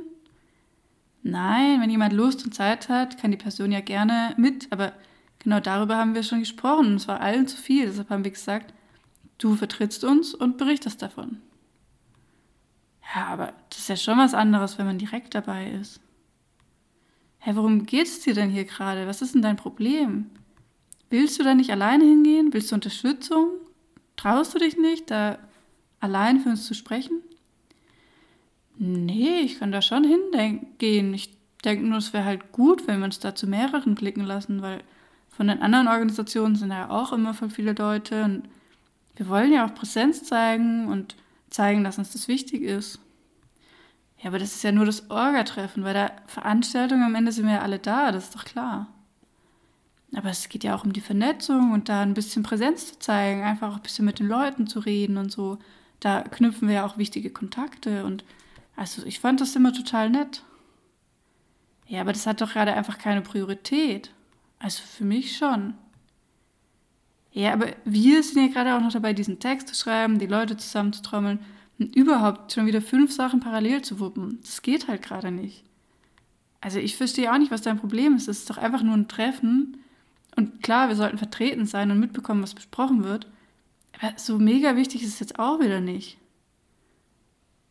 Nein, 1.24 1.82
wenn 1.82 1.90
jemand 1.90 2.14
Lust 2.14 2.46
und 2.46 2.54
Zeit 2.54 2.90
hat, 2.90 3.18
kann 3.20 3.32
die 3.32 3.38
Person 3.38 3.72
ja 3.72 3.82
gerne 3.82 4.34
mit, 4.38 4.68
aber 4.72 4.94
genau 5.40 5.60
darüber 5.60 5.98
haben 5.98 6.16
wir 6.16 6.24
schon 6.24 6.40
gesprochen 6.40 6.88
und 6.88 6.96
es 6.96 7.08
war 7.08 7.20
allen 7.20 7.48
zu 7.48 7.58
viel. 7.58 7.86
Deshalb 7.88 8.10
haben 8.10 8.24
wir 8.24 8.32
gesagt, 8.32 8.74
du 9.40 9.56
vertrittst 9.56 10.04
uns 10.04 10.34
und 10.34 10.58
berichtest 10.58 11.02
davon. 11.02 11.42
Ja, 13.16 13.28
aber 13.28 13.54
das 13.70 13.80
ist 13.80 13.90
ja 13.90 13.96
schon 13.96 14.18
was 14.18 14.34
anderes, 14.34 14.78
wenn 14.78 14.86
man 14.86 14.98
direkt 14.98 15.34
dabei 15.36 15.72
ist. 15.72 16.02
Hä, 17.40 17.52
worum 17.56 17.86
geht's 17.86 18.20
dir 18.22 18.34
denn 18.34 18.50
hier 18.50 18.66
gerade? 18.66 19.08
Was 19.08 19.22
ist 19.22 19.34
denn 19.34 19.42
dein 19.42 19.56
Problem? 19.56 20.30
Willst 21.10 21.40
du 21.40 21.44
da 21.44 21.56
nicht 21.56 21.72
alleine 21.72 22.04
hingehen? 22.04 22.54
Willst 22.54 22.72
du 22.72 22.76
Unterstützung? 22.76 23.50
Traust 24.18 24.54
du 24.54 24.60
dich 24.60 24.78
nicht, 24.78 25.10
da 25.10 25.38
allein 26.00 26.40
für 26.40 26.50
uns 26.50 26.66
zu 26.66 26.74
sprechen? 26.74 27.22
Nee, 28.78 29.40
ich 29.40 29.60
kann 29.60 29.72
da 29.72 29.82
schon 29.82 30.04
hingehen. 30.04 31.14
Ich 31.14 31.36
denke 31.64 31.86
nur, 31.86 32.00
es 32.00 32.14
wäre 32.14 32.26
halt 32.26 32.52
gut, 32.52 32.88
wenn 32.88 33.00
wir 33.00 33.06
uns 33.06 33.20
da 33.20 33.34
zu 33.34 33.48
mehreren 33.48 33.96
blicken 33.96 34.24
lassen, 34.24 34.62
weil 34.62 34.84
von 35.30 35.48
den 35.48 35.62
anderen 35.62 35.88
Organisationen 35.88 36.56
sind 36.56 36.72
ja 36.72 36.90
auch 36.90 37.14
immer 37.14 37.34
voll 37.34 37.50
viele 37.50 37.74
Leute 37.74 38.24
und 38.24 38.44
wir 39.16 39.28
wollen 39.30 39.54
ja 39.54 39.66
auch 39.66 39.74
Präsenz 39.74 40.24
zeigen 40.24 40.88
und 40.88 41.16
zeigen, 41.50 41.84
dass 41.84 41.98
uns 41.98 42.14
das 42.14 42.28
wichtig 42.28 42.62
ist. 42.62 43.00
Ja, 44.20 44.30
aber 44.30 44.40
das 44.40 44.56
ist 44.56 44.64
ja 44.64 44.72
nur 44.72 44.86
das 44.86 45.10
Orga-Treffen, 45.12 45.84
weil 45.84 45.94
der 45.94 46.12
Veranstaltung 46.26 47.04
am 47.04 47.16
Ende 47.16 47.32
sind 47.32 47.46
wir 47.46 47.56
ja 47.56 47.62
alle 47.62 47.80
da, 47.80 48.12
das 48.12 48.26
ist 48.26 48.36
doch 48.36 48.46
klar. 48.46 48.88
Aber 50.16 50.30
es 50.30 50.50
geht 50.50 50.64
ja 50.64 50.76
auch 50.76 50.86
um 50.86 50.94
die 50.94 51.02
Vernetzung 51.02 51.74
und 51.74 51.90
da 51.90 52.02
ein 52.02 52.14
bisschen 52.14 52.42
Präsenz 52.42 52.88
zu 52.88 53.00
zeigen, 53.00 53.44
einfach 53.44 53.72
auch 53.72 53.76
ein 53.78 53.84
bisschen 53.84 54.06
mit 54.06 54.20
den 54.20 54.28
Leuten 54.28 54.66
zu 54.66 54.80
reden 54.80 55.18
und 55.18 55.32
so. 55.32 55.60
Da 56.00 56.22
knüpfen 56.22 56.68
wir 56.68 56.76
ja 56.76 56.86
auch 56.86 56.98
wichtige 56.98 57.30
Kontakte 57.30 58.06
und 58.06 58.24
also 58.76 59.04
ich 59.06 59.20
fand 59.20 59.42
das 59.42 59.56
immer 59.56 59.74
total 59.74 60.10
nett. 60.10 60.44
Ja, 61.88 62.02
aber 62.02 62.14
das 62.14 62.28
hat 62.28 62.42
doch 62.42 62.54
gerade 62.54 62.74
einfach 62.74 62.98
keine 62.98 63.22
Priorität. 63.22 64.12
Also 64.60 64.82
für 64.84 65.06
mich 65.06 65.38
schon. 65.38 65.74
Ja, 67.38 67.54
aber 67.54 67.68
wir 67.86 68.24
sind 68.24 68.42
ja 68.42 68.52
gerade 68.52 68.76
auch 68.76 68.82
noch 68.82 68.92
dabei, 68.92 69.14
diesen 69.14 69.38
Text 69.38 69.68
zu 69.68 69.76
schreiben, 69.76 70.18
die 70.18 70.26
Leute 70.26 70.58
zusammenzutrommeln 70.58 71.38
und 71.78 71.96
überhaupt 71.96 72.52
schon 72.52 72.66
wieder 72.66 72.82
fünf 72.82 73.12
Sachen 73.12 73.42
parallel 73.42 73.84
zu 73.84 74.00
wuppen. 74.00 74.40
Das 74.42 74.64
geht 74.64 74.88
halt 74.88 75.04
gerade 75.04 75.30
nicht. 75.30 75.64
Also 76.62 76.80
ich 76.80 76.98
verstehe 76.98 77.32
auch 77.32 77.38
nicht, 77.38 77.52
was 77.52 77.62
dein 77.62 77.78
Problem 77.78 78.16
ist. 78.16 78.28
Es 78.28 78.40
ist 78.40 78.50
doch 78.50 78.58
einfach 78.58 78.82
nur 78.82 78.96
ein 78.96 79.08
Treffen. 79.08 79.78
Und 80.36 80.64
klar, 80.64 80.88
wir 80.88 80.96
sollten 80.96 81.20
vertreten 81.20 81.68
sein 81.68 81.92
und 81.92 82.00
mitbekommen, 82.00 82.42
was 82.42 82.56
besprochen 82.56 83.04
wird. 83.04 83.28
Aber 84.00 84.18
so 84.18 84.40
mega 84.40 84.76
wichtig 84.76 85.04
ist 85.04 85.14
es 85.14 85.20
jetzt 85.20 85.38
auch 85.38 85.60
wieder 85.60 85.80
nicht. 85.80 86.18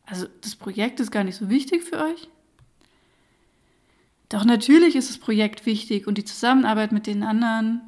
Also 0.04 0.28
das 0.42 0.54
Projekt 0.54 1.00
ist 1.00 1.10
gar 1.10 1.24
nicht 1.24 1.38
so 1.38 1.50
wichtig 1.50 1.82
für 1.82 2.04
euch? 2.04 2.28
Doch 4.28 4.44
natürlich 4.44 4.94
ist 4.94 5.10
das 5.10 5.18
Projekt 5.18 5.66
wichtig 5.66 6.06
und 6.06 6.18
die 6.18 6.24
Zusammenarbeit 6.24 6.92
mit 6.92 7.08
den 7.08 7.24
anderen. 7.24 7.80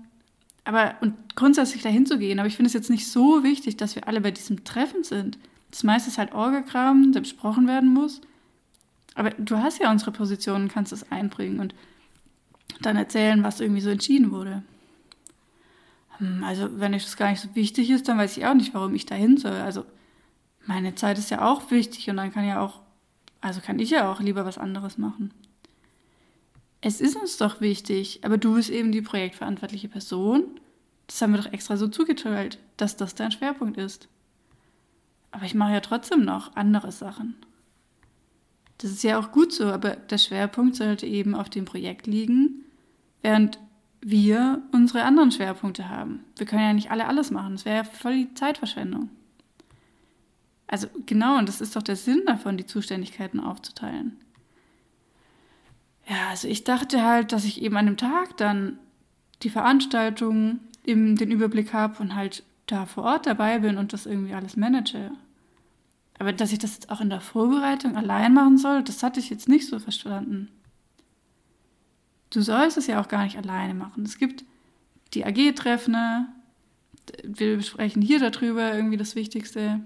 Aber 0.68 0.96
und 1.00 1.34
grundsätzlich 1.34 1.80
dahin 1.82 2.04
zu 2.04 2.18
gehen. 2.18 2.38
Aber 2.38 2.46
ich 2.46 2.54
finde 2.54 2.66
es 2.66 2.74
jetzt 2.74 2.90
nicht 2.90 3.08
so 3.08 3.42
wichtig, 3.42 3.78
dass 3.78 3.94
wir 3.94 4.06
alle 4.06 4.20
bei 4.20 4.30
diesem 4.30 4.64
Treffen 4.64 5.02
sind. 5.02 5.38
Das 5.70 5.82
meiste 5.82 6.10
ist 6.10 6.18
halt 6.18 6.34
Orgakram, 6.34 7.10
der 7.12 7.20
besprochen 7.20 7.66
werden 7.66 7.94
muss. 7.94 8.20
Aber 9.14 9.30
du 9.30 9.56
hast 9.56 9.78
ja 9.80 9.90
unsere 9.90 10.12
Position 10.12 10.64
und 10.64 10.68
kannst 10.70 10.92
es 10.92 11.10
einbringen 11.10 11.60
und 11.60 11.74
dann 12.82 12.98
erzählen, 12.98 13.42
was 13.42 13.60
irgendwie 13.60 13.80
so 13.80 13.88
entschieden 13.88 14.30
wurde. 14.30 14.62
Hm, 16.18 16.44
also, 16.44 16.78
wenn 16.78 16.92
euch 16.92 17.04
das 17.04 17.16
gar 17.16 17.30
nicht 17.30 17.40
so 17.40 17.54
wichtig 17.54 17.88
ist, 17.88 18.06
dann 18.06 18.18
weiß 18.18 18.36
ich 18.36 18.44
auch 18.44 18.52
nicht, 18.52 18.74
warum 18.74 18.94
ich 18.94 19.06
dahin 19.06 19.38
soll. 19.38 19.52
Also, 19.52 19.86
meine 20.66 20.94
Zeit 20.96 21.16
ist 21.16 21.30
ja 21.30 21.50
auch 21.50 21.70
wichtig 21.70 22.10
und 22.10 22.18
dann 22.18 22.30
kann 22.30 22.46
ja 22.46 22.60
auch, 22.60 22.82
also 23.40 23.62
kann 23.62 23.78
ich 23.78 23.88
ja 23.88 24.12
auch 24.12 24.20
lieber 24.20 24.44
was 24.44 24.58
anderes 24.58 24.98
machen. 24.98 25.32
Es 26.80 27.00
ist 27.00 27.16
uns 27.16 27.36
doch 27.36 27.60
wichtig, 27.60 28.20
aber 28.22 28.38
du 28.38 28.54
bist 28.54 28.70
eben 28.70 28.92
die 28.92 29.02
projektverantwortliche 29.02 29.88
Person. 29.88 30.44
Das 31.06 31.20
haben 31.20 31.32
wir 31.32 31.42
doch 31.42 31.52
extra 31.52 31.76
so 31.76 31.88
zugeteilt, 31.88 32.58
dass 32.76 32.96
das 32.96 33.14
dein 33.14 33.32
Schwerpunkt 33.32 33.78
ist. 33.78 34.08
Aber 35.30 35.44
ich 35.44 35.54
mache 35.54 35.72
ja 35.72 35.80
trotzdem 35.80 36.24
noch 36.24 36.54
andere 36.56 36.92
Sachen. 36.92 37.34
Das 38.78 38.92
ist 38.92 39.02
ja 39.02 39.18
auch 39.18 39.32
gut 39.32 39.52
so, 39.52 39.66
aber 39.66 39.96
der 39.96 40.18
Schwerpunkt 40.18 40.76
sollte 40.76 41.06
eben 41.06 41.34
auf 41.34 41.50
dem 41.50 41.64
Projekt 41.64 42.06
liegen, 42.06 42.64
während 43.22 43.58
wir 44.00 44.62
unsere 44.72 45.02
anderen 45.02 45.32
Schwerpunkte 45.32 45.88
haben. 45.88 46.24
Wir 46.36 46.46
können 46.46 46.62
ja 46.62 46.72
nicht 46.72 46.92
alle 46.92 47.08
alles 47.08 47.32
machen. 47.32 47.54
Das 47.54 47.64
wäre 47.64 47.78
ja 47.78 47.84
voll 47.84 48.14
die 48.14 48.34
Zeitverschwendung. 48.34 49.10
Also 50.68 50.86
genau, 51.06 51.38
und 51.38 51.48
das 51.48 51.60
ist 51.60 51.74
doch 51.74 51.82
der 51.82 51.96
Sinn 51.96 52.22
davon, 52.26 52.56
die 52.56 52.66
Zuständigkeiten 52.66 53.40
aufzuteilen. 53.40 54.16
Ja, 56.08 56.30
also 56.30 56.48
ich 56.48 56.64
dachte 56.64 57.04
halt, 57.04 57.32
dass 57.32 57.44
ich 57.44 57.60
eben 57.60 57.76
an 57.76 57.86
dem 57.86 57.96
Tag 57.98 58.36
dann 58.38 58.78
die 59.42 59.50
Veranstaltung 59.50 60.60
eben 60.84 61.16
den 61.16 61.30
Überblick 61.30 61.72
habe 61.72 62.02
und 62.02 62.14
halt 62.14 62.44
da 62.66 62.86
vor 62.86 63.04
Ort 63.04 63.26
dabei 63.26 63.58
bin 63.58 63.76
und 63.76 63.92
das 63.92 64.06
irgendwie 64.06 64.34
alles 64.34 64.56
manage. 64.56 65.10
Aber 66.18 66.32
dass 66.32 66.52
ich 66.52 66.58
das 66.58 66.74
jetzt 66.74 66.90
auch 66.90 67.00
in 67.00 67.10
der 67.10 67.20
Vorbereitung 67.20 67.96
allein 67.96 68.34
machen 68.34 68.58
soll, 68.58 68.82
das 68.82 69.02
hatte 69.02 69.20
ich 69.20 69.30
jetzt 69.30 69.48
nicht 69.48 69.66
so 69.66 69.78
verstanden. 69.78 70.48
Du 72.30 72.40
sollst 72.40 72.76
es 72.76 72.86
ja 72.86 73.00
auch 73.00 73.08
gar 73.08 73.24
nicht 73.24 73.36
alleine 73.36 73.74
machen. 73.74 74.04
Es 74.04 74.18
gibt 74.18 74.44
die 75.14 75.24
AG-Treffen, 75.24 76.26
wir 77.22 77.56
besprechen 77.56 78.02
hier 78.02 78.18
darüber 78.18 78.74
irgendwie 78.74 78.96
das 78.96 79.14
Wichtigste. 79.14 79.80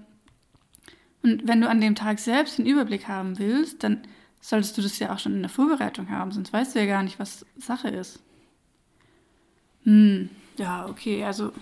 Und 1.21 1.47
wenn 1.47 1.61
du 1.61 1.69
an 1.69 1.79
dem 1.79 1.95
Tag 1.95 2.19
selbst 2.19 2.57
den 2.57 2.65
Überblick 2.65 3.07
haben 3.07 3.39
willst, 3.39 3.83
dann 3.83 4.01
solltest 4.43 4.77
du 4.77 4.81
das 4.81 4.99
ja 4.99 5.13
auch 5.13 5.19
schon 5.19 5.35
in 5.35 5.41
der 5.41 5.49
Vorbereitung 5.49 6.09
haben, 6.09 6.33
sonst 6.33 6.51
weißt 6.51 6.75
du 6.75 6.79
ja 6.79 6.85
gar 6.85 7.01
nicht, 7.01 7.17
was 7.17 7.45
Sache 7.55 7.87
ist. 7.87 8.21
Hm, 9.83 10.29
ja, 10.57 10.85
okay, 10.87 11.23
also 11.23 11.53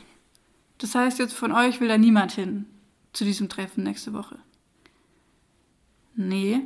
das 0.79 0.95
heißt 0.95 1.19
jetzt 1.19 1.33
von 1.33 1.51
euch 1.51 1.79
will 1.79 1.87
da 1.87 1.99
niemand 1.99 2.31
hin 2.31 2.65
zu 3.13 3.23
diesem 3.23 3.49
Treffen 3.49 3.83
nächste 3.83 4.13
Woche. 4.13 4.39
Nee. 6.15 6.61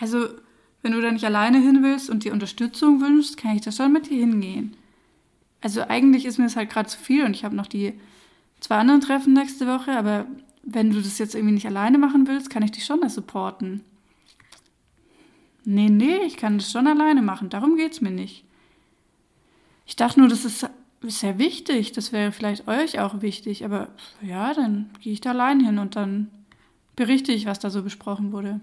Also, 0.00 0.28
wenn 0.82 0.92
du 0.92 1.00
da 1.00 1.12
nicht 1.12 1.24
alleine 1.24 1.60
hin 1.60 1.82
willst 1.82 2.10
und 2.10 2.24
dir 2.24 2.32
Unterstützung 2.32 3.00
wünschst, 3.00 3.36
kann 3.36 3.54
ich 3.54 3.62
da 3.62 3.70
schon 3.70 3.92
mit 3.92 4.10
dir 4.10 4.18
hingehen. 4.18 4.76
Also 5.60 5.82
eigentlich 5.82 6.26
ist 6.26 6.38
mir 6.38 6.44
das 6.44 6.56
halt 6.56 6.70
gerade 6.70 6.88
zu 6.88 6.98
viel 6.98 7.24
und 7.24 7.34
ich 7.34 7.44
habe 7.44 7.54
noch 7.54 7.68
die 7.68 7.94
zwei 8.58 8.78
anderen 8.78 9.00
Treffen 9.00 9.32
nächste 9.32 9.66
Woche, 9.68 9.92
aber 9.92 10.26
wenn 10.64 10.90
du 10.90 11.00
das 11.00 11.18
jetzt 11.18 11.36
irgendwie 11.36 11.54
nicht 11.54 11.66
alleine 11.66 11.98
machen 11.98 12.26
willst, 12.26 12.50
kann 12.50 12.64
ich 12.64 12.72
dich 12.72 12.84
schon 12.84 13.00
da 13.00 13.08
supporten. 13.08 13.82
Nee, 15.64 15.88
nee, 15.88 16.18
ich 16.26 16.36
kann 16.36 16.58
das 16.58 16.70
schon 16.70 16.86
alleine 16.86 17.22
machen, 17.22 17.48
darum 17.48 17.76
geht's 17.76 18.00
mir 18.00 18.10
nicht. 18.10 18.44
Ich 19.86 19.96
dachte 19.96 20.20
nur, 20.20 20.28
das 20.28 20.44
ist 20.44 20.68
sehr 21.02 21.38
wichtig, 21.38 21.92
das 21.92 22.12
wäre 22.12 22.32
vielleicht 22.32 22.68
euch 22.68 23.00
auch 23.00 23.20
wichtig, 23.22 23.64
aber 23.64 23.88
ja, 24.22 24.54
dann 24.54 24.90
gehe 25.00 25.12
ich 25.12 25.20
da 25.20 25.30
allein 25.30 25.64
hin 25.64 25.78
und 25.78 25.96
dann 25.96 26.30
berichte 26.96 27.32
ich, 27.32 27.46
was 27.46 27.58
da 27.58 27.70
so 27.70 27.82
besprochen 27.82 28.32
wurde. 28.32 28.60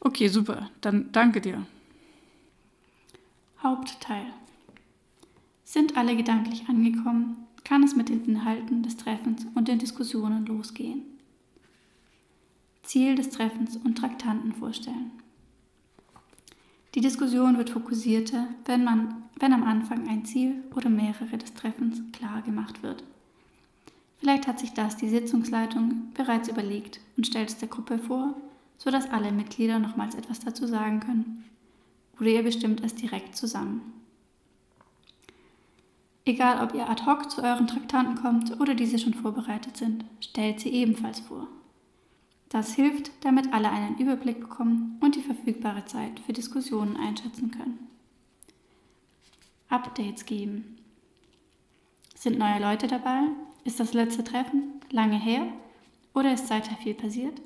Okay, 0.00 0.28
super, 0.28 0.70
dann 0.80 1.10
danke 1.12 1.40
dir. 1.40 1.64
Hauptteil. 3.62 4.26
Sind 5.64 5.96
alle 5.96 6.16
gedanklich 6.16 6.68
angekommen, 6.68 7.36
kann 7.64 7.84
es 7.84 7.94
mit 7.94 8.08
den 8.08 8.24
Inhalten 8.24 8.82
des 8.82 8.96
Treffens 8.96 9.46
und 9.54 9.68
den 9.68 9.78
Diskussionen 9.78 10.44
losgehen. 10.46 11.11
Ziel 12.92 13.14
des 13.14 13.30
Treffens 13.30 13.78
und 13.78 13.96
Traktanten 13.96 14.52
vorstellen. 14.52 15.12
Die 16.94 17.00
Diskussion 17.00 17.56
wird 17.56 17.70
fokussierter, 17.70 18.48
wenn, 18.66 18.84
man, 18.84 19.14
wenn 19.40 19.54
am 19.54 19.64
Anfang 19.64 20.06
ein 20.10 20.26
Ziel 20.26 20.62
oder 20.76 20.90
mehrere 20.90 21.38
des 21.38 21.54
Treffens 21.54 22.02
klar 22.12 22.42
gemacht 22.42 22.82
wird. 22.82 23.02
Vielleicht 24.18 24.46
hat 24.46 24.58
sich 24.58 24.74
das 24.74 24.98
die 24.98 25.08
Sitzungsleitung 25.08 26.12
bereits 26.12 26.50
überlegt 26.50 27.00
und 27.16 27.26
stellt 27.26 27.48
es 27.48 27.56
der 27.56 27.68
Gruppe 27.68 27.98
vor, 27.98 28.34
sodass 28.76 29.08
alle 29.08 29.32
Mitglieder 29.32 29.78
nochmals 29.78 30.14
etwas 30.14 30.40
dazu 30.40 30.66
sagen 30.66 31.00
können. 31.00 31.44
Oder 32.20 32.28
ihr 32.28 32.42
bestimmt 32.42 32.84
es 32.84 32.94
direkt 32.94 33.36
zusammen. 33.36 33.80
Egal, 36.26 36.62
ob 36.62 36.74
ihr 36.74 36.90
ad 36.90 37.06
hoc 37.06 37.30
zu 37.30 37.42
euren 37.42 37.66
Traktanten 37.66 38.16
kommt 38.16 38.60
oder 38.60 38.74
diese 38.74 38.98
schon 38.98 39.14
vorbereitet 39.14 39.78
sind, 39.78 40.04
stellt 40.20 40.60
sie 40.60 40.68
ebenfalls 40.68 41.20
vor. 41.20 41.48
Das 42.52 42.74
hilft, 42.74 43.10
damit 43.24 43.54
alle 43.54 43.70
einen 43.70 43.96
Überblick 43.96 44.38
bekommen 44.38 44.98
und 45.00 45.16
die 45.16 45.22
verfügbare 45.22 45.86
Zeit 45.86 46.20
für 46.20 46.34
Diskussionen 46.34 46.98
einschätzen 46.98 47.50
können. 47.50 47.78
Updates 49.70 50.26
geben. 50.26 50.76
Sind 52.14 52.38
neue 52.38 52.60
Leute 52.60 52.88
dabei? 52.88 53.22
Ist 53.64 53.80
das 53.80 53.94
letzte 53.94 54.22
Treffen 54.22 54.64
lange 54.90 55.18
her 55.18 55.46
oder 56.12 56.34
ist 56.34 56.46
seither 56.46 56.76
viel 56.76 56.92
passiert? 56.92 57.40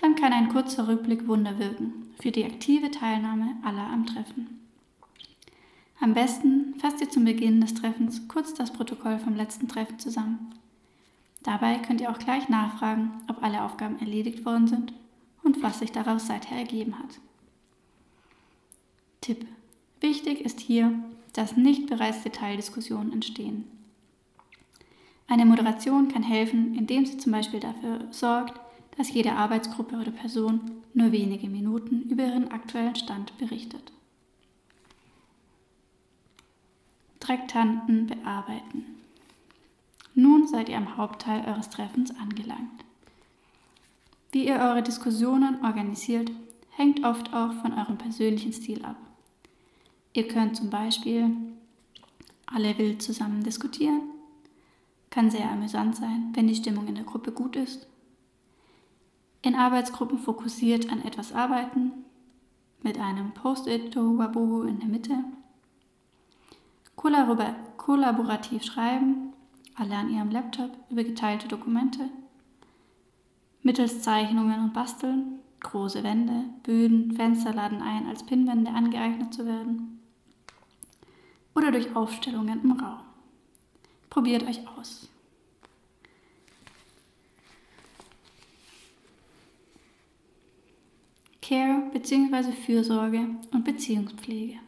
Dann 0.00 0.14
kann 0.14 0.32
ein 0.32 0.48
kurzer 0.48 0.88
Rückblick 0.88 1.28
Wunder 1.28 1.58
wirken 1.58 2.14
für 2.18 2.30
die 2.30 2.46
aktive 2.46 2.90
Teilnahme 2.90 3.56
aller 3.62 3.90
am 3.90 4.06
Treffen. 4.06 4.58
Am 6.00 6.14
besten 6.14 6.76
fasst 6.80 7.02
ihr 7.02 7.10
zum 7.10 7.26
Beginn 7.26 7.60
des 7.60 7.74
Treffens 7.74 8.26
kurz 8.26 8.54
das 8.54 8.72
Protokoll 8.72 9.18
vom 9.18 9.36
letzten 9.36 9.68
Treffen 9.68 9.98
zusammen. 9.98 10.54
Dabei 11.46 11.78
könnt 11.78 12.00
ihr 12.00 12.10
auch 12.10 12.18
gleich 12.18 12.48
nachfragen, 12.48 13.22
ob 13.28 13.40
alle 13.40 13.62
Aufgaben 13.62 14.00
erledigt 14.00 14.44
worden 14.44 14.66
sind 14.66 14.92
und 15.44 15.62
was 15.62 15.78
sich 15.78 15.92
daraus 15.92 16.26
seither 16.26 16.58
ergeben 16.58 16.98
hat. 16.98 17.20
Tipp. 19.20 19.46
Wichtig 20.00 20.40
ist 20.40 20.58
hier, 20.58 20.92
dass 21.34 21.56
nicht 21.56 21.86
bereits 21.86 22.24
Detaildiskussionen 22.24 23.12
entstehen. 23.12 23.64
Eine 25.28 25.46
Moderation 25.46 26.08
kann 26.08 26.24
helfen, 26.24 26.74
indem 26.74 27.06
sie 27.06 27.16
zum 27.16 27.30
Beispiel 27.30 27.60
dafür 27.60 28.08
sorgt, 28.10 28.60
dass 28.96 29.12
jede 29.12 29.34
Arbeitsgruppe 29.34 29.98
oder 29.98 30.10
Person 30.10 30.72
nur 30.94 31.12
wenige 31.12 31.48
Minuten 31.48 32.02
über 32.10 32.24
ihren 32.24 32.50
aktuellen 32.50 32.96
Stand 32.96 33.38
berichtet. 33.38 33.92
Traktanten 37.20 38.08
bearbeiten. 38.08 38.95
Nun 40.18 40.48
seid 40.48 40.70
ihr 40.70 40.78
am 40.78 40.96
Hauptteil 40.96 41.44
eures 41.46 41.68
Treffens 41.68 42.10
angelangt. 42.18 42.86
Wie 44.32 44.46
ihr 44.46 44.54
eure 44.54 44.82
Diskussionen 44.82 45.62
organisiert, 45.62 46.32
hängt 46.70 47.04
oft 47.04 47.34
auch 47.34 47.52
von 47.52 47.74
eurem 47.74 47.98
persönlichen 47.98 48.54
Stil 48.54 48.82
ab. 48.82 48.96
Ihr 50.14 50.26
könnt 50.26 50.56
zum 50.56 50.70
Beispiel 50.70 51.36
alle 52.46 52.78
wild 52.78 53.02
zusammen 53.02 53.42
diskutieren, 53.42 54.00
kann 55.10 55.30
sehr 55.30 55.50
amüsant 55.50 55.96
sein, 55.96 56.30
wenn 56.32 56.48
die 56.48 56.54
Stimmung 56.54 56.88
in 56.88 56.94
der 56.94 57.04
Gruppe 57.04 57.30
gut 57.30 57.54
ist. 57.54 57.86
In 59.42 59.54
Arbeitsgruppen 59.54 60.18
fokussiert 60.18 60.90
an 60.90 61.04
etwas 61.04 61.34
arbeiten, 61.34 61.92
mit 62.82 62.98
einem 62.98 63.32
Post-it 63.32 63.92
Tohuwabohu 63.92 64.62
in 64.62 64.78
der 64.78 64.88
Mitte. 64.88 65.24
Kollaborativ 67.76 68.64
schreiben, 68.64 69.34
alle 69.76 69.94
an 69.94 70.10
ihrem 70.10 70.30
Laptop 70.30 70.70
über 70.90 71.04
geteilte 71.04 71.48
Dokumente. 71.48 72.08
Mittels 73.62 74.02
Zeichnungen 74.02 74.60
und 74.64 74.72
Basteln, 74.72 75.40
große 75.60 76.02
Wände, 76.02 76.44
Böden, 76.62 77.12
Fenster 77.12 77.52
laden 77.52 77.82
ein, 77.82 78.06
als 78.06 78.24
Pinnwände 78.24 78.70
angeeignet 78.70 79.34
zu 79.34 79.44
werden. 79.44 80.00
Oder 81.54 81.72
durch 81.72 81.94
Aufstellungen 81.94 82.62
im 82.62 82.72
Raum. 82.72 83.00
Probiert 84.08 84.44
euch 84.44 84.66
aus. 84.68 85.08
Care 91.42 91.90
bzw. 91.92 92.52
Fürsorge 92.52 93.28
und 93.52 93.64
Beziehungspflege. 93.64 94.58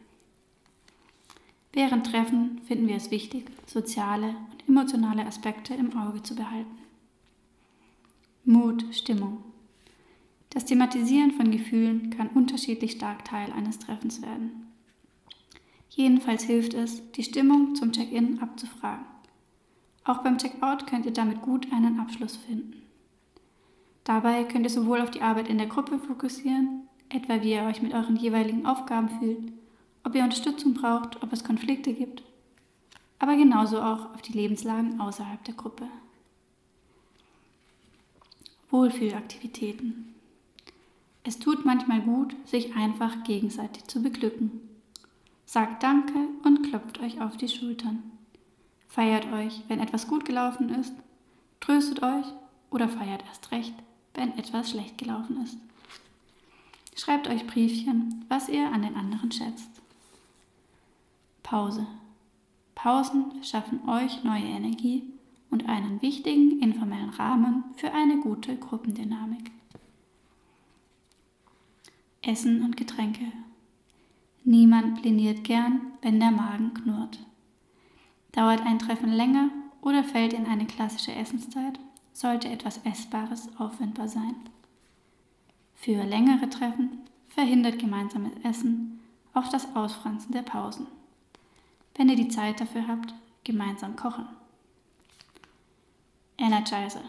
Während 1.73 2.07
Treffen 2.07 2.61
finden 2.67 2.87
wir 2.87 2.95
es 2.95 3.11
wichtig, 3.11 3.45
soziale 3.65 4.35
und 4.51 4.58
emotionale 4.69 5.25
Aspekte 5.25 5.73
im 5.73 5.97
Auge 5.97 6.21
zu 6.21 6.35
behalten. 6.35 6.77
Mut, 8.45 8.85
Stimmung. 8.91 9.43
Das 10.51 10.65
Thematisieren 10.65 11.31
von 11.31 11.51
Gefühlen 11.51 12.11
kann 12.11 12.29
unterschiedlich 12.29 12.91
stark 12.91 13.25
Teil 13.25 13.51
eines 13.51 13.79
Treffens 13.79 14.21
werden. 14.21 14.67
Jedenfalls 15.89 16.43
hilft 16.43 16.75
es, 16.75 17.11
die 17.11 17.23
Stimmung 17.23 17.75
zum 17.75 17.91
Check-in 17.91 18.39
abzufragen. 18.39 19.05
Auch 20.03 20.19
beim 20.19 20.37
Check-out 20.37 20.87
könnt 20.87 21.05
ihr 21.05 21.13
damit 21.13 21.41
gut 21.41 21.71
einen 21.73 21.99
Abschluss 21.99 22.35
finden. 22.35 22.83
Dabei 24.03 24.43
könnt 24.43 24.65
ihr 24.65 24.71
sowohl 24.71 25.01
auf 25.01 25.11
die 25.11 25.21
Arbeit 25.21 25.49
in 25.49 25.57
der 25.57 25.67
Gruppe 25.67 25.99
fokussieren, 25.99 26.87
etwa 27.09 27.41
wie 27.41 27.53
ihr 27.53 27.63
euch 27.63 27.81
mit 27.81 27.93
euren 27.93 28.15
jeweiligen 28.15 28.65
Aufgaben 28.65 29.09
fühlt, 29.19 29.51
ob 30.03 30.15
ihr 30.15 30.23
Unterstützung 30.23 30.73
braucht, 30.75 31.21
ob 31.23 31.33
es 31.33 31.43
Konflikte 31.43 31.93
gibt, 31.93 32.23
aber 33.19 33.35
genauso 33.35 33.81
auch 33.81 34.13
auf 34.13 34.21
die 34.21 34.33
Lebenslagen 34.33 34.99
außerhalb 34.99 35.43
der 35.43 35.53
Gruppe. 35.53 35.87
Wohlfühlaktivitäten. 38.69 40.15
Es 41.23 41.37
tut 41.37 41.65
manchmal 41.65 42.01
gut, 42.01 42.35
sich 42.45 42.75
einfach 42.75 43.23
gegenseitig 43.23 43.85
zu 43.85 44.01
beglücken. 44.01 44.61
Sagt 45.45 45.83
Danke 45.83 46.27
und 46.43 46.63
klopft 46.63 46.99
euch 47.01 47.21
auf 47.21 47.35
die 47.35 47.49
Schultern. 47.49 48.03
Feiert 48.87 49.31
euch, 49.33 49.63
wenn 49.67 49.79
etwas 49.79 50.07
gut 50.07 50.25
gelaufen 50.25 50.69
ist, 50.69 50.93
tröstet 51.59 52.01
euch 52.03 52.25
oder 52.71 52.87
feiert 52.87 53.23
erst 53.27 53.51
recht, 53.51 53.73
wenn 54.13 54.37
etwas 54.37 54.71
schlecht 54.71 54.97
gelaufen 54.97 55.43
ist. 55.43 55.57
Schreibt 56.95 57.27
euch 57.27 57.45
Briefchen, 57.47 58.25
was 58.29 58.49
ihr 58.49 58.71
an 58.71 58.81
den 58.81 58.95
anderen 58.95 59.31
schätzt. 59.31 59.69
Pause. 61.43 61.87
Pausen 62.81 63.43
schaffen 63.43 63.89
euch 63.89 64.23
neue 64.23 64.45
Energie 64.45 65.03
und 65.49 65.67
einen 65.67 66.01
wichtigen 66.01 66.61
informellen 66.61 67.09
Rahmen 67.09 67.65
für 67.75 67.91
eine 67.91 68.21
gute 68.21 68.55
Gruppendynamik. 68.55 69.51
Essen 72.21 72.63
und 72.63 72.77
Getränke. 72.77 73.33
Niemand 74.45 75.01
pliniert 75.01 75.43
gern, 75.43 75.81
wenn 76.01 76.21
der 76.21 76.31
Magen 76.31 76.73
knurrt. 76.73 77.19
Dauert 78.31 78.65
ein 78.65 78.79
Treffen 78.79 79.11
länger 79.11 79.49
oder 79.81 80.05
fällt 80.05 80.31
in 80.31 80.45
eine 80.45 80.65
klassische 80.65 81.13
Essenszeit, 81.13 81.77
sollte 82.13 82.47
etwas 82.47 82.77
Essbares 82.85 83.49
aufwendbar 83.57 84.07
sein. 84.07 84.35
Für 85.75 86.05
längere 86.05 86.49
Treffen 86.49 87.01
verhindert 87.27 87.77
gemeinsames 87.77 88.31
Essen 88.43 89.01
auch 89.33 89.49
das 89.49 89.75
Ausfranzen 89.75 90.31
der 90.31 90.43
Pausen. 90.43 90.87
Wenn 91.99 92.07
ihr 92.07 92.15
die 92.15 92.29
Zeit 92.29 92.61
dafür 92.61 92.87
habt, 92.87 93.13
gemeinsam 93.43 93.97
kochen. 93.97 94.25
Energizer. 96.37 97.03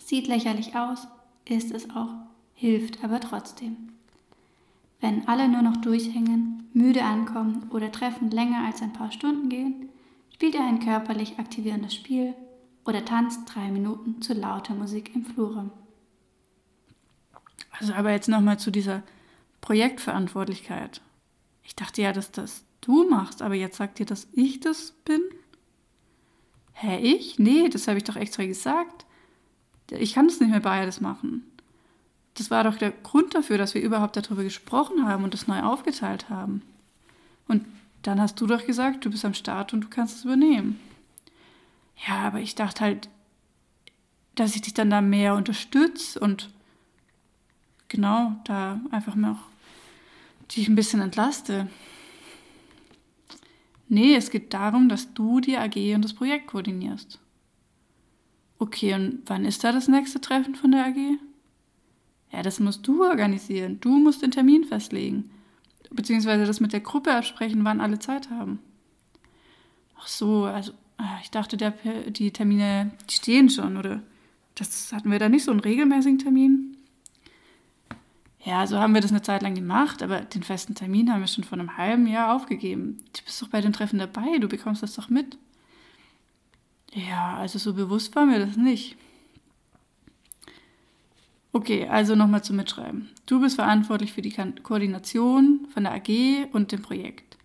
Sieht 0.00 0.26
lächerlich 0.26 0.74
aus, 0.74 1.06
ist 1.44 1.70
es 1.70 1.88
auch, 1.90 2.08
hilft 2.52 3.04
aber 3.04 3.20
trotzdem. 3.20 3.92
Wenn 5.00 5.28
alle 5.28 5.48
nur 5.48 5.62
noch 5.62 5.76
durchhängen, 5.76 6.68
müde 6.72 7.04
ankommen 7.04 7.70
oder 7.70 7.92
Treffen 7.92 8.32
länger 8.32 8.64
als 8.64 8.82
ein 8.82 8.92
paar 8.92 9.12
Stunden 9.12 9.48
gehen, 9.48 9.88
spielt 10.34 10.56
ihr 10.56 10.66
ein 10.66 10.80
körperlich 10.80 11.38
aktivierendes 11.38 11.94
Spiel 11.94 12.34
oder 12.84 13.04
tanzt 13.04 13.42
drei 13.54 13.70
Minuten 13.70 14.20
zu 14.20 14.34
lauter 14.34 14.74
Musik 14.74 15.14
im 15.14 15.24
Flurraum. 15.24 15.70
Also 17.78 17.92
aber 17.92 18.10
jetzt 18.10 18.28
nochmal 18.28 18.58
zu 18.58 18.72
dieser 18.72 19.04
Projektverantwortlichkeit. 19.60 21.00
Ich 21.62 21.76
dachte 21.76 22.02
ja, 22.02 22.12
dass 22.12 22.32
das 22.32 22.64
du 22.80 23.08
machst, 23.08 23.42
aber 23.42 23.54
jetzt 23.54 23.76
sagt 23.76 24.00
ihr, 24.00 24.06
dass 24.06 24.28
ich 24.32 24.60
das 24.60 24.92
bin? 25.04 25.20
Hä, 26.72 26.98
ich? 26.98 27.38
Nee, 27.38 27.68
das 27.68 27.88
habe 27.88 27.98
ich 27.98 28.04
doch 28.04 28.16
extra 28.16 28.44
gesagt. 28.44 29.04
Ich 29.90 30.14
kann 30.14 30.28
das 30.28 30.40
nicht 30.40 30.50
mehr 30.50 30.60
beides 30.60 31.00
machen. 31.00 31.44
Das 32.34 32.50
war 32.50 32.64
doch 32.64 32.76
der 32.76 32.90
Grund 32.90 33.34
dafür, 33.34 33.58
dass 33.58 33.74
wir 33.74 33.82
überhaupt 33.82 34.16
darüber 34.16 34.42
gesprochen 34.42 35.06
haben 35.06 35.24
und 35.24 35.34
das 35.34 35.46
neu 35.46 35.60
aufgeteilt 35.62 36.30
haben. 36.30 36.62
Und 37.48 37.66
dann 38.02 38.20
hast 38.20 38.40
du 38.40 38.46
doch 38.46 38.64
gesagt, 38.64 39.04
du 39.04 39.10
bist 39.10 39.24
am 39.24 39.34
Start 39.34 39.72
und 39.72 39.82
du 39.82 39.88
kannst 39.88 40.16
es 40.16 40.24
übernehmen. 40.24 40.80
Ja, 42.06 42.20
aber 42.20 42.40
ich 42.40 42.54
dachte 42.54 42.80
halt, 42.80 43.08
dass 44.36 44.54
ich 44.54 44.62
dich 44.62 44.72
dann 44.72 44.90
da 44.90 45.00
mehr 45.00 45.34
unterstütze 45.34 46.18
und 46.18 46.50
genau 47.88 48.40
da 48.44 48.80
einfach 48.90 49.16
noch 49.16 49.38
dich 50.56 50.68
ein 50.68 50.76
bisschen 50.76 51.00
entlaste. 51.00 51.68
Nee, 53.90 54.14
es 54.14 54.30
geht 54.30 54.54
darum, 54.54 54.88
dass 54.88 55.14
du 55.14 55.40
die 55.40 55.56
AG 55.56 55.96
und 55.96 56.02
das 56.02 56.14
Projekt 56.14 56.46
koordinierst. 56.46 57.18
Okay, 58.56 58.94
und 58.94 59.22
wann 59.26 59.44
ist 59.44 59.64
da 59.64 59.72
das 59.72 59.88
nächste 59.88 60.20
Treffen 60.20 60.54
von 60.54 60.70
der 60.70 60.86
AG? 60.86 61.18
Ja, 62.30 62.42
das 62.42 62.60
musst 62.60 62.86
du 62.86 63.02
organisieren. 63.02 63.80
Du 63.80 63.90
musst 63.98 64.22
den 64.22 64.30
Termin 64.30 64.62
festlegen. 64.62 65.30
Beziehungsweise 65.90 66.46
das 66.46 66.60
mit 66.60 66.72
der 66.72 66.80
Gruppe 66.80 67.12
absprechen, 67.12 67.64
wann 67.64 67.80
alle 67.80 67.98
Zeit 67.98 68.30
haben. 68.30 68.60
Ach 69.98 70.06
so, 70.06 70.44
also 70.44 70.70
ah, 70.98 71.18
ich 71.22 71.32
dachte, 71.32 71.56
der, 71.56 71.72
die 72.06 72.30
Termine 72.30 72.92
die 73.10 73.14
stehen 73.14 73.50
schon, 73.50 73.76
oder? 73.76 74.04
Das 74.54 74.92
hatten 74.92 75.10
wir 75.10 75.18
da 75.18 75.28
nicht 75.28 75.44
so 75.44 75.50
einen 75.50 75.58
regelmäßigen 75.58 76.20
Termin? 76.20 76.76
Ja, 78.42 78.66
so 78.66 78.78
haben 78.78 78.94
wir 78.94 79.02
das 79.02 79.10
eine 79.10 79.22
Zeit 79.22 79.42
lang 79.42 79.54
gemacht, 79.54 80.02
aber 80.02 80.22
den 80.22 80.42
festen 80.42 80.74
Termin 80.74 81.12
haben 81.12 81.20
wir 81.20 81.26
schon 81.26 81.44
vor 81.44 81.58
einem 81.58 81.76
halben 81.76 82.06
Jahr 82.06 82.34
aufgegeben. 82.34 83.04
Du 83.12 83.22
bist 83.24 83.40
doch 83.42 83.48
bei 83.48 83.60
den 83.60 83.74
Treffen 83.74 83.98
dabei, 83.98 84.38
du 84.38 84.48
bekommst 84.48 84.82
das 84.82 84.94
doch 84.94 85.10
mit. 85.10 85.36
Ja, 86.92 87.36
also 87.36 87.58
so 87.58 87.74
bewusst 87.74 88.16
war 88.16 88.24
mir 88.24 88.44
das 88.44 88.56
nicht. 88.56 88.96
Okay, 91.52 91.86
also 91.88 92.14
nochmal 92.14 92.42
zum 92.42 92.56
Mitschreiben. 92.56 93.10
Du 93.26 93.40
bist 93.40 93.56
verantwortlich 93.56 94.12
für 94.12 94.22
die 94.22 94.34
Koordination 94.62 95.66
von 95.72 95.84
der 95.84 95.94
AG 95.94 96.48
und 96.52 96.72
dem 96.72 96.80
Projekt. 96.80 97.36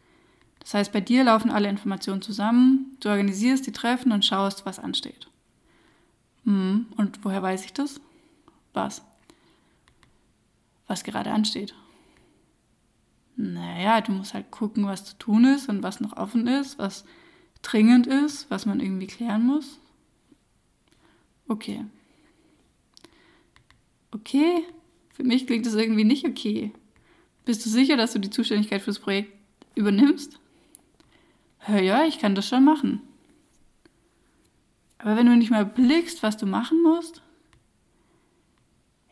Das 0.59 0.75
heißt, 0.75 0.93
bei 0.93 1.01
dir 1.01 1.23
laufen 1.23 1.51
alle 1.51 1.69
Informationen 1.69 2.21
zusammen, 2.21 2.97
du 2.99 3.09
organisierst 3.09 3.67
die 3.67 3.71
Treffen 3.71 4.11
und 4.11 4.25
schaust, 4.25 4.65
was 4.65 4.79
ansteht. 4.79 5.27
Hm, 6.45 6.87
und 6.97 7.23
woher 7.23 7.43
weiß 7.43 7.65
ich 7.65 7.73
das? 7.73 7.99
Was? 8.73 9.03
Was 10.87 11.03
gerade 11.03 11.31
ansteht. 11.31 11.75
Naja, 13.35 14.01
du 14.01 14.11
musst 14.13 14.33
halt 14.33 14.49
gucken, 14.51 14.85
was 14.85 15.05
zu 15.05 15.17
tun 15.17 15.45
ist 15.45 15.67
und 15.67 15.83
was 15.83 15.99
noch 15.99 16.15
offen 16.15 16.47
ist, 16.47 16.79
was 16.79 17.05
dringend 17.61 18.07
ist, 18.07 18.49
was 18.49 18.65
man 18.65 18.79
irgendwie 18.79 19.07
klären 19.07 19.45
muss. 19.45 19.79
Okay. 21.47 21.85
Okay? 24.11 24.63
Für 25.09 25.23
mich 25.23 25.47
klingt 25.47 25.65
das 25.65 25.73
irgendwie 25.73 26.05
nicht 26.05 26.25
okay. 26.25 26.71
Bist 27.43 27.65
du 27.65 27.69
sicher, 27.69 27.97
dass 27.97 28.13
du 28.13 28.19
die 28.19 28.29
Zuständigkeit 28.29 28.81
fürs 28.81 28.99
Projekt 28.99 29.33
übernimmst? 29.75 30.39
Hör 31.59 31.81
ja, 31.81 32.05
ich 32.05 32.19
kann 32.19 32.35
das 32.35 32.47
schon 32.47 32.63
machen. 32.63 33.01
Aber 34.97 35.15
wenn 35.15 35.25
du 35.25 35.35
nicht 35.35 35.51
mal 35.51 35.65
blickst, 35.65 36.23
was 36.23 36.37
du 36.37 36.45
machen 36.45 36.81
musst, 36.81 37.21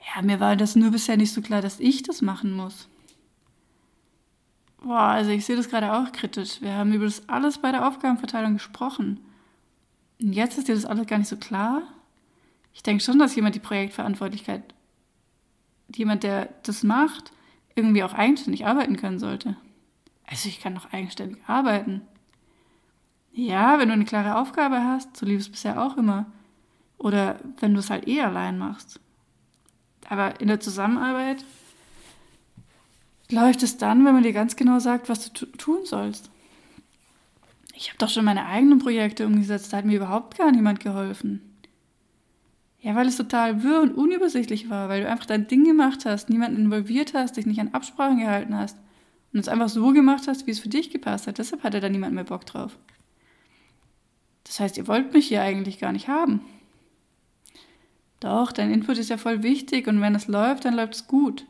ja, 0.05 0.21
mir 0.21 0.39
war 0.39 0.55
das 0.55 0.75
nur 0.75 0.91
bisher 0.91 1.17
nicht 1.17 1.33
so 1.33 1.41
klar, 1.41 1.61
dass 1.61 1.79
ich 1.79 2.03
das 2.03 2.21
machen 2.21 2.53
muss. 2.53 2.89
Boah, 4.81 4.99
also 4.99 5.31
ich 5.31 5.45
sehe 5.45 5.55
das 5.55 5.69
gerade 5.69 5.93
auch 5.93 6.11
kritisch. 6.11 6.61
Wir 6.61 6.73
haben 6.73 6.91
über 6.93 7.05
das 7.05 7.27
alles 7.29 7.57
bei 7.57 7.71
der 7.71 7.87
Aufgabenverteilung 7.87 8.53
gesprochen. 8.53 9.21
Und 10.21 10.33
jetzt 10.33 10.57
ist 10.57 10.67
dir 10.67 10.75
das 10.75 10.85
alles 10.85 11.07
gar 11.07 11.17
nicht 11.17 11.29
so 11.29 11.37
klar? 11.37 11.83
Ich 12.73 12.83
denke 12.83 13.03
schon, 13.03 13.19
dass 13.19 13.35
jemand 13.35 13.55
die 13.55 13.59
Projektverantwortlichkeit, 13.59 14.61
jemand, 15.95 16.23
der 16.23 16.49
das 16.63 16.83
macht, 16.83 17.31
irgendwie 17.75 18.03
auch 18.03 18.13
eigenständig 18.13 18.65
arbeiten 18.65 18.97
können 18.97 19.19
sollte. 19.19 19.55
Also 20.25 20.49
ich 20.49 20.59
kann 20.59 20.75
doch 20.75 20.91
eigenständig 20.91 21.41
arbeiten. 21.47 22.01
Ja, 23.31 23.79
wenn 23.79 23.87
du 23.87 23.93
eine 23.93 24.05
klare 24.05 24.37
Aufgabe 24.37 24.83
hast, 24.83 25.15
so 25.17 25.25
lief 25.25 25.39
es 25.39 25.49
bisher 25.49 25.81
auch 25.81 25.97
immer. 25.97 26.25
Oder 26.97 27.39
wenn 27.59 27.73
du 27.73 27.79
es 27.79 27.89
halt 27.89 28.07
eh 28.07 28.21
allein 28.21 28.57
machst. 28.57 28.99
Aber 30.09 30.39
in 30.41 30.47
der 30.47 30.59
Zusammenarbeit 30.59 31.43
läuft 33.29 33.63
es 33.63 33.77
dann, 33.77 34.05
wenn 34.05 34.13
man 34.13 34.23
dir 34.23 34.33
ganz 34.33 34.55
genau 34.55 34.79
sagt, 34.79 35.09
was 35.09 35.31
du 35.31 35.45
tun 35.45 35.85
sollst. 35.85 36.29
Ich 37.75 37.89
habe 37.89 37.97
doch 37.97 38.09
schon 38.09 38.25
meine 38.25 38.45
eigenen 38.45 38.79
Projekte 38.79 39.25
umgesetzt, 39.25 39.73
da 39.73 39.77
hat 39.77 39.85
mir 39.85 39.97
überhaupt 39.97 40.37
gar 40.37 40.51
niemand 40.51 40.79
geholfen. 40.79 41.41
Ja, 42.79 42.95
weil 42.95 43.07
es 43.07 43.17
total 43.17 43.63
wirr 43.63 43.81
und 43.81 43.95
unübersichtlich 43.95 44.69
war, 44.69 44.89
weil 44.89 45.01
du 45.01 45.09
einfach 45.09 45.25
dein 45.25 45.47
Ding 45.47 45.63
gemacht 45.63 46.05
hast, 46.05 46.29
niemanden 46.29 46.65
involviert 46.65 47.13
hast, 47.13 47.37
dich 47.37 47.45
nicht 47.45 47.61
an 47.61 47.73
Absprachen 47.73 48.19
gehalten 48.19 48.55
hast 48.55 48.77
und 49.31 49.39
es 49.39 49.47
einfach 49.47 49.69
so 49.69 49.91
gemacht 49.93 50.27
hast, 50.27 50.45
wie 50.45 50.51
es 50.51 50.59
für 50.59 50.69
dich 50.69 50.89
gepasst 50.89 51.25
hat. 51.25 51.37
Deshalb 51.37 51.63
hatte 51.63 51.79
da 51.79 51.89
niemand 51.89 52.13
mehr 52.13 52.25
Bock 52.25 52.45
drauf. 52.45 52.77
Das 54.43 54.59
heißt, 54.59 54.77
ihr 54.77 54.87
wollt 54.87 55.13
mich 55.13 55.27
hier 55.27 55.41
eigentlich 55.41 55.79
gar 55.79 55.93
nicht 55.93 56.09
haben. 56.09 56.41
Doch, 58.23 58.53
dein 58.53 58.71
Input 58.71 58.97
ist 58.99 59.09
ja 59.09 59.17
voll 59.17 59.43
wichtig 59.43 59.85
und 59.85 59.99
wenn 59.99 60.15
es 60.15 60.29
läuft, 60.29 60.63
dann 60.63 60.75
läuft 60.75 60.95
es 60.95 61.07
gut. 61.07 61.45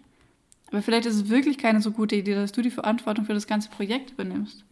Aber 0.72 0.82
vielleicht 0.82 1.06
ist 1.06 1.14
es 1.14 1.30
wirklich 1.30 1.60
keine 1.60 1.82
so 1.82 1.92
gute 1.92 2.16
Idee, 2.16 2.34
dass 2.34 2.52
du 2.52 2.64
die 2.64 2.72
Verantwortung 2.72 3.26
für 3.26 3.36
das 3.36 3.46
ganze 3.46 3.70
Projekt 3.70 4.10
übernimmst. 4.10 4.66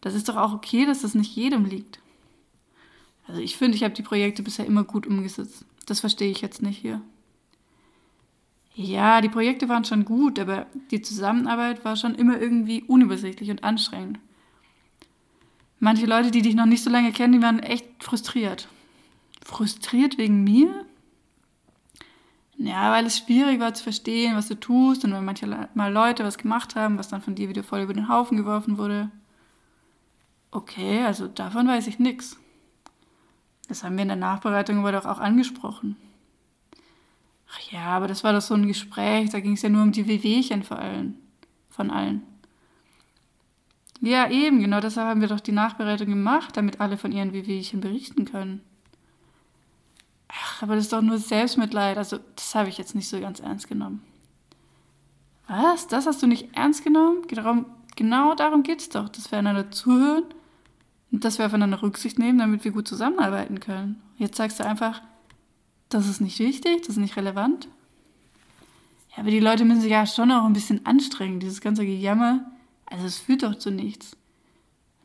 Das 0.00 0.14
ist 0.14 0.28
doch 0.28 0.34
auch 0.34 0.52
okay, 0.52 0.84
dass 0.84 1.02
das 1.02 1.14
nicht 1.14 1.36
jedem 1.36 1.64
liegt. 1.64 2.00
Also 3.28 3.40
ich 3.40 3.56
finde, 3.56 3.76
ich 3.76 3.84
habe 3.84 3.94
die 3.94 4.02
Projekte 4.02 4.42
bisher 4.42 4.66
immer 4.66 4.82
gut 4.82 5.06
umgesetzt. 5.06 5.64
Das 5.86 6.00
verstehe 6.00 6.28
ich 6.28 6.40
jetzt 6.40 6.60
nicht 6.60 6.78
hier. 6.78 7.00
Ja, 8.74 9.20
die 9.20 9.28
Projekte 9.28 9.68
waren 9.68 9.84
schon 9.84 10.04
gut, 10.04 10.40
aber 10.40 10.66
die 10.90 11.02
Zusammenarbeit 11.02 11.84
war 11.84 11.94
schon 11.94 12.16
immer 12.16 12.40
irgendwie 12.40 12.82
unübersichtlich 12.82 13.48
und 13.48 13.62
anstrengend. 13.62 14.18
Manche 15.78 16.06
Leute, 16.06 16.32
die 16.32 16.42
dich 16.42 16.56
noch 16.56 16.66
nicht 16.66 16.82
so 16.82 16.90
lange 16.90 17.12
kennen, 17.12 17.34
die 17.34 17.42
waren 17.42 17.60
echt 17.60 18.02
frustriert. 18.02 18.66
Frustriert 19.44 20.18
wegen 20.18 20.42
mir? 20.42 20.84
Ja, 22.64 22.92
weil 22.92 23.06
es 23.06 23.18
schwierig 23.18 23.58
war 23.58 23.74
zu 23.74 23.82
verstehen, 23.82 24.36
was 24.36 24.46
du 24.46 24.54
tust 24.54 25.04
und 25.04 25.12
wenn 25.12 25.24
manche 25.24 25.48
mal 25.74 25.92
Leute 25.92 26.22
was 26.22 26.38
gemacht 26.38 26.76
haben, 26.76 26.96
was 26.96 27.08
dann 27.08 27.20
von 27.20 27.34
dir 27.34 27.48
wieder 27.48 27.64
voll 27.64 27.80
über 27.80 27.92
den 27.92 28.08
Haufen 28.08 28.36
geworfen 28.36 28.78
wurde. 28.78 29.10
Okay, 30.52 31.02
also 31.04 31.26
davon 31.26 31.66
weiß 31.66 31.88
ich 31.88 31.98
nichts. 31.98 32.38
Das 33.66 33.82
haben 33.82 33.96
wir 33.96 34.02
in 34.02 34.08
der 34.08 34.16
Nachbereitung 34.16 34.78
aber 34.78 34.92
doch 34.92 35.06
auch 35.06 35.18
angesprochen. 35.18 35.96
Ach 37.50 37.58
ja, 37.72 37.86
aber 37.86 38.06
das 38.06 38.22
war 38.22 38.32
doch 38.32 38.40
so 38.40 38.54
ein 38.54 38.68
Gespräch, 38.68 39.30
da 39.30 39.40
ging 39.40 39.54
es 39.54 39.62
ja 39.62 39.68
nur 39.68 39.82
um 39.82 39.90
die 39.90 40.06
Wehwehchen 40.06 40.62
vor 40.62 40.78
allen, 40.78 41.18
von 41.68 41.90
allen. 41.90 42.22
Ja, 44.00 44.30
eben, 44.30 44.60
genau 44.60 44.78
deshalb 44.78 45.08
haben 45.08 45.20
wir 45.20 45.28
doch 45.28 45.40
die 45.40 45.50
Nachbereitung 45.50 46.06
gemacht, 46.06 46.56
damit 46.56 46.80
alle 46.80 46.96
von 46.96 47.10
ihren 47.10 47.32
Wehwehchen 47.32 47.80
berichten 47.80 48.24
können. 48.24 48.60
Ach, 50.34 50.62
aber 50.62 50.76
das 50.76 50.84
ist 50.84 50.92
doch 50.92 51.02
nur 51.02 51.18
Selbstmitleid, 51.18 51.98
also 51.98 52.18
das 52.36 52.54
habe 52.54 52.68
ich 52.68 52.78
jetzt 52.78 52.94
nicht 52.94 53.08
so 53.08 53.20
ganz 53.20 53.40
ernst 53.40 53.68
genommen. 53.68 54.02
Was? 55.46 55.86
Das 55.88 56.06
hast 56.06 56.22
du 56.22 56.26
nicht 56.26 56.56
ernst 56.56 56.84
genommen? 56.84 57.22
Genau 57.96 58.34
darum 58.34 58.62
geht 58.62 58.80
es 58.80 58.88
doch, 58.88 59.08
dass 59.10 59.30
wir 59.30 59.38
einander 59.38 59.70
zuhören 59.70 60.24
und 61.10 61.24
dass 61.24 61.38
wir 61.38 61.44
aufeinander 61.44 61.82
Rücksicht 61.82 62.18
nehmen, 62.18 62.38
damit 62.38 62.64
wir 62.64 62.72
gut 62.72 62.88
zusammenarbeiten 62.88 63.60
können. 63.60 64.00
Jetzt 64.16 64.36
sagst 64.36 64.58
du 64.60 64.64
einfach, 64.64 65.02
das 65.90 66.08
ist 66.08 66.22
nicht 66.22 66.38
wichtig, 66.38 66.78
das 66.80 66.90
ist 66.90 66.96
nicht 66.96 67.16
relevant. 67.16 67.68
Ja, 69.10 69.18
aber 69.18 69.30
die 69.30 69.40
Leute 69.40 69.66
müssen 69.66 69.82
sich 69.82 69.90
ja 69.90 70.06
schon 70.06 70.32
auch 70.32 70.44
ein 70.44 70.54
bisschen 70.54 70.86
anstrengen, 70.86 71.40
dieses 71.40 71.60
ganze 71.60 71.84
Gejammer. 71.84 72.50
Also 72.86 73.04
es 73.04 73.18
führt 73.18 73.42
doch 73.42 73.56
zu 73.56 73.70
nichts. 73.70 74.16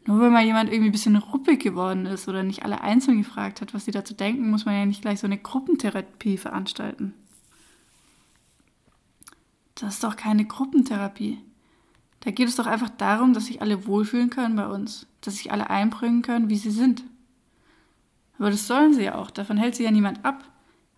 Nur 0.07 0.21
weil 0.21 0.31
mal 0.31 0.45
jemand 0.45 0.71
irgendwie 0.71 0.89
ein 0.89 0.93
bisschen 0.93 1.17
ruppig 1.17 1.59
geworden 1.61 2.05
ist 2.05 2.29
oder 2.29 2.41
nicht 2.41 2.63
alle 2.63 2.79
einzeln 2.79 3.17
gefragt 3.17 3.59
hat, 3.59 3.73
was 3.73 3.83
sie 3.83 3.91
dazu 3.91 4.13
denken, 4.13 4.49
muss 4.49 4.65
man 4.65 4.73
ja 4.73 4.85
nicht 4.85 5.01
gleich 5.01 5.19
so 5.19 5.27
eine 5.27 5.37
Gruppentherapie 5.37 6.37
veranstalten. 6.37 7.13
Das 9.75 9.95
ist 9.95 10.03
doch 10.05 10.15
keine 10.15 10.45
Gruppentherapie. 10.45 11.39
Da 12.21 12.31
geht 12.31 12.47
es 12.47 12.55
doch 12.55 12.67
einfach 12.67 12.89
darum, 12.89 13.33
dass 13.33 13.47
sich 13.47 13.61
alle 13.61 13.85
wohlfühlen 13.85 14.29
können 14.29 14.55
bei 14.55 14.67
uns, 14.67 15.07
dass 15.19 15.35
sich 15.35 15.51
alle 15.51 15.69
einbringen 15.69 16.21
können, 16.21 16.49
wie 16.49 16.55
sie 16.55 16.71
sind. 16.71 17.03
Aber 18.39 18.49
das 18.49 18.65
sollen 18.65 18.93
sie 18.93 19.03
ja 19.03 19.15
auch, 19.15 19.29
davon 19.29 19.57
hält 19.57 19.75
sich 19.75 19.85
ja 19.85 19.91
niemand 19.91 20.23
ab. 20.23 20.41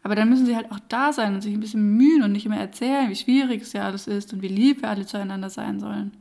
Aber 0.03 0.13
dann 0.13 0.29
müssen 0.29 0.45
sie 0.45 0.55
halt 0.55 0.71
auch 0.71 0.79
da 0.87 1.13
sein 1.13 1.33
und 1.33 1.41
sich 1.41 1.53
ein 1.53 1.59
bisschen 1.59 1.81
bemühen 1.81 2.21
und 2.21 2.31
nicht 2.31 2.45
immer 2.45 2.57
erzählen, 2.57 3.09
wie 3.09 3.15
schwierig 3.15 3.63
es 3.63 3.73
ja 3.73 3.85
alles 3.85 4.07
ist 4.07 4.33
und 4.33 4.43
wie 4.43 4.47
lieb 4.47 4.83
wir 4.83 4.89
alle 4.89 5.07
zueinander 5.07 5.49
sein 5.49 5.79
sollen. 5.79 6.11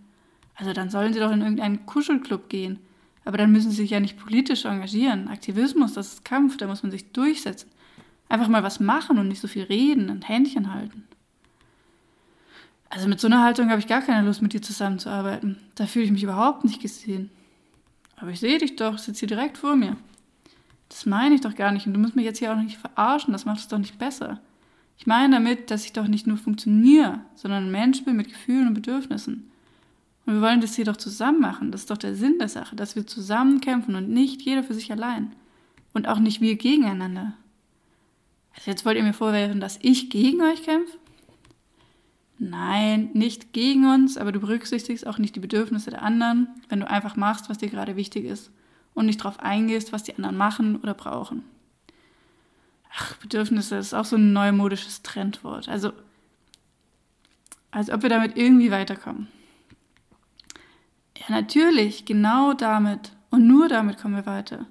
Also 0.59 0.73
dann 0.73 0.91
sollen 0.91 1.15
sie 1.15 1.21
doch 1.21 1.31
in 1.31 1.41
irgendeinen 1.41 1.87
Kuschelclub 1.87 2.49
gehen. 2.49 2.81
Aber 3.25 3.39
dann 3.39 3.53
müssen 3.53 3.71
sie 3.71 3.77
sich 3.77 3.91
ja 3.91 4.01
nicht 4.01 4.19
politisch 4.19 4.65
engagieren. 4.65 5.29
Aktivismus, 5.29 5.95
das 5.95 6.15
ist 6.15 6.25
Kampf, 6.25 6.57
da 6.57 6.67
muss 6.67 6.83
man 6.83 6.91
sich 6.91 7.13
durchsetzen. 7.13 7.71
Einfach 8.29 8.49
mal 8.49 8.63
was 8.63 8.81
machen 8.81 9.19
und 9.19 9.29
nicht 9.29 9.41
so 9.41 9.49
viel 9.49 9.63
reden 9.63 10.11
und 10.11 10.29
Händchen 10.29 10.75
halten. 10.75 11.05
Also 12.91 13.07
mit 13.09 13.21
so 13.21 13.29
einer 13.29 13.43
Haltung 13.43 13.71
habe 13.71 13.81
ich 13.81 13.87
gar 13.87 14.03
keine 14.03 14.27
Lust, 14.27 14.43
mit 14.43 14.53
dir 14.53 14.63
zusammenzuarbeiten. 14.63 15.59
Da 15.77 15.87
fühle 15.87 16.07
ich 16.07 16.11
mich 16.11 16.23
überhaupt 16.23 16.65
nicht 16.65 16.83
gesehen. 16.83 17.31
Aber 18.17 18.31
ich 18.31 18.41
sehe 18.41 18.59
dich 18.59 18.77
doch, 18.77 18.99
sitze 18.99 19.21
hier 19.21 19.29
direkt 19.29 19.59
vor 19.59 19.77
mir. 19.77 19.97
Das 20.89 21.07
meine 21.07 21.35
ich 21.35 21.43
doch 21.43 21.55
gar 21.55 21.71
nicht 21.71 21.87
und 21.87 21.93
du 21.93 22.01
musst 22.01 22.17
mich 22.17 22.25
jetzt 22.25 22.39
hier 22.39 22.53
auch 22.53 22.57
nicht 22.57 22.79
verarschen, 22.79 23.33
das 23.33 23.45
macht 23.45 23.61
es 23.61 23.69
doch 23.69 23.79
nicht 23.79 23.99
besser. 23.99 24.41
Ich 24.97 25.07
meine 25.07 25.35
damit, 25.35 25.71
dass 25.71 25.85
ich 25.85 25.93
doch 25.93 26.09
nicht 26.09 26.27
nur 26.27 26.39
funktioniere, 26.39 27.21
sondern 27.37 27.65
ein 27.65 27.71
Mensch 27.71 28.05
bin 28.05 28.17
mit 28.17 28.29
Gefühlen 28.29 28.67
und 28.67 28.75
Bedürfnissen. 28.75 29.49
Und 30.29 30.35
wir 30.35 30.43
wollen 30.43 30.61
das 30.61 30.77
hier 30.77 30.85
doch 30.85 30.99
zusammen 30.99 31.41
machen. 31.41 31.73
Das 31.73 31.81
ist 31.81 31.91
doch 31.91 31.97
der 31.97 32.15
Sinn 32.15 32.39
der 32.39 32.51
Sache, 32.51 32.77
dass 32.77 32.95
wir 32.95 33.07
zusammen 33.07 33.63
kämpfen 33.63 33.95
und 33.95 34.11
nicht 34.11 34.43
jeder 34.43 34.63
für 34.63 34.75
sich 34.75 34.93
allein. 34.93 35.35
Und 35.95 36.07
auch 36.07 36.19
nicht 36.19 36.43
wir 36.43 36.57
gegeneinander. 36.57 37.33
Also 38.55 38.71
jetzt 38.71 38.85
wollt 38.85 38.99
ihr 38.99 39.05
mir 39.05 39.15
vorwerfen, 39.15 39.59
dass 39.59 39.79
ich 39.81 40.11
gegen 40.11 40.43
euch 40.43 40.63
kämpfe? 40.65 40.99
Nein, 42.39 43.09
nicht 43.15 43.55
gegen 43.55 43.91
uns, 43.91 44.19
aber 44.19 44.31
du 44.31 44.41
berücksichtigst 44.41 45.07
auch 45.07 45.17
nicht 45.17 45.35
die 45.35 45.41
Bedürfnisse 45.41 45.89
der 45.89 46.03
anderen, 46.03 46.49
wenn 46.69 46.81
du 46.81 46.91
einfach 46.91 47.17
machst, 47.17 47.49
was 47.49 47.57
dir 47.57 47.71
gerade 47.71 47.97
wichtig 47.97 48.27
ist 48.27 48.51
und 48.93 49.07
nicht 49.07 49.21
darauf 49.21 49.41
eingehst, 49.41 49.95
was 49.95 50.03
die 50.03 50.15
anderen 50.15 50.37
machen 50.37 50.77
oder 50.77 50.93
brauchen. 50.93 51.43
Ach, 52.93 53.17
Bedürfnisse 53.17 53.77
ist 53.77 53.95
auch 53.95 54.05
so 54.05 54.17
ein 54.17 54.35
neumodisches 54.35 55.01
Trendwort. 55.01 55.71
Also, 55.71 55.95
als 57.71 57.89
ob 57.89 58.03
wir 58.03 58.11
damit 58.11 58.37
irgendwie 58.37 58.71
weiterkommen. 58.71 59.29
Ja, 61.21 61.27
natürlich, 61.29 62.05
genau 62.05 62.53
damit 62.53 63.13
und 63.31 63.47
nur 63.47 63.69
damit 63.69 63.99
kommen 63.99 64.17
wir 64.17 64.27
weiter. 64.27 64.67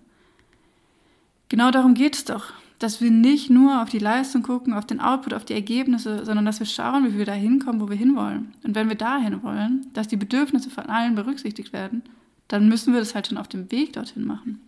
Genau 1.49 1.71
darum 1.71 1.93
geht 1.93 2.15
es 2.15 2.25
doch 2.25 2.53
dass 2.79 3.01
wir 3.01 3.09
nicht 3.09 3.49
nur 3.49 3.81
auf 3.81 3.89
die 3.89 3.99
Leistung 3.99 4.43
gucken, 4.43 4.73
auf 4.73 4.85
den 4.85 4.99
Output, 4.99 5.33
auf 5.33 5.45
die 5.45 5.53
Ergebnisse, 5.53 6.25
sondern 6.25 6.45
dass 6.45 6.59
wir 6.59 6.67
schauen, 6.67 7.05
wie 7.05 7.17
wir 7.17 7.25
da 7.25 7.33
hinkommen, 7.33 7.81
wo 7.81 7.89
wir 7.89 7.95
hinwollen. 7.95 8.53
Und 8.63 8.75
wenn 8.75 8.89
wir 8.89 8.95
dahin 8.95 9.41
wollen, 9.41 9.87
dass 9.93 10.07
die 10.07 10.17
Bedürfnisse 10.17 10.69
von 10.69 10.85
allen 10.85 11.15
berücksichtigt 11.15 11.73
werden, 11.73 12.03
dann 12.47 12.69
müssen 12.69 12.93
wir 12.93 12.99
das 12.99 13.15
halt 13.15 13.27
schon 13.27 13.37
auf 13.37 13.47
dem 13.47 13.71
Weg 13.71 13.93
dorthin 13.93 14.25
machen. 14.25 14.61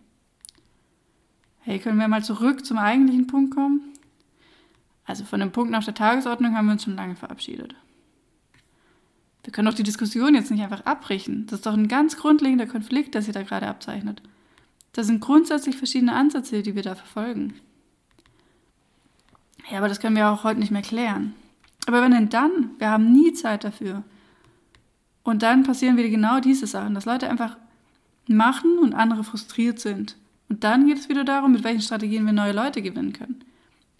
Hey, 1.59 1.77
können 1.77 1.99
wir 1.99 2.07
mal 2.07 2.23
zurück 2.23 2.65
zum 2.65 2.77
eigentlichen 2.77 3.27
Punkt 3.27 3.53
kommen? 3.53 3.81
Also 5.05 5.23
von 5.23 5.39
dem 5.39 5.51
Punkt 5.51 5.71
nach 5.71 5.83
der 5.83 5.93
Tagesordnung 5.93 6.55
haben 6.55 6.65
wir 6.65 6.73
uns 6.73 6.83
schon 6.83 6.95
lange 6.95 7.15
verabschiedet. 7.15 7.75
Wir 9.43 9.53
können 9.53 9.67
doch 9.67 9.75
die 9.75 9.83
Diskussion 9.83 10.35
jetzt 10.35 10.51
nicht 10.51 10.61
einfach 10.61 10.85
abbrechen. 10.85 11.45
Das 11.47 11.59
ist 11.59 11.65
doch 11.65 11.73
ein 11.73 11.87
ganz 11.87 12.17
grundlegender 12.17 12.67
Konflikt, 12.67 13.15
der 13.15 13.21
sich 13.21 13.33
da 13.33 13.43
gerade 13.43 13.67
abzeichnet. 13.67 14.21
Das 14.93 15.07
sind 15.07 15.21
grundsätzlich 15.21 15.77
verschiedene 15.77 16.13
Ansätze, 16.13 16.61
die 16.61 16.75
wir 16.75 16.83
da 16.83 16.95
verfolgen. 16.95 17.53
Ja, 19.71 19.77
aber 19.77 19.87
das 19.87 19.99
können 19.99 20.15
wir 20.15 20.29
auch 20.29 20.43
heute 20.43 20.59
nicht 20.59 20.71
mehr 20.71 20.81
klären. 20.81 21.33
Aber 21.87 22.01
wenn 22.01 22.11
denn 22.11 22.29
dann? 22.29 22.71
Wir 22.79 22.89
haben 22.89 23.11
nie 23.11 23.33
Zeit 23.33 23.63
dafür. 23.63 24.03
Und 25.23 25.43
dann 25.43 25.63
passieren 25.63 25.97
wieder 25.97 26.09
genau 26.09 26.39
diese 26.39 26.67
Sachen, 26.67 26.95
dass 26.95 27.05
Leute 27.05 27.29
einfach 27.29 27.57
machen 28.27 28.77
und 28.79 28.93
andere 28.93 29.23
frustriert 29.23 29.79
sind. 29.79 30.17
Und 30.49 30.63
dann 30.63 30.87
geht 30.87 30.97
es 30.97 31.09
wieder 31.09 31.23
darum, 31.23 31.51
mit 31.51 31.63
welchen 31.63 31.81
Strategien 31.81 32.25
wir 32.25 32.33
neue 32.33 32.53
Leute 32.53 32.81
gewinnen 32.81 33.13
können. 33.13 33.43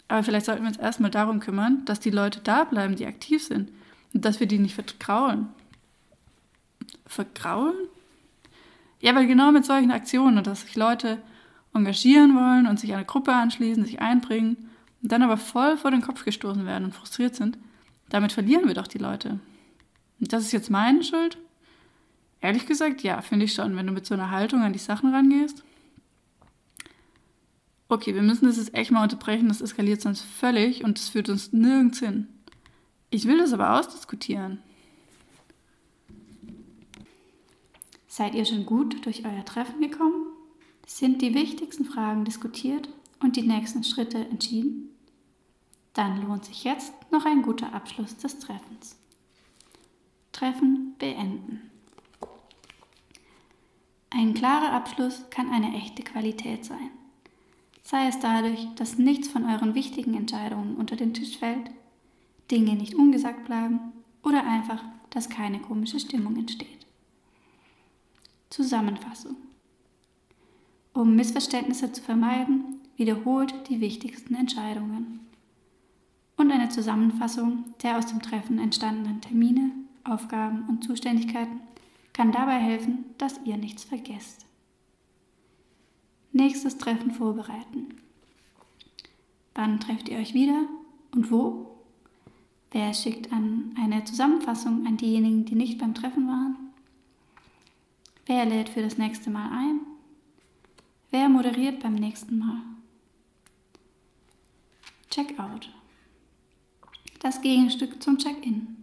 Aber 0.08 0.24
vielleicht 0.24 0.46
sollten 0.46 0.62
wir 0.62 0.68
uns 0.68 0.76
erstmal 0.76 1.10
darum 1.10 1.38
kümmern, 1.38 1.84
dass 1.84 2.00
die 2.00 2.10
Leute 2.10 2.40
da 2.42 2.64
bleiben, 2.64 2.96
die 2.96 3.06
aktiv 3.06 3.44
sind. 3.44 3.70
Und 4.14 4.24
dass 4.24 4.40
wir 4.40 4.46
die 4.46 4.58
nicht 4.58 4.74
vergraulen. 4.74 5.48
Vergraulen? 7.06 7.76
Ja, 9.00 9.14
weil 9.14 9.26
genau 9.26 9.52
mit 9.52 9.64
solchen 9.64 9.90
Aktionen, 9.90 10.42
dass 10.44 10.62
sich 10.62 10.76
Leute 10.76 11.18
engagieren 11.72 12.34
wollen 12.34 12.66
und 12.66 12.78
sich 12.78 12.92
einer 12.92 13.04
Gruppe 13.04 13.32
anschließen, 13.32 13.84
sich 13.84 14.00
einbringen 14.00 14.70
und 15.02 15.12
dann 15.12 15.22
aber 15.22 15.36
voll 15.36 15.76
vor 15.76 15.90
den 15.90 16.02
Kopf 16.02 16.24
gestoßen 16.24 16.66
werden 16.66 16.84
und 16.84 16.94
frustriert 16.94 17.34
sind, 17.34 17.58
damit 18.08 18.32
verlieren 18.32 18.66
wir 18.66 18.74
doch 18.74 18.88
die 18.88 18.98
Leute. 18.98 19.38
Und 20.20 20.32
das 20.32 20.44
ist 20.44 20.52
jetzt 20.52 20.70
meine 20.70 21.02
Schuld? 21.02 21.38
Ehrlich 22.40 22.66
gesagt, 22.66 23.02
ja, 23.02 23.20
finde 23.22 23.44
ich 23.44 23.54
schon, 23.54 23.76
wenn 23.76 23.86
du 23.86 23.92
mit 23.92 24.06
so 24.06 24.14
einer 24.14 24.30
Haltung 24.30 24.62
an 24.62 24.72
die 24.72 24.78
Sachen 24.78 25.14
rangehst. 25.14 25.62
Okay, 27.88 28.14
wir 28.14 28.22
müssen 28.22 28.46
das 28.46 28.56
jetzt 28.56 28.74
echt 28.74 28.90
mal 28.90 29.02
unterbrechen, 29.02 29.48
das 29.48 29.60
eskaliert 29.60 30.00
sonst 30.00 30.22
völlig 30.22 30.84
und 30.84 30.98
das 30.98 31.08
führt 31.08 31.28
uns 31.28 31.52
nirgends 31.52 31.98
hin. 31.98 32.28
Ich 33.10 33.26
will 33.26 33.38
das 33.38 33.52
aber 33.52 33.78
ausdiskutieren. 33.78 34.62
Seid 38.06 38.34
ihr 38.34 38.44
schon 38.44 38.66
gut 38.66 39.04
durch 39.04 39.24
euer 39.24 39.44
Treffen 39.44 39.80
gekommen? 39.80 40.26
Sind 40.86 41.22
die 41.22 41.34
wichtigsten 41.34 41.84
Fragen 41.84 42.24
diskutiert 42.24 42.88
und 43.20 43.36
die 43.36 43.42
nächsten 43.42 43.84
Schritte 43.84 44.18
entschieden? 44.18 44.90
Dann 45.92 46.22
lohnt 46.22 46.44
sich 46.44 46.64
jetzt 46.64 46.92
noch 47.10 47.24
ein 47.24 47.42
guter 47.42 47.72
Abschluss 47.72 48.16
des 48.16 48.38
Treffens. 48.38 48.96
Treffen 50.32 50.94
beenden. 50.98 51.70
Ein 54.10 54.34
klarer 54.34 54.72
Abschluss 54.72 55.24
kann 55.30 55.50
eine 55.50 55.76
echte 55.76 56.02
Qualität 56.02 56.64
sein. 56.64 56.90
Sei 57.82 58.06
es 58.08 58.18
dadurch, 58.20 58.66
dass 58.76 58.98
nichts 58.98 59.28
von 59.28 59.44
euren 59.44 59.74
wichtigen 59.74 60.14
Entscheidungen 60.14 60.76
unter 60.76 60.96
den 60.96 61.14
Tisch 61.14 61.38
fällt, 61.38 61.70
Dinge 62.50 62.74
nicht 62.74 62.94
ungesagt 62.94 63.44
bleiben 63.44 63.78
oder 64.22 64.46
einfach, 64.46 64.82
dass 65.10 65.28
keine 65.28 65.60
komische 65.60 66.00
Stimmung 66.00 66.36
entsteht. 66.36 66.86
Zusammenfassung. 68.50 69.36
Um 70.92 71.14
Missverständnisse 71.14 71.92
zu 71.92 72.02
vermeiden, 72.02 72.80
wiederholt 72.96 73.54
die 73.68 73.80
wichtigsten 73.80 74.34
Entscheidungen. 74.34 75.20
Und 76.36 76.50
eine 76.50 76.68
Zusammenfassung 76.68 77.64
der 77.82 77.98
aus 77.98 78.06
dem 78.06 78.20
Treffen 78.22 78.58
entstandenen 78.58 79.20
Termine, 79.20 79.70
Aufgaben 80.04 80.68
und 80.68 80.82
Zuständigkeiten 80.82 81.60
kann 82.12 82.32
dabei 82.32 82.58
helfen, 82.58 83.04
dass 83.18 83.40
ihr 83.44 83.56
nichts 83.56 83.84
vergesst. 83.84 84.46
Nächstes 86.32 86.78
Treffen 86.78 87.12
vorbereiten. 87.12 87.88
Wann 89.54 89.80
trefft 89.80 90.08
ihr 90.08 90.18
euch 90.18 90.34
wieder 90.34 90.66
und 91.12 91.30
wo? 91.30 91.69
Wer 92.72 92.94
schickt 92.94 93.32
an 93.32 93.74
eine 93.76 94.04
Zusammenfassung 94.04 94.86
an 94.86 94.96
diejenigen, 94.96 95.44
die 95.44 95.56
nicht 95.56 95.78
beim 95.78 95.94
Treffen 95.94 96.28
waren? 96.28 96.56
Wer 98.26 98.46
lädt 98.46 98.68
für 98.68 98.82
das 98.82 98.96
nächste 98.96 99.28
Mal 99.28 99.50
ein? 99.50 99.80
Wer 101.10 101.28
moderiert 101.28 101.80
beim 101.80 101.94
nächsten 101.94 102.38
Mal? 102.38 102.62
Checkout. 105.10 105.68
Das 107.18 107.42
Gegenstück 107.42 108.00
zum 108.00 108.18
Check-in. 108.18 108.76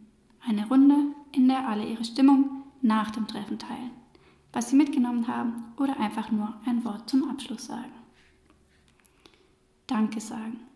Eine 0.46 0.68
Runde, 0.68 1.16
in 1.32 1.48
der 1.48 1.66
alle 1.68 1.86
ihre 1.86 2.04
Stimmung 2.04 2.64
nach 2.82 3.12
dem 3.12 3.28
Treffen 3.28 3.58
teilen, 3.58 3.92
was 4.52 4.70
sie 4.70 4.76
mitgenommen 4.76 5.28
haben 5.28 5.64
oder 5.78 5.98
einfach 5.98 6.30
nur 6.30 6.54
ein 6.66 6.84
Wort 6.84 7.10
zum 7.10 7.30
Abschluss 7.30 7.68
sagen. 7.68 7.94
Danke 9.88 10.20
sagen. 10.20 10.67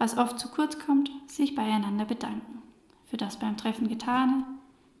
Was 0.00 0.16
oft 0.16 0.38
zu 0.38 0.48
kurz 0.48 0.78
kommt, 0.78 1.10
sich 1.26 1.54
beieinander 1.54 2.06
bedanken. 2.06 2.62
Für 3.04 3.18
das 3.18 3.38
beim 3.38 3.58
Treffen 3.58 3.86
Getane, 3.86 4.46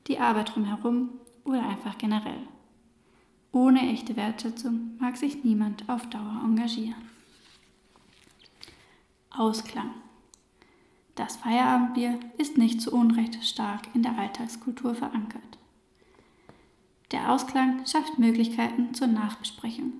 die 0.06 0.18
Arbeit 0.18 0.54
drumherum 0.54 1.08
oder 1.42 1.66
einfach 1.66 1.96
generell. 1.96 2.42
Ohne 3.50 3.80
echte 3.90 4.14
Wertschätzung 4.16 4.98
mag 4.98 5.16
sich 5.16 5.42
niemand 5.42 5.88
auf 5.88 6.06
Dauer 6.10 6.42
engagieren. 6.44 7.00
Ausklang. 9.30 9.90
Das 11.14 11.36
Feierabendbier 11.36 12.20
ist 12.36 12.58
nicht 12.58 12.82
zu 12.82 12.92
Unrecht 12.92 13.42
stark 13.42 13.88
in 13.94 14.02
der 14.02 14.18
Alltagskultur 14.18 14.94
verankert. 14.94 15.58
Der 17.10 17.32
Ausklang 17.32 17.86
schafft 17.86 18.18
Möglichkeiten 18.18 18.92
zur 18.92 19.06
Nachbesprechung, 19.06 19.94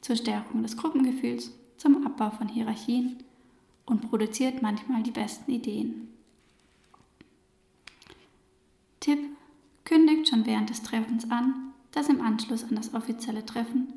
zur 0.00 0.14
Stärkung 0.14 0.62
des 0.62 0.76
Gruppengefühls, 0.76 1.50
zum 1.76 2.06
Abbau 2.06 2.30
von 2.30 2.46
Hierarchien 2.46 3.16
und 3.86 4.08
produziert 4.08 4.62
manchmal 4.62 5.02
die 5.02 5.10
besten 5.10 5.50
Ideen. 5.50 6.08
Tipp: 9.00 9.18
Kündigt 9.84 10.28
schon 10.28 10.46
während 10.46 10.70
des 10.70 10.82
Treffens 10.82 11.30
an, 11.30 11.72
dass 11.92 12.08
im 12.08 12.20
Anschluss 12.20 12.64
an 12.64 12.74
das 12.74 12.94
offizielle 12.94 13.44
Treffen 13.44 13.92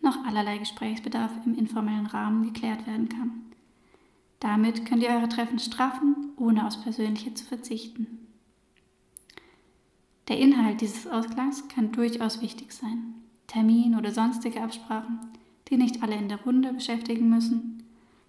noch 0.00 0.24
allerlei 0.24 0.58
Gesprächsbedarf 0.58 1.30
im 1.46 1.54
informellen 1.56 2.06
Rahmen 2.06 2.42
geklärt 2.42 2.86
werden 2.86 3.08
kann. 3.08 3.42
Damit 4.40 4.86
könnt 4.86 5.02
ihr 5.02 5.10
eure 5.10 5.28
Treffen 5.28 5.58
straffen, 5.58 6.32
ohne 6.36 6.66
aufs 6.66 6.80
Persönliche 6.80 7.34
zu 7.34 7.44
verzichten. 7.44 8.28
Der 10.28 10.38
Inhalt 10.38 10.80
dieses 10.80 11.06
Ausklangs 11.06 11.68
kann 11.68 11.90
durchaus 11.90 12.42
wichtig 12.42 12.72
sein. 12.72 13.14
Termin 13.46 13.96
oder 13.96 14.12
sonstige 14.12 14.62
Absprachen, 14.62 15.20
die 15.68 15.76
nicht 15.76 16.02
alle 16.02 16.16
in 16.16 16.28
der 16.28 16.42
Runde 16.42 16.72
beschäftigen 16.72 17.30
müssen. 17.30 17.77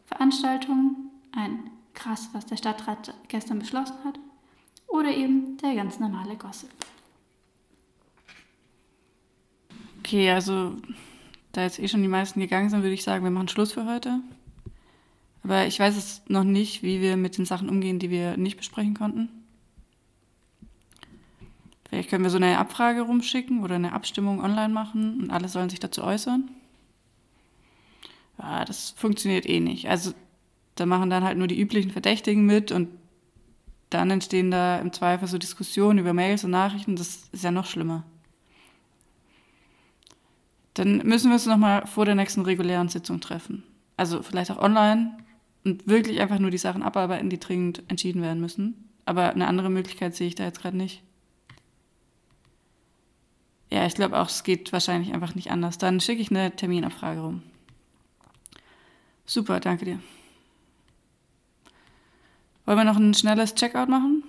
Veranstaltungen, 0.10 1.12
ein 1.32 1.70
krass, 1.94 2.30
was 2.34 2.48
der 2.48 2.58
Stadtrat 2.58 3.14
gestern 3.28 3.60
beschlossen 3.60 3.96
hat. 4.04 4.20
Oder 4.88 5.16
eben 5.16 5.58
der 5.58 5.76
ganz 5.76 6.00
normale 6.00 6.36
Gossip. 6.36 6.72
Okay, 10.00 10.32
also 10.32 10.78
da 11.52 11.62
jetzt 11.62 11.78
eh 11.78 11.88
schon 11.88 12.02
die 12.02 12.08
meisten 12.08 12.40
gegangen 12.40 12.70
sind, 12.70 12.82
würde 12.82 12.96
ich 12.96 13.04
sagen, 13.04 13.24
wir 13.24 13.30
machen 13.30 13.50
Schluss 13.50 13.74
für 13.74 13.86
heute. 13.86 14.20
Aber 15.44 15.68
ich 15.68 15.80
weiß 15.80 15.96
es 15.96 16.24
noch 16.28 16.44
nicht, 16.44 16.82
wie 16.82 17.02
wir 17.02 17.16
mit 17.16 17.38
den 17.38 17.46
Sachen 17.46 17.70
umgehen, 17.70 18.00
die 18.00 18.10
wir 18.10 18.36
nicht 18.36 18.58
besprechen 18.58 18.96
konnten. 18.96 19.30
Vielleicht 21.88 22.10
können 22.10 22.24
wir 22.24 22.32
so 22.32 22.38
eine 22.38 22.58
Abfrage 22.58 23.02
rumschicken 23.02 23.64
oder 23.64 23.76
eine 23.76 23.94
Abstimmung 23.94 24.44
online 24.44 24.74
machen 24.74 25.22
und 25.22 25.32
alle 25.32 25.50
sollen 25.50 25.70
sich 25.70 25.80
dazu 25.80 26.04
äußern. 26.04 26.50
Ja, 28.40 28.66
das 28.66 28.92
funktioniert 28.92 29.48
eh 29.48 29.60
nicht. 29.60 29.90
Also 29.90 30.14
da 30.76 30.86
machen 30.86 31.10
dann 31.10 31.24
halt 31.24 31.38
nur 31.38 31.48
die 31.48 31.60
üblichen 31.60 31.92
Verdächtigen 31.92 32.46
mit 32.46 32.72
und 32.72 32.90
dann 33.90 34.12
entstehen 34.12 34.52
da 34.52 34.80
im 34.80 34.94
Zweifel 34.94 35.28
so 35.28 35.38
Diskussionen 35.38 36.00
über 36.00 36.14
Mails 36.14 36.44
und 36.44 36.52
Nachrichten. 36.52 36.96
Das 36.96 37.28
ist 37.32 37.44
ja 37.44 37.52
noch 37.52 37.66
schlimmer. 37.66 38.04
Dann 40.76 40.98
müssen 41.00 41.30
wir 41.30 41.34
uns 41.34 41.46
nochmal 41.46 41.86
vor 41.88 42.06
der 42.06 42.16
nächsten 42.16 42.42
regulären 42.42 42.88
Sitzung 42.88 43.20
treffen. 43.20 43.64
Also 43.98 44.22
vielleicht 44.22 44.52
auch 44.52 44.60
online 44.60 45.18
und 45.66 45.88
wirklich 45.88 46.22
einfach 46.22 46.40
nur 46.40 46.52
die 46.52 46.58
Sachen 46.58 46.84
abarbeiten, 46.84 47.30
die 47.30 47.40
dringend 47.40 47.84
entschieden 47.90 48.22
werden 48.22 48.40
müssen. 48.40 48.90
Aber 49.06 49.32
eine 49.32 49.48
andere 49.48 49.70
Möglichkeit 49.70 50.16
sehe 50.16 50.28
ich 50.28 50.36
da 50.36 50.46
jetzt 50.46 50.62
gerade 50.62 50.78
nicht. 50.78 51.02
Ja, 53.72 53.86
ich 53.86 53.96
glaube 53.96 54.18
auch, 54.20 54.30
es 54.30 54.44
geht 54.44 54.72
wahrscheinlich 54.72 55.14
einfach 55.14 55.36
nicht 55.36 55.52
anders. 55.52 55.78
Dann 55.78 56.00
schicke 56.00 56.22
ich 56.22 56.30
eine 56.30 56.56
Terminabfrage 56.56 57.20
rum. 57.20 57.44
Super, 59.30 59.60
danke 59.60 59.86
dir. 59.86 60.00
Wollen 62.66 62.80
wir 62.80 62.84
noch 62.84 62.98
ein 62.98 63.14
schnelles 63.14 63.54
Checkout 63.54 63.88
machen? 63.88 64.24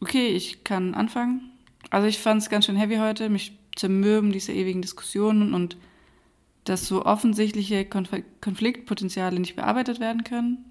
Okay, 0.00 0.28
ich 0.28 0.62
kann 0.62 0.94
anfangen. 0.94 1.50
Also 1.90 2.06
ich 2.06 2.20
fand 2.20 2.40
es 2.40 2.50
ganz 2.50 2.66
schön 2.66 2.76
heavy 2.76 2.98
heute. 2.98 3.28
Mich 3.28 3.58
zermürben 3.74 4.30
diese 4.30 4.52
ewigen 4.52 4.80
Diskussionen 4.80 5.54
und 5.54 5.76
dass 6.62 6.86
so 6.86 7.04
offensichtliche 7.04 7.84
Konf 7.84 8.10
Konfliktpotenziale 8.40 9.40
nicht 9.40 9.56
bearbeitet 9.56 9.98
werden 9.98 10.22
können. 10.22 10.64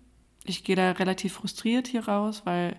Ich 0.46 0.64
gehe 0.64 0.78
da 0.78 0.92
relativ 0.92 1.34
frustriert 1.34 1.88
hier 1.88 2.08
raus, 2.08 2.44
weil 2.46 2.78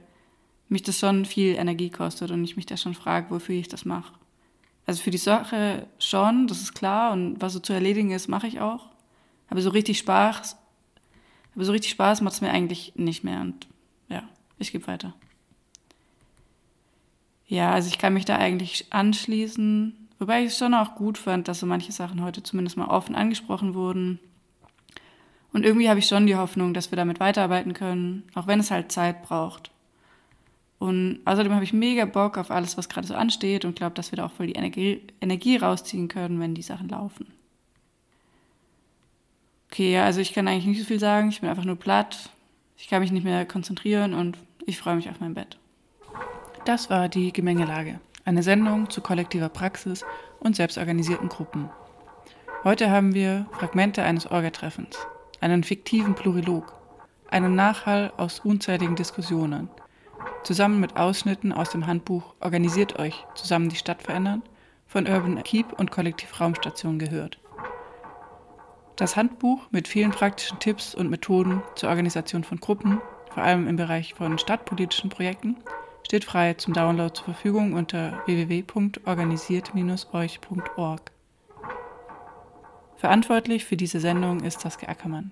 mich 0.70 0.84
das 0.84 0.98
schon 0.98 1.26
viel 1.26 1.54
Energie 1.54 1.90
kostet 1.90 2.30
und 2.30 2.42
ich 2.44 2.56
mich 2.56 2.64
da 2.64 2.78
schon 2.78 2.94
frage, 2.94 3.28
wofür 3.28 3.56
ich 3.56 3.68
das 3.68 3.84
mache. 3.84 4.14
Also 4.86 5.02
für 5.02 5.10
die 5.10 5.18
Sache 5.18 5.86
schon, 5.98 6.46
das 6.46 6.62
ist 6.62 6.74
klar 6.74 7.12
und 7.12 7.42
was 7.42 7.52
so 7.52 7.60
zu 7.60 7.74
erledigen 7.74 8.12
ist, 8.12 8.28
mache 8.28 8.46
ich 8.46 8.60
auch. 8.60 8.95
Aber 9.48 9.60
so 9.60 9.70
richtig 9.70 9.98
Spaß, 9.98 10.56
aber 11.54 11.64
so 11.64 11.72
richtig 11.72 11.90
Spaß 11.92 12.20
macht 12.20 12.34
es 12.34 12.40
mir 12.40 12.50
eigentlich 12.50 12.92
nicht 12.96 13.24
mehr 13.24 13.40
und 13.40 13.66
ja, 14.08 14.22
ich 14.58 14.72
gebe 14.72 14.86
weiter. 14.86 15.14
Ja, 17.48 17.72
also 17.72 17.88
ich 17.88 17.98
kann 17.98 18.14
mich 18.14 18.24
da 18.24 18.36
eigentlich 18.36 18.86
anschließen. 18.90 20.08
Wobei 20.18 20.42
ich 20.42 20.48
es 20.48 20.58
schon 20.58 20.74
auch 20.74 20.94
gut 20.94 21.18
fand, 21.18 21.48
dass 21.48 21.60
so 21.60 21.66
manche 21.66 21.92
Sachen 21.92 22.22
heute 22.22 22.42
zumindest 22.42 22.76
mal 22.76 22.88
offen 22.88 23.14
angesprochen 23.14 23.74
wurden. 23.74 24.18
Und 25.52 25.64
irgendwie 25.64 25.88
habe 25.88 25.98
ich 25.98 26.06
schon 26.06 26.26
die 26.26 26.36
Hoffnung, 26.36 26.74
dass 26.74 26.90
wir 26.90 26.96
damit 26.96 27.20
weiterarbeiten 27.20 27.72
können, 27.72 28.24
auch 28.34 28.46
wenn 28.46 28.60
es 28.60 28.70
halt 28.70 28.92
Zeit 28.92 29.22
braucht. 29.22 29.70
Und 30.78 31.20
außerdem 31.24 31.54
habe 31.54 31.64
ich 31.64 31.72
mega 31.72 32.04
Bock 32.04 32.36
auf 32.36 32.50
alles, 32.50 32.76
was 32.76 32.88
gerade 32.88 33.06
so 33.06 33.14
ansteht 33.14 33.64
und 33.64 33.76
glaube, 33.76 33.94
dass 33.94 34.12
wir 34.12 34.16
da 34.16 34.26
auch 34.26 34.32
voll 34.32 34.48
die 34.48 34.54
Energie, 34.54 35.00
Energie 35.20 35.56
rausziehen 35.56 36.08
können, 36.08 36.40
wenn 36.40 36.54
die 36.54 36.62
Sachen 36.62 36.88
laufen. 36.88 37.26
Okay, 39.70 39.92
ja, 39.92 40.04
also 40.04 40.20
ich 40.20 40.32
kann 40.32 40.48
eigentlich 40.48 40.66
nicht 40.66 40.78
so 40.78 40.84
viel 40.84 41.00
sagen. 41.00 41.28
Ich 41.28 41.40
bin 41.40 41.50
einfach 41.50 41.64
nur 41.64 41.76
platt. 41.76 42.30
Ich 42.76 42.88
kann 42.88 43.00
mich 43.00 43.12
nicht 43.12 43.24
mehr 43.24 43.46
konzentrieren 43.46 44.14
und 44.14 44.36
ich 44.64 44.78
freue 44.78 44.96
mich 44.96 45.08
auf 45.08 45.20
mein 45.20 45.34
Bett. 45.34 45.58
Das 46.64 46.90
war 46.90 47.08
die 47.08 47.32
Gemengelage. 47.32 48.00
Eine 48.24 48.42
Sendung 48.42 48.90
zu 48.90 49.00
kollektiver 49.00 49.48
Praxis 49.48 50.04
und 50.40 50.56
selbstorganisierten 50.56 51.28
Gruppen. 51.28 51.70
Heute 52.64 52.90
haben 52.90 53.14
wir 53.14 53.46
Fragmente 53.52 54.02
eines 54.02 54.28
Orgatreffens, 54.28 54.98
einen 55.40 55.62
fiktiven 55.62 56.16
Plurilog, 56.16 56.76
einen 57.30 57.54
Nachhall 57.54 58.12
aus 58.16 58.40
unzähligen 58.40 58.96
Diskussionen, 58.96 59.68
zusammen 60.42 60.80
mit 60.80 60.96
Ausschnitten 60.96 61.52
aus 61.52 61.70
dem 61.70 61.86
Handbuch 61.86 62.34
Organisiert 62.40 62.98
euch, 62.98 63.24
zusammen 63.34 63.68
die 63.68 63.76
Stadt 63.76 64.02
verändern, 64.02 64.42
von 64.88 65.06
Urban 65.06 65.42
Keep 65.42 65.72
und 65.78 65.90
Kollektiv 65.90 66.40
Raumstation 66.40 66.98
gehört. 66.98 67.38
Das 68.96 69.14
Handbuch 69.14 69.60
mit 69.70 69.86
vielen 69.88 70.10
praktischen 70.10 70.58
Tipps 70.58 70.94
und 70.94 71.10
Methoden 71.10 71.62
zur 71.74 71.90
Organisation 71.90 72.44
von 72.44 72.58
Gruppen, 72.58 73.02
vor 73.30 73.42
allem 73.42 73.68
im 73.68 73.76
Bereich 73.76 74.14
von 74.14 74.38
stadtpolitischen 74.38 75.10
Projekten, 75.10 75.56
steht 76.02 76.24
frei 76.24 76.54
zum 76.54 76.72
Download 76.72 77.12
zur 77.12 77.26
Verfügung 77.26 77.74
unter 77.74 78.22
www.organisiert-euch.org. 78.24 81.12
Verantwortlich 82.96 83.66
für 83.66 83.76
diese 83.76 84.00
Sendung 84.00 84.40
ist 84.40 84.62
Saskia 84.62 84.88
Ackermann. 84.88 85.30